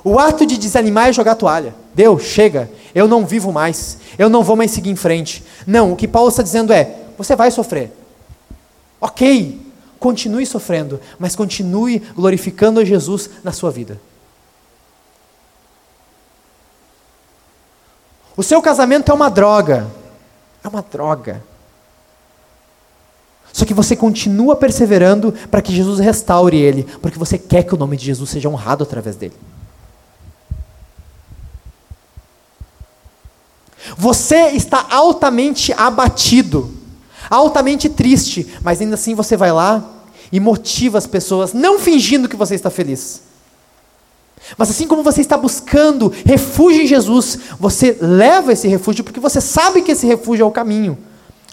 O 0.03 0.19
ato 0.19 0.45
de 0.45 0.57
desanimar 0.57 1.09
é 1.09 1.13
jogar 1.13 1.35
toalha. 1.35 1.73
Deus, 1.93 2.23
chega, 2.23 2.69
eu 2.93 3.07
não 3.07 3.25
vivo 3.25 3.51
mais, 3.51 3.97
eu 4.17 4.29
não 4.29 4.43
vou 4.43 4.55
mais 4.55 4.71
seguir 4.71 4.89
em 4.89 4.95
frente. 4.95 5.43
Não, 5.65 5.93
o 5.93 5.95
que 5.95 6.07
Paulo 6.07 6.29
está 6.29 6.43
dizendo 6.43 6.73
é: 6.73 6.97
você 7.17 7.35
vai 7.35 7.49
sofrer. 7.51 7.91
Ok, 8.99 9.70
continue 10.01 10.47
sofrendo, 10.47 10.99
mas 11.19 11.35
continue 11.35 11.99
glorificando 12.15 12.79
a 12.79 12.83
Jesus 12.83 13.29
na 13.43 13.51
sua 13.51 13.69
vida. 13.69 14.01
O 18.35 18.41
seu 18.41 18.59
casamento 18.63 19.11
é 19.11 19.13
uma 19.13 19.29
droga. 19.29 19.87
É 20.63 20.67
uma 20.67 20.81
droga. 20.81 21.43
Só 23.53 23.63
que 23.63 23.75
você 23.75 23.95
continua 23.95 24.55
perseverando 24.55 25.33
para 25.51 25.61
que 25.61 25.71
Jesus 25.71 25.99
restaure 25.99 26.57
ele, 26.57 26.83
porque 26.99 27.19
você 27.19 27.37
quer 27.37 27.63
que 27.63 27.75
o 27.75 27.77
nome 27.77 27.95
de 27.95 28.05
Jesus 28.05 28.31
seja 28.31 28.49
honrado 28.49 28.83
através 28.83 29.15
dele. 29.15 29.35
Você 33.95 34.47
está 34.47 34.87
altamente 34.89 35.71
abatido, 35.73 36.80
altamente 37.31 37.89
triste, 37.89 38.47
mas 38.61 38.81
ainda 38.81 38.95
assim 38.95 39.15
você 39.15 39.37
vai 39.37 39.51
lá 39.51 39.89
e 40.31 40.39
motiva 40.39 40.97
as 40.97 41.07
pessoas, 41.07 41.53
não 41.53 41.79
fingindo 41.79 42.29
que 42.29 42.35
você 42.35 42.53
está 42.53 42.69
feliz. 42.69 43.21
Mas 44.57 44.69
assim 44.69 44.87
como 44.87 45.01
você 45.01 45.21
está 45.21 45.37
buscando 45.37 46.13
refúgio 46.25 46.83
em 46.83 46.87
Jesus, 46.87 47.39
você 47.59 47.97
leva 48.01 48.51
esse 48.51 48.67
refúgio 48.67 49.03
porque 49.03 49.19
você 49.19 49.39
sabe 49.39 49.81
que 49.81 49.91
esse 49.91 50.05
refúgio 50.05 50.43
é 50.43 50.45
o 50.45 50.51
caminho 50.51 50.97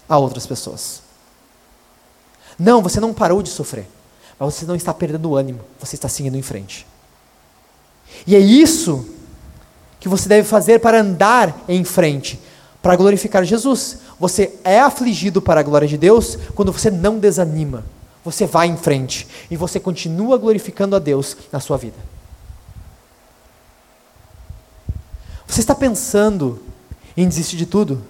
a 0.08 0.18
outras 0.18 0.46
pessoas. 0.46 1.02
Não, 2.58 2.82
você 2.82 2.98
não 2.98 3.14
parou 3.14 3.42
de 3.42 3.50
sofrer, 3.50 3.86
mas 4.38 4.54
você 4.54 4.66
não 4.66 4.74
está 4.74 4.92
perdendo 4.92 5.30
o 5.30 5.36
ânimo, 5.36 5.60
você 5.78 5.94
está 5.94 6.08
seguindo 6.08 6.36
em 6.36 6.42
frente. 6.42 6.86
E 8.26 8.34
é 8.34 8.40
isso 8.40 9.06
que 10.00 10.08
você 10.08 10.28
deve 10.28 10.48
fazer 10.48 10.80
para 10.80 11.00
andar 11.00 11.64
em 11.68 11.84
frente, 11.84 12.40
para 12.82 12.96
glorificar 12.96 13.44
Jesus. 13.44 13.98
Você 14.18 14.58
é 14.64 14.80
afligido 14.80 15.40
para 15.40 15.60
a 15.60 15.62
glória 15.62 15.86
de 15.86 15.96
Deus 15.96 16.36
quando 16.54 16.72
você 16.72 16.90
não 16.90 17.18
desanima, 17.18 17.84
você 18.24 18.46
vai 18.46 18.66
em 18.66 18.76
frente 18.76 19.26
e 19.50 19.56
você 19.56 19.78
continua 19.78 20.36
glorificando 20.36 20.96
a 20.96 20.98
Deus 20.98 21.36
na 21.52 21.60
sua 21.60 21.76
vida. 21.76 21.96
Você 25.46 25.60
está 25.60 25.74
pensando 25.74 26.62
em 27.16 27.26
desistir 27.26 27.56
de 27.56 27.66
tudo? 27.66 28.02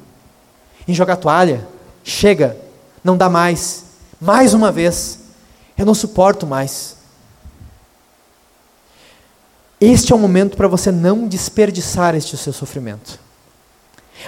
Em 0.87 0.95
jogar 0.95 1.17
toalha? 1.17 1.67
Chega, 2.03 2.57
não 3.05 3.17
dá 3.17 3.29
mais. 3.29 3.85
Mais 4.21 4.55
uma 4.55 4.73
vez. 4.73 5.21
Eu 5.77 5.87
não 5.87 5.95
suporto 5.95 6.47
mais. 6.47 6.97
Este 9.81 10.13
é 10.13 10.17
o 10.17 10.19
momento 10.19 10.57
para 10.57 10.67
você 10.67 10.91
não 10.91 11.29
desperdiçar 11.29 12.17
este 12.17 12.37
seu 12.37 12.53
sofrimento, 12.53 13.21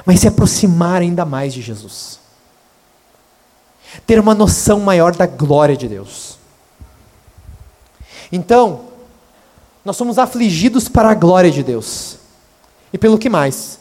mas 0.04 0.20
se 0.20 0.28
aproximar 0.28 1.02
ainda 1.02 1.24
mais 1.24 1.52
de 1.52 1.62
Jesus. 1.62 2.20
Ter 4.06 4.18
uma 4.20 4.34
noção 4.34 4.80
maior 4.80 5.14
da 5.14 5.26
glória 5.26 5.76
de 5.76 5.88
Deus. 5.88 6.38
Então, 8.30 8.82
nós 9.84 9.96
somos 9.96 10.18
afligidos 10.18 10.88
para 10.88 11.10
a 11.10 11.14
glória 11.14 11.50
de 11.50 11.62
Deus. 11.62 12.16
E 12.92 12.98
pelo 12.98 13.18
que 13.18 13.28
mais? 13.28 13.80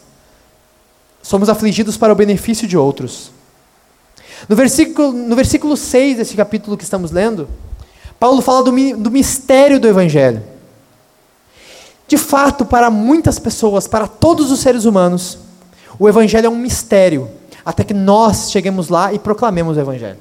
Somos 1.21 1.49
afligidos 1.49 1.97
para 1.97 2.13
o 2.13 2.15
benefício 2.15 2.67
de 2.67 2.77
outros. 2.77 3.31
No 4.47 4.55
versículo, 4.55 5.11
no 5.11 5.35
versículo 5.35 5.75
6 5.75 6.17
desse 6.17 6.35
capítulo 6.35 6.77
que 6.77 6.83
estamos 6.83 7.11
lendo, 7.11 7.47
Paulo 8.19 8.41
fala 8.41 8.63
do, 8.63 8.71
do 8.97 9.11
mistério 9.11 9.79
do 9.79 9.87
Evangelho. 9.87 10.43
De 12.07 12.17
fato, 12.17 12.65
para 12.65 12.89
muitas 12.89 13.37
pessoas, 13.37 13.87
para 13.87 14.07
todos 14.07 14.51
os 14.51 14.59
seres 14.59 14.85
humanos, 14.85 15.37
o 15.99 16.07
Evangelho 16.07 16.47
é 16.47 16.49
um 16.49 16.57
mistério, 16.57 17.29
até 17.65 17.83
que 17.83 17.93
nós 17.93 18.49
cheguemos 18.49 18.87
lá 18.87 19.13
e 19.13 19.19
proclamemos 19.19 19.75
o 19.75 19.79
Evangelho. 19.81 20.19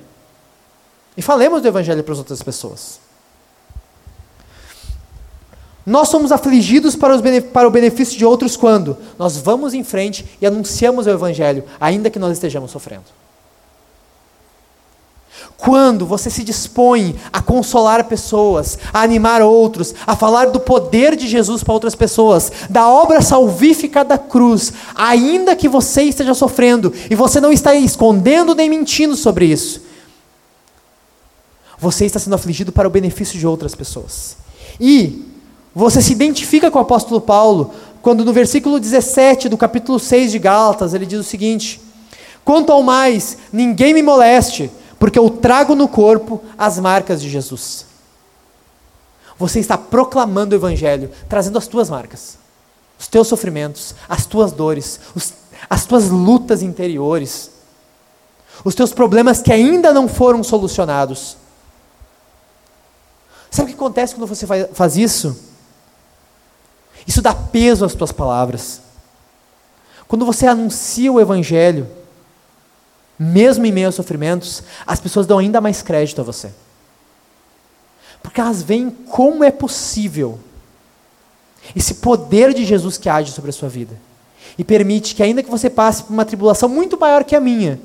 E 1.17 1.23
falemos 1.23 1.63
do 1.63 1.69
Evangelho 1.69 2.03
para 2.03 2.13
as 2.13 2.19
outras 2.19 2.43
pessoas. 2.43 3.01
Nós 5.87 6.09
somos 6.09 6.33
afligidos 6.33 6.95
para, 6.97 7.15
para 7.53 7.67
o 7.67 7.71
benefício 7.71 8.19
de 8.19 8.25
outros 8.25 8.57
quando 8.57 8.97
nós 9.19 9.39
vamos 9.39 9.73
em 9.73 9.83
frente 9.83 10.27
e 10.41 10.47
anunciamos 10.47 11.07
o 11.07 11.11
Evangelho, 11.11 11.65
ainda 11.81 12.11
que 12.11 12.19
nós 12.19 12.33
estejamos 12.33 12.71
sofrendo. 12.71 13.07
Quando 15.59 16.07
você 16.07 16.31
se 16.31 16.45
dispõe 16.45 17.17
a 17.33 17.43
consolar 17.43 18.05
pessoas, 18.05 18.79
a 18.93 19.03
animar 19.03 19.43
outros, 19.43 19.93
a 20.07 20.15
falar 20.15 20.47
do 20.47 20.61
poder 20.61 21.17
de 21.17 21.27
Jesus 21.27 21.65
para 21.65 21.75
outras 21.75 21.97
pessoas, 21.97 22.53
da 22.71 22.89
obra 22.89 23.21
salvífica 23.21 24.05
da 24.05 24.17
cruz, 24.17 24.73
ainda 24.95 25.57
que 25.57 25.69
você 25.69 26.05
esteja 26.05 26.33
sofrendo 26.33 26.93
e 27.11 27.15
você 27.17 27.41
não 27.41 27.51
está 27.53 27.75
escondendo 27.75 28.55
nem 28.55 28.71
mentindo 28.71 29.17
sobre 29.17 29.47
isso, 29.47 29.83
você 31.77 32.07
está 32.07 32.21
sendo 32.21 32.35
afligido 32.35 32.71
para 32.71 32.87
o 32.87 32.91
benefício 32.91 33.37
de 33.37 33.47
outras 33.47 33.75
pessoas. 33.75 34.37
E 34.81 35.25
Você 35.75 36.03
se 36.03 36.13
identifica 36.13 36.73
com 36.73 36.79
o 36.81 36.83
apóstolo 36.83 37.21
Paulo 37.21 37.73
quando 38.03 38.25
no 38.25 38.33
versículo 38.33 38.81
17 38.81 39.49
do 39.49 39.57
capítulo 39.57 39.99
6 40.01 40.33
de 40.33 40.39
Gálatas 40.41 40.93
ele 40.93 41.07
diz 41.07 41.21
o 41.21 41.25
seguinte: 41.25 41.81
Quanto 42.45 42.73
ao 42.73 42.83
mais, 42.83 43.39
ninguém 43.53 43.95
me 43.95 44.03
moleste, 44.03 44.73
porque 44.99 45.19
eu 45.19 45.31
trago 45.31 45.75
no 45.75 45.89
corpo 45.89 46.43
as 46.57 46.79
marcas 46.79 47.21
de 47.23 47.31
Jesus. 47.31 47.87
Você 49.39 49.61
está 49.61 49.79
proclamando 49.79 50.55
o 50.55 50.59
evangelho, 50.59 51.11
trazendo 51.29 51.59
as 51.59 51.69
tuas 51.69 51.89
marcas, 51.89 52.37
os 52.99 53.07
teus 53.07 53.29
sofrimentos, 53.29 53.95
as 54.09 54.27
tuas 54.27 54.51
dores, 54.51 54.99
os, 55.15 55.33
as 55.71 55.87
tuas 55.87 56.09
lutas 56.09 56.63
interiores, 56.63 57.51
os 58.65 58.75
teus 58.75 58.93
problemas 58.93 59.41
que 59.41 59.53
ainda 59.53 59.93
não 59.93 60.09
foram 60.09 60.43
solucionados. 60.43 61.37
Sabe 63.51 63.71
o 63.71 63.75
que 63.75 63.81
acontece 63.81 64.15
quando 64.15 64.27
você 64.27 64.47
faz 64.47 64.97
isso? 64.97 65.45
Isso 67.07 67.23
dá 67.23 67.33
peso 67.33 67.85
às 67.85 67.95
tuas 67.95 68.13
palavras. 68.13 68.83
Quando 70.09 70.27
você 70.27 70.47
anuncia 70.47 71.13
o 71.13 71.21
Evangelho, 71.21 71.87
mesmo 73.19 73.67
em 73.67 73.73
meio 73.73 73.87
aos 73.87 73.95
sofrimentos, 73.95 74.63
as 74.87 75.01
pessoas 75.01 75.27
dão 75.27 75.39
ainda 75.39 75.61
mais 75.61 75.83
crédito 75.83 76.21
a 76.21 76.25
você. 76.25 76.53
Porque 78.23 78.41
elas 78.41 78.63
veem 78.63 78.91
como 78.91 79.43
é 79.43 79.51
possível 79.51 80.39
esse 81.75 81.95
poder 81.95 82.55
de 82.55 82.65
Jesus 82.65 82.97
que 82.97 83.09
age 83.09 83.33
sobre 83.33 83.51
a 83.51 83.53
sua 83.53 83.69
vida. 83.69 83.99
E 84.57 84.65
permite 84.65 85.15
que, 85.15 85.23
ainda 85.23 85.43
que 85.43 85.51
você 85.51 85.69
passe 85.69 86.03
por 86.03 86.13
uma 86.13 86.25
tribulação 86.25 86.69
muito 86.69 86.99
maior 86.99 87.25
que 87.25 87.37
a 87.37 87.41
minha, 87.41 87.81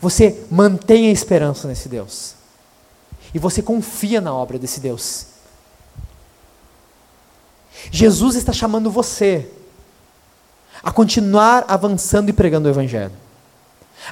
você 0.00 0.44
mantenha 0.50 1.10
a 1.10 1.12
esperança 1.12 1.68
nesse 1.68 1.88
Deus. 1.88 2.34
E 3.34 3.38
você 3.38 3.62
confia 3.62 4.20
na 4.20 4.34
obra 4.34 4.58
desse 4.58 4.80
Deus. 4.80 5.26
Jesus 7.90 8.36
está 8.36 8.52
chamando 8.52 8.90
você 8.90 9.48
a 10.82 10.90
continuar 10.90 11.64
avançando 11.68 12.30
e 12.30 12.32
pregando 12.32 12.68
o 12.68 12.70
Evangelho, 12.70 13.12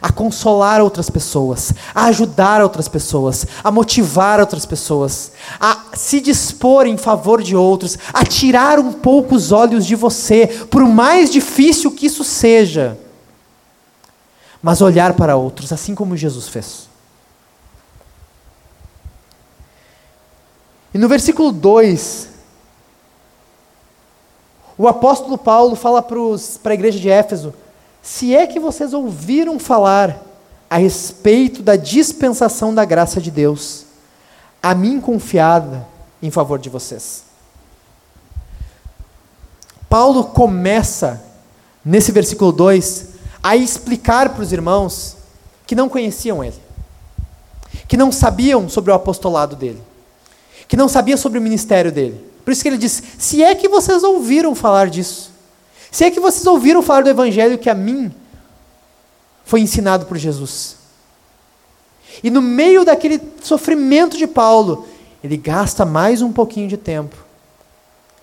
a 0.01 0.13
consolar 0.13 0.81
outras 0.81 1.11
pessoas, 1.11 1.73
a 1.95 2.05
ajudar 2.07 2.63
outras 2.63 2.89
pessoas, 2.89 3.47
a 3.63 3.71
motivar 3.71 4.41
outras 4.41 4.65
pessoas, 4.65 5.33
a 5.61 5.85
se 5.95 6.21
dispor 6.21 6.87
em 6.87 6.97
favor 6.97 7.43
de 7.43 7.57
outros, 7.57 7.99
a 8.13 8.25
tirar 8.25 8.79
um 8.79 8.93
pouco 8.93 9.35
os 9.35 9.53
olhos 9.53 9.87
de 9.87 9.95
você, 9.95 10.47
por 10.71 10.85
mais 10.85 11.31
difícil 11.31 11.91
que 11.91 12.07
isso 12.07 12.25
seja, 12.25 12.99
mas 14.63 14.81
olhar 14.81 15.15
para 15.15 15.37
outros, 15.37 15.73
assim 15.73 15.95
como 15.95 16.17
Jesus 16.17 16.49
fez. 16.49 16.89
E 20.93 20.99
no 20.99 21.09
versículo 21.09 21.53
2, 21.53 22.29
o 24.77 24.87
apóstolo 24.87 25.37
Paulo 25.37 25.75
fala 25.75 26.01
para 26.01 26.73
a 26.73 26.75
igreja 26.75 26.99
de 26.99 27.11
Éfeso: 27.11 27.53
se 28.03 28.35
é 28.35 28.47
que 28.47 28.61
vocês 28.61 28.93
ouviram 28.93 29.59
falar 29.59 30.23
a 30.71 30.77
respeito 30.77 31.63
da 31.63 31.77
dispensação 31.77 32.75
da 32.75 32.85
graça 32.85 33.21
de 33.21 33.31
Deus, 33.31 33.85
a 34.63 34.75
mim 34.75 35.01
confiada 35.01 35.87
em 36.23 36.31
favor 36.31 36.59
de 36.59 36.69
vocês. 36.69 37.25
Paulo 39.89 40.25
começa, 40.25 41.23
nesse 41.85 42.13
versículo 42.13 42.53
2, 42.53 43.09
a 43.43 43.57
explicar 43.57 44.31
para 44.31 44.43
os 44.43 44.53
irmãos 44.53 45.17
que 45.67 45.75
não 45.75 45.89
conheciam 45.89 46.45
ele, 46.45 46.61
que 47.87 47.97
não 47.97 48.13
sabiam 48.13 48.69
sobre 48.69 48.91
o 48.91 48.95
apostolado 48.95 49.57
dele, 49.57 49.83
que 50.67 50.77
não 50.77 50.89
sabiam 50.89 51.17
sobre 51.17 51.39
o 51.39 51.43
ministério 51.43 51.91
dele. 51.91 52.23
Por 52.45 52.53
isso 52.53 52.63
que 52.63 52.69
ele 52.69 52.79
diz: 52.79 53.03
se 53.19 53.43
é 53.43 53.55
que 53.55 53.69
vocês 53.69 54.03
ouviram 54.03 54.55
falar 54.55 54.91
disso, 54.91 55.31
se 55.91 56.05
é 56.05 56.11
que 56.11 56.21
vocês 56.21 56.47
ouviram 56.47 56.83
falar 56.83 57.03
do 57.03 57.11
evangelho 57.11 57.59
que 57.59 57.71
a 57.71 57.75
mim 57.75 58.13
foi 59.45 59.61
ensinado 59.61 60.07
por 60.07 60.17
Jesus. 60.19 60.77
E 62.23 62.31
no 62.31 62.43
meio 62.43 62.85
daquele 62.85 63.21
sofrimento 63.43 64.17
de 64.17 64.27
Paulo, 64.27 64.87
ele 65.23 65.37
gasta 65.37 65.85
mais 65.85 66.21
um 66.21 66.33
pouquinho 66.33 66.69
de 66.69 66.77
tempo 66.77 67.17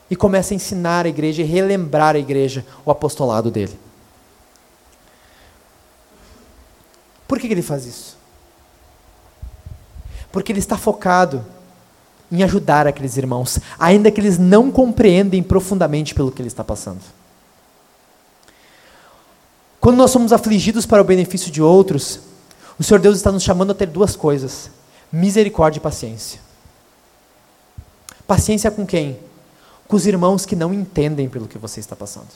e 0.10 0.16
começa 0.16 0.54
a 0.54 0.56
ensinar 0.56 1.06
a 1.06 1.10
igreja 1.10 1.42
e 1.42 1.46
relembrar 1.46 2.16
a 2.16 2.20
igreja 2.20 2.66
o 2.86 2.92
apostolado 2.92 3.50
dele. 3.50 3.78
Por 7.28 7.40
que, 7.40 7.48
ele 7.48 7.62
faz 7.62 7.86
isso? 7.86 8.18
Porque 10.32 10.52
ele 10.52 10.60
está 10.60 10.78
focado 10.78 11.44
em 12.32 12.44
ajudar 12.44 12.86
aqueles 12.86 13.18
irmãos, 13.18 13.60
ainda 13.80 14.12
que 14.12 14.20
eles 14.20 14.38
não 14.38 14.72
compreendem 14.72 15.42
profundamente 15.42 16.14
pelo 16.14 16.32
que 16.32 16.42
ele 16.42 16.48
está 16.48 16.64
passando. 16.64 17.02
Quando 19.86 19.98
nós 19.98 20.10
somos 20.10 20.34
afligidos 20.34 20.84
para 20.88 21.00
o 21.00 21.06
benefício 21.06 21.52
de 21.52 21.62
outros, 21.62 22.20
o 22.80 22.84
Senhor 22.84 23.00
Deus 23.00 23.18
está 23.18 23.32
nos 23.32 23.44
chamando 23.44 23.70
a 23.70 23.76
ter 23.76 23.86
duas 23.86 24.16
coisas: 24.16 24.72
misericórdia 25.12 25.78
e 25.78 25.80
paciência. 25.80 26.40
Paciência 28.26 28.72
com 28.72 28.84
quem? 28.84 29.20
Com 29.88 29.96
os 29.96 30.08
irmãos 30.08 30.44
que 30.44 30.56
não 30.56 30.74
entendem 30.74 31.30
pelo 31.30 31.48
que 31.48 31.60
você 31.60 31.80
está 31.80 31.96
passando. 31.96 32.30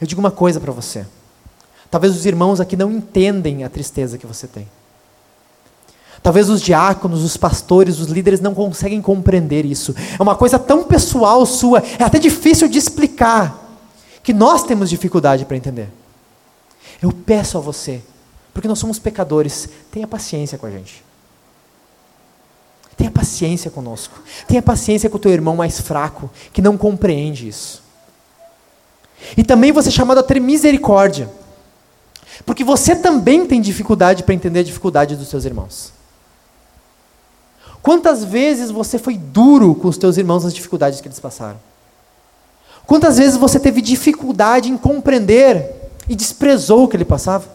Eu 0.00 0.06
digo 0.06 0.20
uma 0.20 0.30
coisa 0.30 0.60
para 0.60 0.70
você. 0.70 1.04
Talvez 1.90 2.14
os 2.14 2.26
irmãos 2.26 2.60
aqui 2.60 2.76
não 2.76 2.92
entendem 2.92 3.64
a 3.64 3.68
tristeza 3.68 4.16
que 4.16 4.24
você 4.24 4.46
tem. 4.46 4.68
Talvez 6.22 6.48
os 6.48 6.62
diáconos, 6.62 7.24
os 7.24 7.36
pastores, 7.36 7.98
os 7.98 8.06
líderes 8.06 8.38
não 8.38 8.54
conseguem 8.54 9.02
compreender 9.02 9.66
isso. 9.66 9.92
É 10.16 10.22
uma 10.22 10.36
coisa 10.36 10.60
tão 10.60 10.84
pessoal 10.84 11.44
sua, 11.44 11.82
é 11.98 12.04
até 12.04 12.20
difícil 12.20 12.68
de 12.68 12.78
explicar, 12.78 13.61
que 14.22 14.32
nós 14.32 14.62
temos 14.62 14.88
dificuldade 14.88 15.44
para 15.44 15.56
entender. 15.56 15.88
Eu 17.00 17.12
peço 17.12 17.58
a 17.58 17.60
você, 17.60 18.02
porque 18.54 18.68
nós 18.68 18.78
somos 18.78 18.98
pecadores, 18.98 19.68
tenha 19.90 20.06
paciência 20.06 20.56
com 20.56 20.66
a 20.66 20.70
gente. 20.70 21.04
Tenha 22.96 23.10
paciência 23.10 23.70
conosco. 23.70 24.22
Tenha 24.46 24.62
paciência 24.62 25.10
com 25.10 25.16
o 25.16 25.20
teu 25.20 25.32
irmão 25.32 25.56
mais 25.56 25.80
fraco, 25.80 26.30
que 26.52 26.62
não 26.62 26.76
compreende 26.76 27.48
isso. 27.48 27.82
E 29.36 29.42
também 29.42 29.72
você 29.72 29.88
é 29.88 29.92
chamado 29.92 30.18
a 30.18 30.22
ter 30.22 30.40
misericórdia. 30.40 31.28
Porque 32.44 32.62
você 32.64 32.94
também 32.94 33.46
tem 33.46 33.60
dificuldade 33.60 34.22
para 34.22 34.34
entender 34.34 34.60
a 34.60 34.64
dificuldade 34.64 35.16
dos 35.16 35.28
seus 35.28 35.44
irmãos. 35.44 35.92
Quantas 37.82 38.22
vezes 38.22 38.70
você 38.70 38.98
foi 38.98 39.16
duro 39.16 39.74
com 39.74 39.88
os 39.88 39.96
teus 39.96 40.16
irmãos 40.16 40.44
nas 40.44 40.54
dificuldades 40.54 41.00
que 41.00 41.08
eles 41.08 41.18
passaram? 41.18 41.58
Quantas 42.86 43.18
vezes 43.18 43.36
você 43.36 43.58
teve 43.58 43.80
dificuldade 43.80 44.70
em 44.70 44.76
compreender 44.76 45.90
e 46.08 46.14
desprezou 46.14 46.84
o 46.84 46.88
que 46.88 46.96
ele 46.96 47.04
passava? 47.04 47.48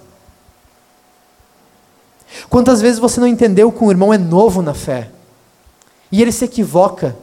Quantas 2.50 2.82
vezes 2.82 3.00
você 3.00 3.20
não 3.20 3.28
entendeu 3.28 3.72
que 3.72 3.84
um 3.84 3.92
irmão 3.92 4.14
é 4.14 4.18
novo 4.18 4.62
na 4.62 4.74
fé 4.74 5.10
e 6.12 6.22
ele 6.22 6.32
se 6.32 6.46
equivoca 6.46 7.16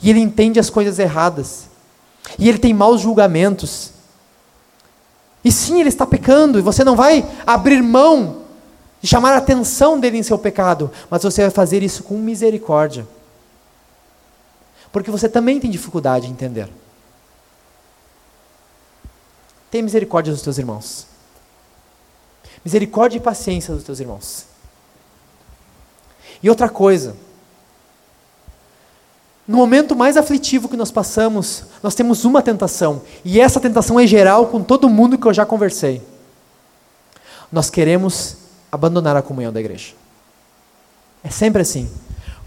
e 0.00 0.10
ele 0.10 0.20
entende 0.20 0.60
as 0.60 0.70
coisas 0.70 0.98
erradas 0.98 1.68
e 2.38 2.48
ele 2.48 2.58
tem 2.58 2.72
maus 2.72 3.00
julgamentos? 3.00 3.92
E 5.44 5.50
sim, 5.50 5.80
ele 5.80 5.88
está 5.88 6.06
pecando 6.06 6.58
e 6.58 6.62
você 6.62 6.84
não 6.84 6.94
vai 6.94 7.26
abrir 7.46 7.82
mão 7.82 8.42
de 9.00 9.08
chamar 9.08 9.32
a 9.32 9.38
atenção 9.38 9.98
dele 9.98 10.18
em 10.18 10.22
seu 10.22 10.38
pecado, 10.38 10.90
mas 11.08 11.22
você 11.22 11.42
vai 11.42 11.50
fazer 11.50 11.82
isso 11.82 12.02
com 12.02 12.18
misericórdia. 12.18 13.08
Porque 14.92 15.10
você 15.10 15.28
também 15.28 15.58
tem 15.58 15.70
dificuldade 15.70 16.26
em 16.26 16.30
entender. 16.30 16.68
Tenha 19.70 19.84
misericórdia 19.84 20.32
dos 20.32 20.42
teus 20.42 20.58
irmãos. 20.58 21.06
Misericórdia 22.64 23.18
e 23.18 23.20
paciência 23.20 23.74
dos 23.74 23.84
teus 23.84 24.00
irmãos. 24.00 24.46
E 26.42 26.48
outra 26.48 26.68
coisa, 26.68 27.16
no 29.46 29.56
momento 29.56 29.96
mais 29.96 30.16
aflitivo 30.16 30.68
que 30.68 30.76
nós 30.76 30.90
passamos, 30.90 31.64
nós 31.82 31.94
temos 31.94 32.24
uma 32.24 32.42
tentação, 32.42 33.02
e 33.24 33.40
essa 33.40 33.60
tentação 33.60 33.98
é 33.98 34.06
geral 34.06 34.46
com 34.46 34.62
todo 34.62 34.88
mundo 34.88 35.18
que 35.18 35.26
eu 35.26 35.34
já 35.34 35.44
conversei. 35.44 36.02
Nós 37.50 37.68
queremos 37.68 38.36
abandonar 38.70 39.16
a 39.16 39.22
comunhão 39.22 39.52
da 39.52 39.60
igreja. 39.60 39.92
É 41.22 41.30
sempre 41.30 41.62
assim. 41.62 41.90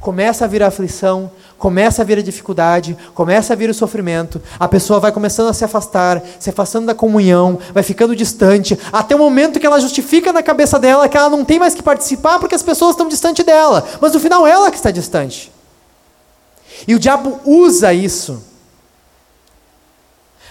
Começa 0.03 0.43
a 0.43 0.47
vir 0.49 0.61
a 0.61 0.67
aflição, 0.67 1.31
começa 1.57 2.01
a 2.01 2.05
vir 2.05 2.17
a 2.17 2.21
dificuldade, 2.21 2.97
começa 3.13 3.53
a 3.53 3.55
vir 3.55 3.69
o 3.69 3.73
sofrimento, 3.73 4.41
a 4.59 4.67
pessoa 4.67 4.99
vai 4.99 5.13
começando 5.13 5.47
a 5.47 5.53
se 5.53 5.63
afastar, 5.63 6.21
se 6.37 6.49
afastando 6.49 6.87
da 6.87 6.93
comunhão, 6.93 7.57
vai 7.73 7.83
ficando 7.83 8.13
distante, 8.13 8.77
até 8.91 9.15
o 9.15 9.17
momento 9.17 9.61
que 9.61 9.65
ela 9.65 9.79
justifica 9.79 10.33
na 10.33 10.43
cabeça 10.43 10.77
dela 10.77 11.07
que 11.07 11.15
ela 11.15 11.29
não 11.29 11.45
tem 11.45 11.57
mais 11.57 11.73
que 11.73 11.81
participar 11.81 12.37
porque 12.37 12.53
as 12.53 12.61
pessoas 12.61 12.91
estão 12.91 13.07
distante 13.07 13.43
dela, 13.43 13.87
mas 14.01 14.11
no 14.11 14.19
final 14.19 14.45
ela 14.45 14.69
que 14.69 14.75
está 14.75 14.91
distante. 14.91 15.49
E 16.85 16.93
o 16.93 16.99
diabo 16.99 17.39
usa 17.45 17.93
isso 17.93 18.43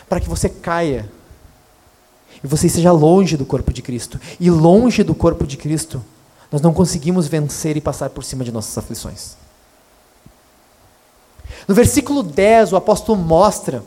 para 0.09 0.18
que 0.18 0.30
você 0.30 0.48
caia 0.48 1.11
e 2.42 2.46
você 2.46 2.68
esteja 2.68 2.90
longe 2.90 3.36
do 3.36 3.44
corpo 3.44 3.70
de 3.70 3.82
Cristo. 3.82 4.18
E 4.40 4.50
longe 4.50 5.03
do 5.03 5.14
corpo 5.14 5.46
de 5.46 5.59
Cristo, 5.59 6.03
nós 6.50 6.62
não 6.62 6.72
conseguimos 6.72 7.28
vencer 7.28 7.76
e 7.76 7.82
passar 7.82 8.09
por 8.09 8.24
cima 8.24 8.44
de 8.44 8.50
nossas 8.50 8.76
aflições. 8.78 9.41
No 11.67 11.75
versículo 11.75 12.23
10, 12.23 12.73
o 12.73 12.77
apóstolo 12.77 13.19
mostra 13.19 13.83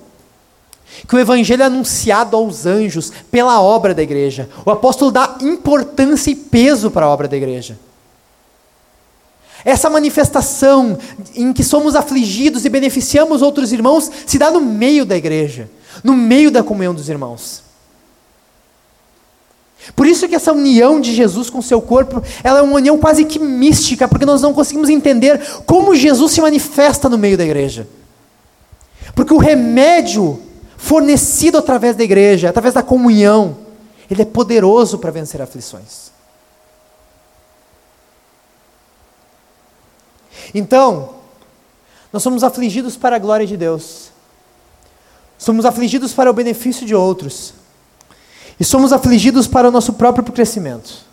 que 1.08 1.16
o 1.16 1.20
evangelho 1.20 1.64
é 1.64 1.66
anunciado 1.66 2.38
aos 2.38 2.66
anjos 2.66 3.12
pela 3.30 3.62
obra 3.62 3.94
da 3.94 4.02
igreja. 4.02 4.50
O 4.66 4.72
apóstolo 4.72 5.12
dá 5.12 5.38
importância 5.42 6.32
e 6.32 6.36
peso 6.36 6.90
para 6.90 7.06
a 7.06 7.10
obra 7.10 7.28
da 7.28 7.36
igreja. 7.36 7.78
Essa 9.66 9.90
manifestação 9.90 10.98
em 11.34 11.52
que 11.52 11.64
somos 11.64 11.96
afligidos 11.96 12.66
e 12.66 12.70
beneficiamos 12.70 13.42
outros 13.42 13.74
irmãos 13.74 14.12
se 14.26 14.38
dá 14.38 14.52
no 14.52 14.62
meio 14.62 15.06
da 15.06 15.18
igreja, 15.18 15.70
no 16.04 16.14
meio 16.14 16.52
da 16.52 16.62
comunhão 16.62 16.94
dos 16.94 17.10
irmãos. 17.10 17.65
Por 19.94 20.08
isso 20.08 20.28
que 20.28 20.36
essa 20.36 20.54
união 20.54 21.00
de 21.00 21.14
Jesus 21.14 21.50
com 21.50 21.60
o 21.60 21.64
seu 21.64 21.82
corpo, 21.82 22.22
ela 22.44 22.60
é 22.60 22.62
uma 22.62 22.76
união 22.76 22.98
quase 22.98 23.26
que 23.26 23.38
mística, 23.38 24.08
porque 24.08 24.26
nós 24.26 24.42
não 24.42 24.54
conseguimos 24.54 24.90
entender 24.90 25.40
como 25.66 25.96
Jesus 25.96 26.32
se 26.32 26.42
manifesta 26.42 27.10
no 27.10 27.18
meio 27.18 27.38
da 27.38 27.44
igreja. 27.44 27.88
Porque 29.14 29.34
o 29.34 29.38
remédio 29.38 30.40
fornecido 30.78 31.58
através 31.58 31.96
da 31.96 32.04
igreja, 32.04 32.50
através 32.50 32.74
da 32.74 32.84
comunhão, 32.84 33.58
ele 34.10 34.22
é 34.22 34.26
poderoso 34.26 35.00
para 35.00 35.12
vencer 35.12 35.42
aflições. 35.42 36.12
Então, 40.54 41.16
nós 42.14 42.24
somos 42.24 42.44
afligidos 42.44 42.96
para 42.96 43.16
a 43.16 43.20
glória 43.20 43.46
de 43.46 43.58
Deus. 43.58 44.10
Somos 45.38 45.66
afligidos 45.66 46.14
para 46.14 46.30
o 46.30 46.34
benefício 46.34 46.86
de 46.86 46.96
outros. 46.96 47.54
E 48.60 48.64
somos 48.64 48.94
afligidos 48.94 49.48
para 49.48 49.68
o 49.68 49.72
nosso 49.72 49.94
próprio 49.94 50.24
crescimento. 50.32 51.06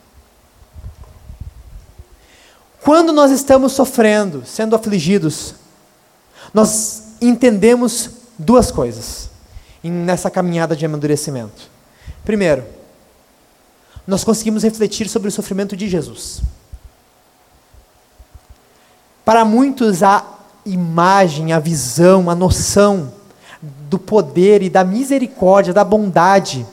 Quando 2.83 3.13
nós 3.13 3.31
estamos 3.31 3.73
sofrendo, 3.73 4.45
sendo 4.45 4.75
afligidos, 4.75 5.55
nós 6.53 7.05
entendemos 7.21 8.11
duas 8.39 8.71
coisas 8.71 9.31
nessa 9.83 10.31
caminhada 10.31 10.77
de 10.77 10.85
amadurecimento. 10.85 11.71
Primeiro, 12.25 12.65
nós 14.07 14.25
conseguimos 14.25 14.63
refletir 14.63 15.09
sobre 15.09 15.29
o 15.29 15.33
sofrimento 15.33 15.77
de 15.77 15.89
Jesus. 15.89 16.43
Para 19.25 19.45
muitos, 19.45 20.03
a 20.03 20.25
imagem, 20.67 21.53
a 21.53 21.59
visão, 21.59 22.29
a 22.29 22.35
noção 22.35 23.13
do 23.63 23.99
poder 23.99 24.63
e 24.63 24.69
da 24.69 24.83
misericórdia, 24.83 25.73
da 25.73 25.85
bondade 25.85 26.67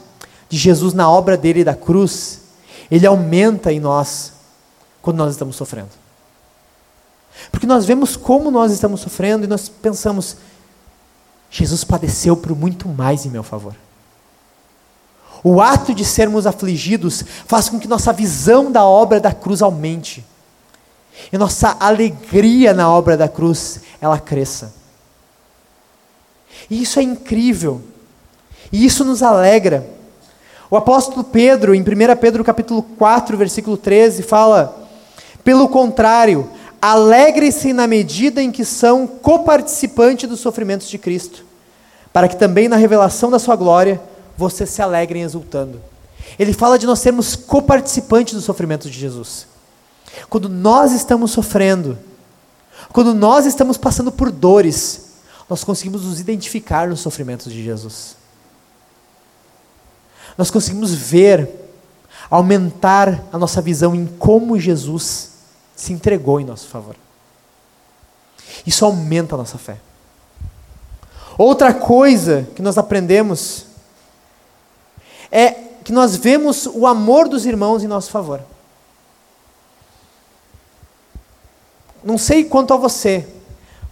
de 0.50 0.58
Jesus 0.58 0.94
na 0.94 1.10
obra 1.10 1.38
dele 1.38 1.64
da 1.64 1.76
cruz, 1.76 2.42
ele 2.90 3.06
aumenta 3.06 3.72
em 3.72 3.80
nós 3.80 4.34
quando 5.02 5.18
nós 5.18 5.32
estamos 5.32 5.56
sofrendo. 5.56 5.90
Porque 7.52 7.68
nós 7.68 7.86
vemos 7.86 8.18
como 8.18 8.52
nós 8.52 8.72
estamos 8.72 9.02
sofrendo 9.02 9.46
e 9.46 9.48
nós 9.48 9.70
pensamos, 9.70 10.38
Jesus 11.50 11.84
padeceu 11.84 12.36
por 12.36 12.56
muito 12.56 12.90
mais 12.90 13.26
em 13.26 13.30
meu 13.30 13.44
favor. 13.44 13.76
O 15.44 15.62
ato 15.62 15.94
de 15.94 16.04
sermos 16.04 16.46
afligidos 16.46 17.24
faz 17.46 17.70
com 17.70 17.80
que 17.80 17.88
nossa 17.88 18.12
visão 18.12 18.72
da 18.72 18.84
obra 18.84 19.20
da 19.20 19.32
cruz 19.32 19.62
aumente. 19.62 20.26
E 21.32 21.38
nossa 21.38 21.78
alegria 21.80 22.74
na 22.74 22.90
obra 22.90 23.16
da 23.16 23.30
cruz, 23.30 23.82
ela 24.02 24.20
cresça. 24.20 24.74
E 26.70 26.82
isso 26.82 27.00
é 27.00 27.04
incrível. 27.04 27.82
E 28.72 28.86
isso 28.86 29.06
nos 29.06 29.24
alegra. 29.24 29.99
O 30.72 30.78
apóstolo 30.78 31.24
Pedro, 31.24 31.74
em 31.74 31.82
1 31.82 31.86
Pedro 32.20 32.44
capítulo 32.44 32.84
4, 32.84 33.36
versículo 33.36 33.76
13, 33.76 34.22
fala: 34.22 34.88
"Pelo 35.44 35.68
contrário, 35.68 36.48
alegrem-se 36.80 37.74
na 37.74 37.88
medida 37.88 38.42
em 38.42 38.52
que 38.52 38.64
são 38.64 39.08
coparticipantes 39.08 40.30
dos 40.30 40.40
sofrimentos 40.40 40.88
de 40.88 41.00
Cristo, 41.00 41.44
para 42.14 42.28
que 42.28 42.36
também 42.36 42.68
na 42.68 42.76
revelação 42.76 43.32
da 43.32 43.40
sua 43.40 43.56
glória 43.56 44.00
vocês 44.38 44.70
se 44.70 44.82
alegrem 44.82 45.24
exultando." 45.24 45.82
Ele 46.38 46.54
fala 46.54 46.78
de 46.78 46.86
nós 46.86 47.00
sermos 47.00 47.36
coparticipantes 47.36 48.36
dos 48.36 48.44
sofrimentos 48.44 48.92
de 48.92 49.00
Jesus. 49.00 49.48
Quando 50.30 50.48
nós 50.48 50.92
estamos 50.92 51.32
sofrendo, 51.32 51.98
quando 52.94 53.16
nós 53.16 53.48
estamos 53.48 53.76
passando 53.76 54.12
por 54.12 54.30
dores, 54.30 55.14
nós 55.50 55.64
conseguimos 55.64 56.06
nos 56.06 56.20
identificar 56.20 56.88
nos 56.88 57.00
sofrimentos 57.00 57.52
de 57.52 57.64
Jesus. 57.64 58.19
Nós 60.40 60.50
conseguimos 60.50 60.94
ver, 60.94 61.50
aumentar 62.30 63.26
a 63.30 63.38
nossa 63.38 63.62
visão 63.62 63.94
em 63.94 64.06
como 64.06 64.58
Jesus 64.58 65.32
se 65.76 65.92
entregou 65.92 66.40
em 66.40 66.46
nosso 66.46 66.70
favor. 66.70 66.96
Isso 68.66 68.86
aumenta 68.86 69.36
a 69.36 69.38
nossa 69.38 69.58
fé. 69.58 69.82
Outra 71.38 71.74
coisa 71.74 72.48
que 72.56 72.62
nós 72.62 72.78
aprendemos 72.78 73.66
é 75.30 75.52
que 75.84 75.92
nós 75.92 76.16
vemos 76.16 76.66
o 76.68 76.88
amor 76.88 77.28
dos 77.28 77.46
irmãos 77.46 77.84
em 77.84 77.88
nosso 77.88 78.10
favor. 78.10 78.40
Não 82.02 82.18
sei 82.18 82.46
quanto 82.46 82.74
a 82.74 82.78
você, 82.78 83.28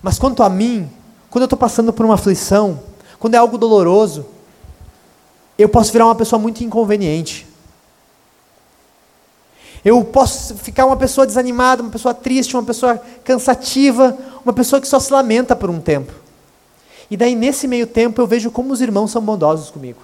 mas 0.01 0.17
quanto 0.17 0.41
a 0.41 0.49
mim, 0.49 0.89
quando 1.29 1.41
eu 1.41 1.47
estou 1.47 1.59
passando 1.59 1.91
por 1.91 2.05
uma 2.05 2.15
aflição, 2.15 2.79
quando 3.19 3.35
é 3.35 3.37
algo 3.37 3.57
doloroso, 3.57 4.36
eu 5.57 5.69
posso 5.69 5.91
virar 5.91 6.05
uma 6.05 6.15
pessoa 6.15 6.39
muito 6.39 6.63
inconveniente. 6.63 7.47
Eu 9.83 10.03
posso 10.03 10.55
ficar 10.55 10.85
uma 10.85 10.97
pessoa 10.97 11.25
desanimada, 11.25 11.81
uma 11.81 11.91
pessoa 11.91 12.13
triste, 12.13 12.55
uma 12.55 12.63
pessoa 12.63 13.01
cansativa, 13.23 14.17
uma 14.43 14.53
pessoa 14.53 14.81
que 14.81 14.87
só 14.87 14.99
se 14.99 15.11
lamenta 15.11 15.55
por 15.55 15.69
um 15.69 15.79
tempo. 15.79 16.11
E 17.09 17.15
daí, 17.15 17.35
nesse 17.35 17.67
meio 17.67 17.87
tempo, 17.87 18.21
eu 18.21 18.27
vejo 18.27 18.51
como 18.51 18.73
os 18.73 18.81
irmãos 18.81 19.11
são 19.11 19.21
bondosos 19.21 19.69
comigo. 19.69 19.99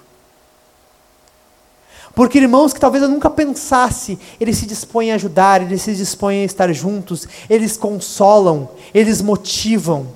Porque 2.14 2.38
irmãos 2.38 2.72
que 2.72 2.80
talvez 2.80 3.02
eu 3.02 3.08
nunca 3.08 3.28
pensasse, 3.28 4.18
eles 4.40 4.56
se 4.56 4.66
dispõem 4.66 5.10
a 5.10 5.16
ajudar, 5.16 5.62
eles 5.62 5.82
se 5.82 5.94
dispõem 5.94 6.42
a 6.42 6.44
estar 6.44 6.72
juntos, 6.72 7.26
eles 7.50 7.76
consolam, 7.76 8.70
eles 8.94 9.20
motivam, 9.20 10.06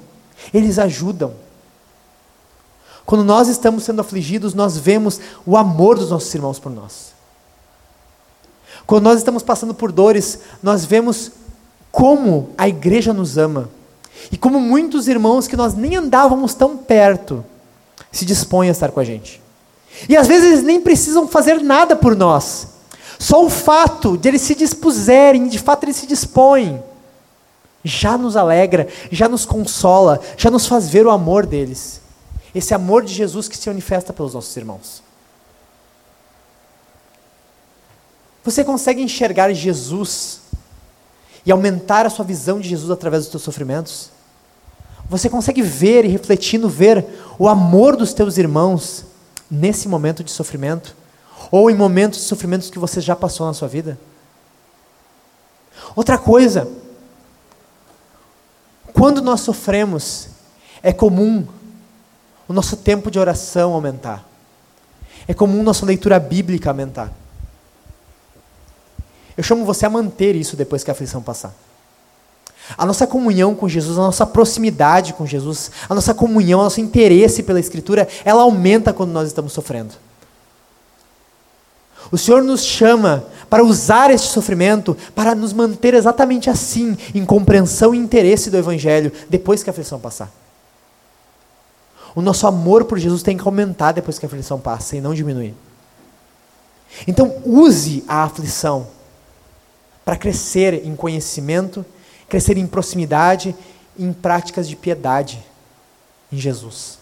eles 0.54 0.78
ajudam. 0.78 1.34
Quando 3.08 3.24
nós 3.24 3.48
estamos 3.48 3.84
sendo 3.84 4.02
afligidos, 4.02 4.52
nós 4.52 4.76
vemos 4.76 5.18
o 5.46 5.56
amor 5.56 5.98
dos 5.98 6.10
nossos 6.10 6.34
irmãos 6.34 6.58
por 6.58 6.70
nós. 6.70 7.14
Quando 8.86 9.04
nós 9.04 9.16
estamos 9.16 9.42
passando 9.42 9.72
por 9.72 9.90
dores, 9.90 10.40
nós 10.62 10.84
vemos 10.84 11.32
como 11.90 12.50
a 12.58 12.68
igreja 12.68 13.14
nos 13.14 13.38
ama. 13.38 13.70
E 14.30 14.36
como 14.36 14.60
muitos 14.60 15.08
irmãos 15.08 15.48
que 15.48 15.56
nós 15.56 15.72
nem 15.72 15.96
andávamos 15.96 16.52
tão 16.52 16.76
perto 16.76 17.42
se 18.12 18.26
dispõem 18.26 18.68
a 18.68 18.72
estar 18.72 18.90
com 18.90 19.00
a 19.00 19.04
gente. 19.04 19.40
E 20.06 20.14
às 20.14 20.26
vezes 20.26 20.44
eles 20.44 20.62
nem 20.62 20.78
precisam 20.78 21.26
fazer 21.26 21.62
nada 21.62 21.96
por 21.96 22.14
nós. 22.14 22.74
Só 23.18 23.42
o 23.42 23.48
fato 23.48 24.18
de 24.18 24.28
eles 24.28 24.42
se 24.42 24.54
dispuserem, 24.54 25.48
de 25.48 25.58
fato 25.58 25.84
eles 25.84 25.96
se 25.96 26.06
dispõem, 26.06 26.82
já 27.82 28.18
nos 28.18 28.36
alegra, 28.36 28.86
já 29.10 29.30
nos 29.30 29.46
consola, 29.46 30.20
já 30.36 30.50
nos 30.50 30.66
faz 30.66 30.90
ver 30.90 31.06
o 31.06 31.10
amor 31.10 31.46
deles. 31.46 32.06
Esse 32.58 32.74
amor 32.74 33.04
de 33.04 33.14
Jesus 33.14 33.46
que 33.46 33.56
se 33.56 33.68
manifesta 33.68 34.12
pelos 34.12 34.34
nossos 34.34 34.56
irmãos. 34.56 35.00
Você 38.42 38.64
consegue 38.64 39.00
enxergar 39.00 39.52
Jesus 39.52 40.40
e 41.46 41.52
aumentar 41.52 42.04
a 42.04 42.10
sua 42.10 42.24
visão 42.24 42.58
de 42.58 42.68
Jesus 42.68 42.90
através 42.90 43.22
dos 43.22 43.30
teus 43.30 43.44
sofrimentos? 43.44 44.10
Você 45.08 45.30
consegue 45.30 45.62
ver 45.62 46.04
e 46.04 46.08
refletindo 46.08 46.68
ver 46.68 47.06
o 47.38 47.48
amor 47.48 47.94
dos 47.94 48.12
teus 48.12 48.36
irmãos 48.38 49.04
nesse 49.48 49.86
momento 49.86 50.24
de 50.24 50.32
sofrimento? 50.32 50.96
Ou 51.52 51.70
em 51.70 51.76
momentos 51.76 52.18
de 52.18 52.24
sofrimentos 52.24 52.70
que 52.70 52.78
você 52.80 53.00
já 53.00 53.14
passou 53.14 53.46
na 53.46 53.54
sua 53.54 53.68
vida? 53.68 53.96
Outra 55.94 56.18
coisa, 56.18 56.68
quando 58.92 59.22
nós 59.22 59.42
sofremos, 59.42 60.30
é 60.82 60.92
comum 60.92 61.46
o 62.48 62.52
nosso 62.52 62.76
tempo 62.76 63.10
de 63.10 63.18
oração 63.18 63.74
aumentar. 63.74 64.26
É 65.28 65.34
comum 65.34 65.62
nossa 65.62 65.84
leitura 65.84 66.18
bíblica 66.18 66.70
aumentar. 66.70 67.12
Eu 69.36 69.44
chamo 69.44 69.64
você 69.64 69.84
a 69.84 69.90
manter 69.90 70.34
isso 70.34 70.56
depois 70.56 70.82
que 70.82 70.90
a 70.90 70.92
aflição 70.92 71.22
passar. 71.22 71.54
A 72.76 72.84
nossa 72.84 73.06
comunhão 73.06 73.54
com 73.54 73.68
Jesus, 73.68 73.96
a 73.98 74.02
nossa 74.02 74.26
proximidade 74.26 75.12
com 75.12 75.26
Jesus, 75.26 75.70
a 75.88 75.94
nossa 75.94 76.12
comunhão, 76.12 76.60
o 76.60 76.64
nosso 76.64 76.80
interesse 76.80 77.42
pela 77.42 77.60
Escritura, 77.60 78.08
ela 78.24 78.42
aumenta 78.42 78.92
quando 78.92 79.12
nós 79.12 79.28
estamos 79.28 79.52
sofrendo. 79.52 79.94
O 82.10 82.16
Senhor 82.18 82.42
nos 82.42 82.64
chama 82.64 83.24
para 83.50 83.62
usar 83.62 84.10
este 84.10 84.28
sofrimento 84.28 84.96
para 85.14 85.34
nos 85.34 85.52
manter 85.52 85.94
exatamente 85.94 86.48
assim, 86.48 86.96
em 87.14 87.24
compreensão 87.24 87.94
e 87.94 87.98
interesse 87.98 88.50
do 88.50 88.56
Evangelho, 88.56 89.12
depois 89.28 89.62
que 89.62 89.70
a 89.70 89.72
aflição 89.72 90.00
passar. 90.00 90.30
O 92.14 92.22
nosso 92.22 92.46
amor 92.46 92.84
por 92.84 92.98
Jesus 92.98 93.22
tem 93.22 93.36
que 93.36 93.44
aumentar 93.44 93.92
depois 93.92 94.18
que 94.18 94.26
a 94.26 94.28
aflição 94.28 94.58
passa 94.58 94.96
e 94.96 95.00
não 95.00 95.14
diminuir. 95.14 95.54
Então, 97.06 97.40
use 97.44 98.04
a 98.08 98.24
aflição 98.24 98.88
para 100.04 100.16
crescer 100.16 100.86
em 100.86 100.96
conhecimento 100.96 101.84
crescer 102.28 102.58
em 102.58 102.66
proximidade, 102.66 103.54
em 103.98 104.12
práticas 104.12 104.68
de 104.68 104.76
piedade 104.76 105.42
em 106.30 106.36
Jesus. 106.36 106.98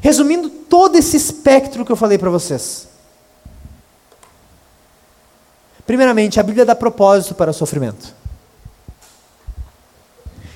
Resumindo 0.00 0.48
todo 0.50 0.96
esse 0.96 1.16
espectro 1.16 1.84
que 1.84 1.92
eu 1.92 1.96
falei 1.96 2.18
para 2.18 2.30
vocês. 2.30 2.88
Primeiramente, 5.86 6.40
a 6.40 6.42
Bíblia 6.42 6.64
dá 6.64 6.74
propósito 6.74 7.34
para 7.34 7.50
o 7.50 7.54
sofrimento. 7.54 8.14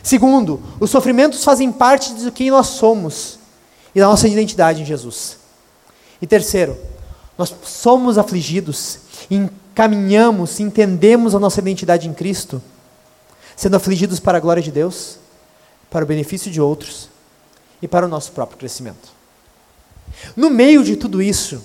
Segundo, 0.09 0.63
os 0.81 0.89
sofrimentos 0.89 1.45
fazem 1.45 1.71
parte 1.71 2.15
de 2.15 2.31
quem 2.31 2.51
nós 2.51 2.69
somos 2.69 3.39
e 3.95 4.01
da 4.01 4.07
nossa 4.07 4.27
identidade 4.27 4.81
em 4.81 4.87
Jesus. 4.87 5.37
E 6.23 6.27
terceiro, 6.27 6.79
nós 7.37 7.55
somos 7.63 8.17
afligidos, 8.17 9.01
encaminhamos, 9.31 10.61
entendemos 10.61 11.35
a 11.35 11.39
nossa 11.39 11.61
identidade 11.61 12.09
em 12.09 12.15
Cristo, 12.15 12.63
sendo 13.55 13.77
afligidos 13.77 14.19
para 14.19 14.39
a 14.39 14.41
glória 14.41 14.63
de 14.63 14.73
Deus, 14.73 15.19
para 15.91 16.07
o 16.07 16.09
benefício 16.09 16.51
de 16.51 16.59
outros 16.59 17.11
e 17.83 17.87
para 17.87 18.07
o 18.07 18.09
nosso 18.09 18.33
próprio 18.33 18.57
crescimento. 18.57 19.11
No 20.35 20.49
meio 20.49 20.83
de 20.83 20.97
tudo 20.97 21.21
isso, 21.21 21.63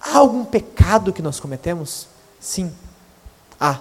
há 0.00 0.16
algum 0.16 0.42
pecado 0.42 1.12
que 1.12 1.20
nós 1.20 1.38
cometemos? 1.38 2.06
Sim, 2.40 2.72
há. 3.60 3.78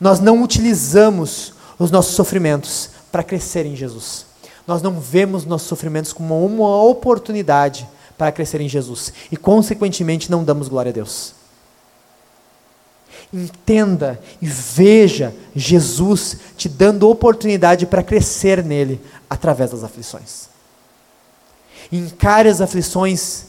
Nós 0.00 0.20
não 0.20 0.42
utilizamos 0.42 1.54
os 1.78 1.90
nossos 1.90 2.14
sofrimentos 2.14 2.90
para 3.10 3.22
crescer 3.22 3.66
em 3.66 3.76
Jesus. 3.76 4.26
Nós 4.66 4.82
não 4.82 4.98
vemos 4.98 5.44
nossos 5.44 5.68
sofrimentos 5.68 6.12
como 6.12 6.44
uma 6.44 6.82
oportunidade 6.82 7.86
para 8.16 8.32
crescer 8.32 8.60
em 8.60 8.68
Jesus 8.68 9.12
e, 9.30 9.36
consequentemente, 9.36 10.30
não 10.30 10.44
damos 10.44 10.68
glória 10.68 10.90
a 10.90 10.92
Deus. 10.92 11.34
Entenda 13.32 14.20
e 14.40 14.46
veja 14.46 15.34
Jesus 15.54 16.36
te 16.56 16.68
dando 16.68 17.08
oportunidade 17.08 17.86
para 17.86 18.02
crescer 18.02 18.62
nele 18.62 19.00
através 19.28 19.70
das 19.70 19.82
aflições. 19.82 20.48
Encare 21.90 22.48
as 22.48 22.60
aflições, 22.60 23.46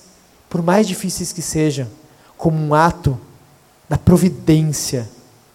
por 0.50 0.62
mais 0.62 0.88
difíceis 0.88 1.32
que 1.32 1.42
sejam, 1.42 1.88
como 2.38 2.58
um 2.58 2.74
ato 2.74 3.20
da 3.88 3.98
providência 3.98 5.08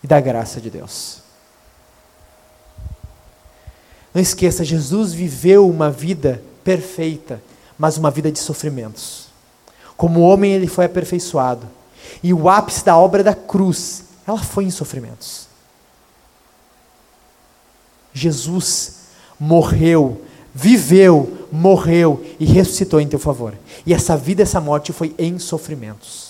e 0.02 0.06
da 0.06 0.20
graça 0.20 0.60
de 0.60 0.70
Deus. 0.70 1.20
Não 4.12 4.20
esqueça, 4.20 4.64
Jesus 4.64 5.12
viveu 5.12 5.68
uma 5.68 5.90
vida 5.90 6.42
perfeita, 6.64 7.42
mas 7.78 7.96
uma 7.96 8.10
vida 8.10 8.30
de 8.30 8.38
sofrimentos. 8.38 9.28
Como 9.96 10.20
homem, 10.20 10.52
ele 10.52 10.66
foi 10.66 10.86
aperfeiçoado. 10.86 11.68
E 12.22 12.34
o 12.34 12.48
ápice 12.48 12.84
da 12.84 12.96
obra 12.96 13.22
da 13.22 13.34
cruz, 13.34 14.04
ela 14.26 14.38
foi 14.38 14.64
em 14.64 14.70
sofrimentos. 14.70 15.46
Jesus 18.12 19.00
morreu, 19.38 20.24
viveu, 20.54 21.46
morreu 21.52 22.24
e 22.40 22.44
ressuscitou 22.44 23.00
em 23.00 23.08
teu 23.08 23.18
favor. 23.18 23.54
E 23.86 23.94
essa 23.94 24.16
vida, 24.16 24.42
essa 24.42 24.60
morte 24.60 24.92
foi 24.92 25.14
em 25.18 25.38
sofrimentos. 25.38 26.29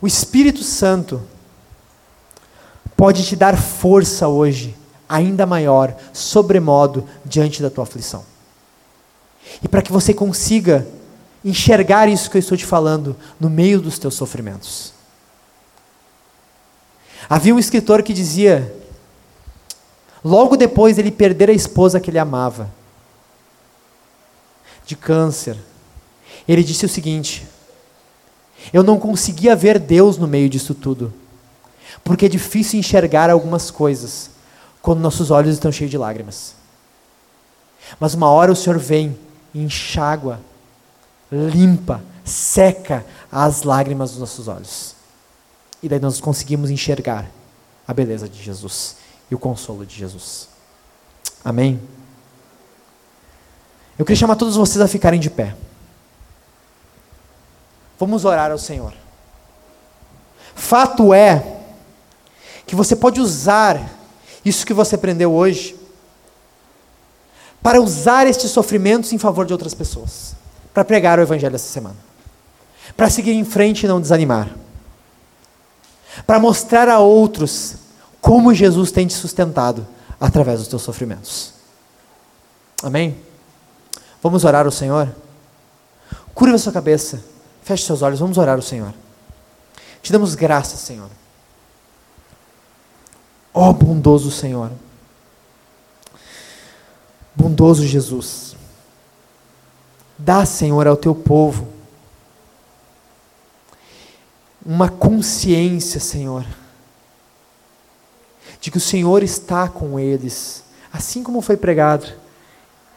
O 0.00 0.06
Espírito 0.06 0.62
Santo 0.62 1.22
pode 2.96 3.24
te 3.24 3.36
dar 3.36 3.56
força 3.56 4.28
hoje, 4.28 4.76
ainda 5.08 5.46
maior, 5.46 5.96
sobremodo, 6.12 7.08
diante 7.24 7.62
da 7.62 7.70
tua 7.70 7.84
aflição. 7.84 8.24
E 9.62 9.68
para 9.68 9.82
que 9.82 9.92
você 9.92 10.12
consiga 10.12 10.86
enxergar 11.44 12.08
isso 12.08 12.30
que 12.30 12.36
eu 12.36 12.40
estou 12.40 12.58
te 12.58 12.66
falando 12.66 13.16
no 13.38 13.48
meio 13.48 13.80
dos 13.80 13.98
teus 13.98 14.14
sofrimentos. 14.14 14.92
Havia 17.28 17.54
um 17.54 17.58
escritor 17.58 18.02
que 18.02 18.12
dizia, 18.12 18.74
logo 20.24 20.56
depois 20.56 20.98
ele 20.98 21.10
perder 21.10 21.50
a 21.50 21.52
esposa 21.52 22.00
que 22.00 22.10
ele 22.10 22.18
amava, 22.18 22.70
de 24.84 24.96
câncer, 24.96 25.56
ele 26.46 26.62
disse 26.62 26.86
o 26.86 26.88
seguinte: 26.88 27.46
eu 28.72 28.82
não 28.82 28.98
conseguia 28.98 29.56
ver 29.56 29.78
Deus 29.78 30.18
no 30.18 30.26
meio 30.26 30.48
disso 30.48 30.74
tudo. 30.74 31.12
Porque 32.04 32.26
é 32.26 32.28
difícil 32.28 32.78
enxergar 32.78 33.30
algumas 33.30 33.70
coisas 33.70 34.30
quando 34.82 35.00
nossos 35.00 35.30
olhos 35.30 35.54
estão 35.54 35.72
cheios 35.72 35.90
de 35.90 35.98
lágrimas. 35.98 36.54
Mas 37.98 38.14
uma 38.14 38.30
hora 38.30 38.52
o 38.52 38.56
Senhor 38.56 38.78
vem 38.78 39.16
enxágua, 39.54 40.40
limpa, 41.30 42.02
seca 42.24 43.04
as 43.30 43.62
lágrimas 43.62 44.10
dos 44.10 44.20
nossos 44.20 44.48
olhos. 44.48 44.94
E 45.82 45.88
daí 45.88 46.00
nós 46.00 46.20
conseguimos 46.20 46.70
enxergar 46.70 47.30
a 47.86 47.94
beleza 47.94 48.28
de 48.28 48.42
Jesus 48.42 48.96
e 49.30 49.34
o 49.34 49.38
consolo 49.38 49.84
de 49.84 49.94
Jesus. 49.96 50.48
Amém? 51.44 51.80
Eu 53.98 54.04
queria 54.04 54.18
chamar 54.18 54.36
todos 54.36 54.56
vocês 54.56 54.80
a 54.80 54.88
ficarem 54.88 55.20
de 55.20 55.30
pé. 55.30 55.54
Vamos 57.98 58.24
orar 58.24 58.50
ao 58.50 58.58
Senhor. 58.58 58.92
Fato 60.54 61.12
é 61.12 61.56
que 62.66 62.74
você 62.74 62.96
pode 62.96 63.20
usar 63.20 63.90
isso 64.44 64.66
que 64.66 64.74
você 64.74 64.94
aprendeu 64.94 65.32
hoje 65.32 65.76
para 67.62 67.80
usar 67.80 68.26
estes 68.26 68.50
sofrimentos 68.50 69.12
em 69.12 69.18
favor 69.18 69.44
de 69.44 69.52
outras 69.52 69.74
pessoas, 69.74 70.36
para 70.72 70.84
pregar 70.84 71.18
o 71.18 71.22
Evangelho 71.22 71.54
essa 71.54 71.72
semana, 71.72 71.96
para 72.96 73.10
seguir 73.10 73.32
em 73.32 73.44
frente 73.44 73.84
e 73.84 73.88
não 73.88 74.00
desanimar, 74.00 74.50
para 76.26 76.38
mostrar 76.38 76.88
a 76.88 76.98
outros 76.98 77.76
como 78.20 78.54
Jesus 78.54 78.90
tem 78.90 79.06
te 79.06 79.14
sustentado 79.14 79.86
através 80.20 80.60
dos 80.60 80.68
teus 80.68 80.82
sofrimentos. 80.82 81.52
Amém? 82.82 83.16
Vamos 84.22 84.44
orar 84.44 84.64
ao 84.64 84.72
Senhor? 84.72 85.14
Curva 86.34 86.58
sua 86.58 86.72
cabeça. 86.72 87.35
Feche 87.66 87.84
seus 87.84 88.00
olhos, 88.00 88.20
vamos 88.20 88.38
orar 88.38 88.54
ao 88.54 88.62
Senhor. 88.62 88.94
Te 90.00 90.12
damos 90.12 90.36
graças, 90.36 90.78
Senhor. 90.78 91.10
Ó 93.52 93.70
oh, 93.70 93.72
bondoso 93.72 94.30
Senhor. 94.30 94.70
Bondoso 97.34 97.84
Jesus. 97.84 98.54
Dá, 100.16 100.46
Senhor, 100.46 100.86
ao 100.86 100.96
teu 100.96 101.12
povo 101.12 101.66
uma 104.64 104.88
consciência, 104.88 105.98
Senhor, 105.98 106.46
de 108.60 108.70
que 108.70 108.78
o 108.78 108.80
Senhor 108.80 109.24
está 109.24 109.68
com 109.68 109.98
eles, 109.98 110.62
assim 110.92 111.24
como 111.24 111.40
foi 111.40 111.56
pregado, 111.56 112.06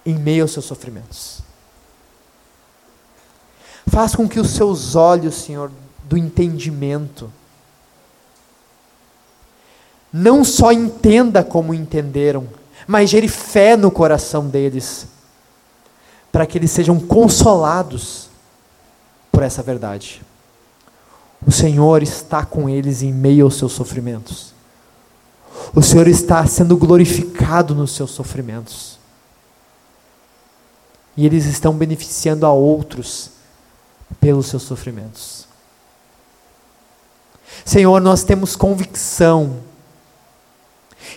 em 0.06 0.14
meio 0.14 0.44
aos 0.44 0.52
seus 0.52 0.66
sofrimentos. 0.66 1.49
Faz 3.90 4.16
com 4.16 4.28
que 4.28 4.40
os 4.40 4.52
seus 4.52 4.96
olhos, 4.96 5.36
Senhor, 5.36 5.72
do 6.04 6.18
entendimento, 6.18 7.32
não 10.12 10.44
só 10.44 10.72
entenda 10.72 11.44
como 11.44 11.74
entenderam, 11.74 12.48
mas 12.88 13.10
gere 13.10 13.28
fé 13.28 13.76
no 13.76 13.92
coração 13.92 14.48
deles, 14.48 15.08
para 16.32 16.46
que 16.46 16.58
eles 16.58 16.72
sejam 16.72 17.00
consolados 17.00 18.30
por 19.32 19.44
essa 19.44 19.64
verdade. 19.64 20.22
O 21.46 21.52
Senhor 21.52 22.04
está 22.04 22.46
com 22.46 22.70
eles 22.70 23.02
em 23.02 23.14
meio 23.14 23.46
aos 23.46 23.56
seus 23.56 23.72
sofrimentos. 23.72 24.54
O 25.74 25.82
Senhor 25.82 26.08
está 26.08 26.46
sendo 26.46 26.76
glorificado 26.76 27.74
nos 27.74 27.92
seus 27.96 28.12
sofrimentos. 28.12 29.00
E 31.16 31.26
eles 31.26 31.46
estão 31.46 31.74
beneficiando 31.74 32.46
a 32.46 32.52
outros 32.52 33.39
pelos 34.20 34.48
seus 34.48 34.64
sofrimentos. 34.64 35.48
Senhor, 37.66 38.00
nós 38.02 38.24
temos 38.24 38.56
convicção 38.56 39.58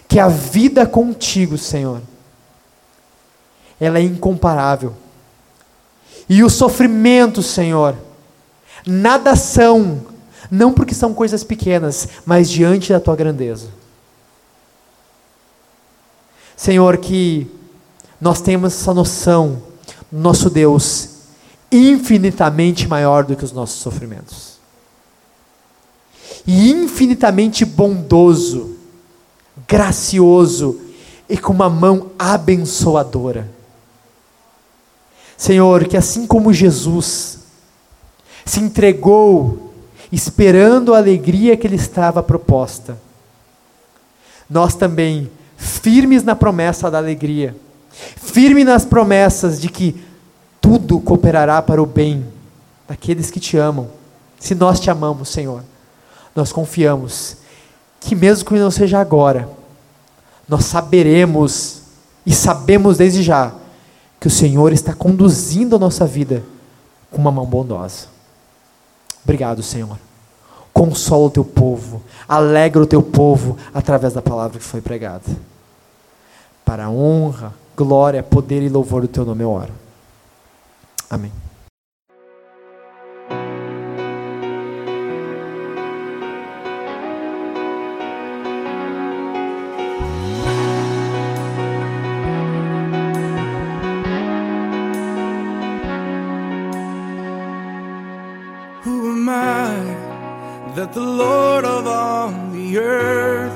que 0.09 0.19
a 0.19 0.29
vida 0.29 0.87
contigo, 0.87 1.57
Senhor, 1.57 2.01
ela 3.81 3.99
é 3.99 4.03
incomparável. 4.03 4.95
E 6.29 6.43
o 6.43 6.51
sofrimento, 6.51 7.43
Senhor, 7.43 7.97
nada 8.87 9.35
são, 9.37 10.01
não 10.51 10.73
porque 10.73 10.95
são 10.95 11.15
coisas 11.15 11.43
pequenas, 11.43 12.09
mas 12.25 12.51
diante 12.51 12.93
da 12.93 13.01
tua 13.01 13.17
grandeza. 13.17 13.69
Senhor, 16.57 16.99
que 16.99 17.51
nós 18.21 18.41
temos 18.41 18.73
essa 18.73 18.95
noção, 18.95 19.63
nosso 20.11 20.49
Deus 20.49 21.12
infinitamente 21.73 22.87
maior 22.87 23.25
do 23.25 23.35
que 23.35 23.45
os 23.45 23.53
nossos 23.53 23.81
sofrimentos. 23.81 24.59
E 26.47 26.71
infinitamente 26.71 27.65
bondoso, 27.65 28.77
gracioso 29.67 30.81
e 31.29 31.39
com 31.39 31.53
uma 31.53 31.71
mão 31.71 32.11
abençoadora. 32.19 33.49
Senhor, 35.37 35.87
que 35.89 35.97
assim 35.97 36.27
como 36.27 36.53
Jesus 36.53 37.39
se 38.45 38.61
entregou 38.61 39.73
esperando 40.11 40.95
a 40.95 40.99
alegria 40.99 41.57
que 41.57 41.67
lhe 41.67 41.77
estava 41.77 42.23
proposta. 42.23 42.99
Nós 44.49 44.75
também, 44.75 45.31
firmes 45.57 46.23
na 46.23 46.37
promessa 46.37 46.91
da 46.91 46.99
alegria, 46.99 47.57
firmes 47.91 48.67
nas 48.67 48.85
promessas 48.85 49.61
de 49.61 49.69
que 49.69 50.12
tudo 50.63 51.01
cooperará 51.01 51.61
para 51.61 51.83
o 51.83 51.87
bem 51.87 52.25
daqueles 52.89 53.31
que 53.31 53.41
te 53.41 53.59
amam. 53.59 53.89
Se 54.39 54.55
nós 54.55 54.81
te 54.81 54.91
amamos, 54.91 55.29
Senhor, 55.29 55.63
nós 56.35 56.53
confiamos 56.53 57.37
que, 58.01 58.15
mesmo 58.15 58.49
que 58.49 58.55
não 58.55 58.71
seja 58.71 59.01
agora, 59.01 59.49
nós 60.49 60.65
saberemos 60.65 61.83
e 62.25 62.33
sabemos 62.33 62.97
desde 62.97 63.23
já 63.23 63.53
que 64.21 64.29
o 64.29 64.31
Senhor 64.31 64.73
está 64.73 64.95
conduzindo 64.95 65.75
a 65.75 65.79
nossa 65.79 66.07
vida 66.07 66.45
com 67.11 67.19
uma 67.19 67.33
mão 67.33 67.45
bondosa. 67.45 68.07
Obrigado, 69.25 69.63
Senhor. 69.63 69.99
Consola 70.73 71.27
o 71.27 71.31
teu 71.31 71.45
povo, 71.45 72.03
alegra 72.29 72.83
o 72.83 72.87
teu 72.87 73.03
povo 73.03 73.59
através 73.75 74.15
da 74.15 74.23
palavra 74.23 74.59
que 74.59 74.65
foi 74.65 74.81
pregada. 74.81 75.25
Para 76.65 76.87
a 76.87 76.91
honra, 76.91 77.53
glória, 77.77 78.23
poder 78.23 78.63
e 78.63 78.69
louvor 78.69 79.03
do 79.03 79.09
teu 79.09 79.25
nome 79.25 79.43
eu 79.43 79.51
oro. 79.51 79.83
Amém. 81.13 81.31
Who 98.85 99.13
am 99.13 99.29
I 99.29 99.75
that 100.77 100.95
the 100.95 101.01
Lord 101.01 101.67
of 101.67 101.87
all 101.87 102.31
the 102.53 102.79
earth 102.79 103.53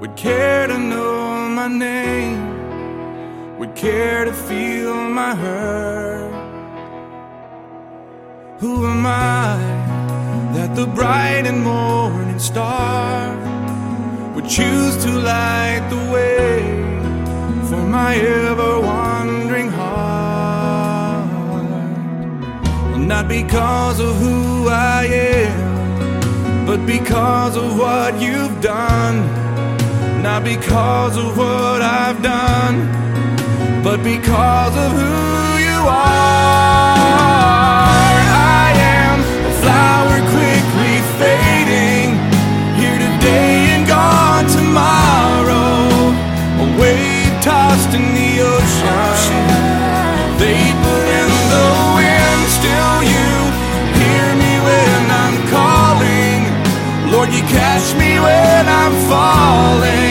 would 0.00 0.16
care 0.16 0.66
to 0.66 0.76
know 0.76 1.48
my 1.50 1.68
name, 1.68 3.58
would 3.60 3.76
care 3.76 4.24
to 4.24 4.32
feel 4.32 4.96
my 4.96 5.36
hurt? 5.36 6.07
Who 8.68 8.84
am 8.84 9.06
I 9.06 9.56
that 10.52 10.76
the 10.76 10.86
bright 10.86 11.46
and 11.46 11.64
morning 11.64 12.38
star 12.38 13.34
would 14.34 14.46
choose 14.46 14.94
to 15.04 15.10
light 15.10 15.86
the 15.88 16.02
way 16.12 16.60
for 17.68 17.82
my 17.96 18.16
ever 18.16 18.78
wandering 18.78 19.70
heart? 19.70 21.30
Not 22.98 23.26
because 23.26 24.00
of 24.00 24.14
who 24.16 24.68
I 24.68 25.06
am, 25.06 26.66
but 26.66 26.84
because 26.84 27.56
of 27.56 27.78
what 27.78 28.20
you've 28.20 28.60
done. 28.60 29.16
Not 30.22 30.44
because 30.44 31.16
of 31.16 31.38
what 31.38 31.80
I've 31.80 32.20
done, 32.22 32.76
but 33.82 34.02
because 34.04 34.74
of 34.84 34.90
who 34.92 35.58
you 35.68 35.78
are. 35.88 37.07
Catch 57.78 57.94
me 57.94 58.18
when 58.18 58.68
I'm 58.68 58.92
falling, 59.08 60.07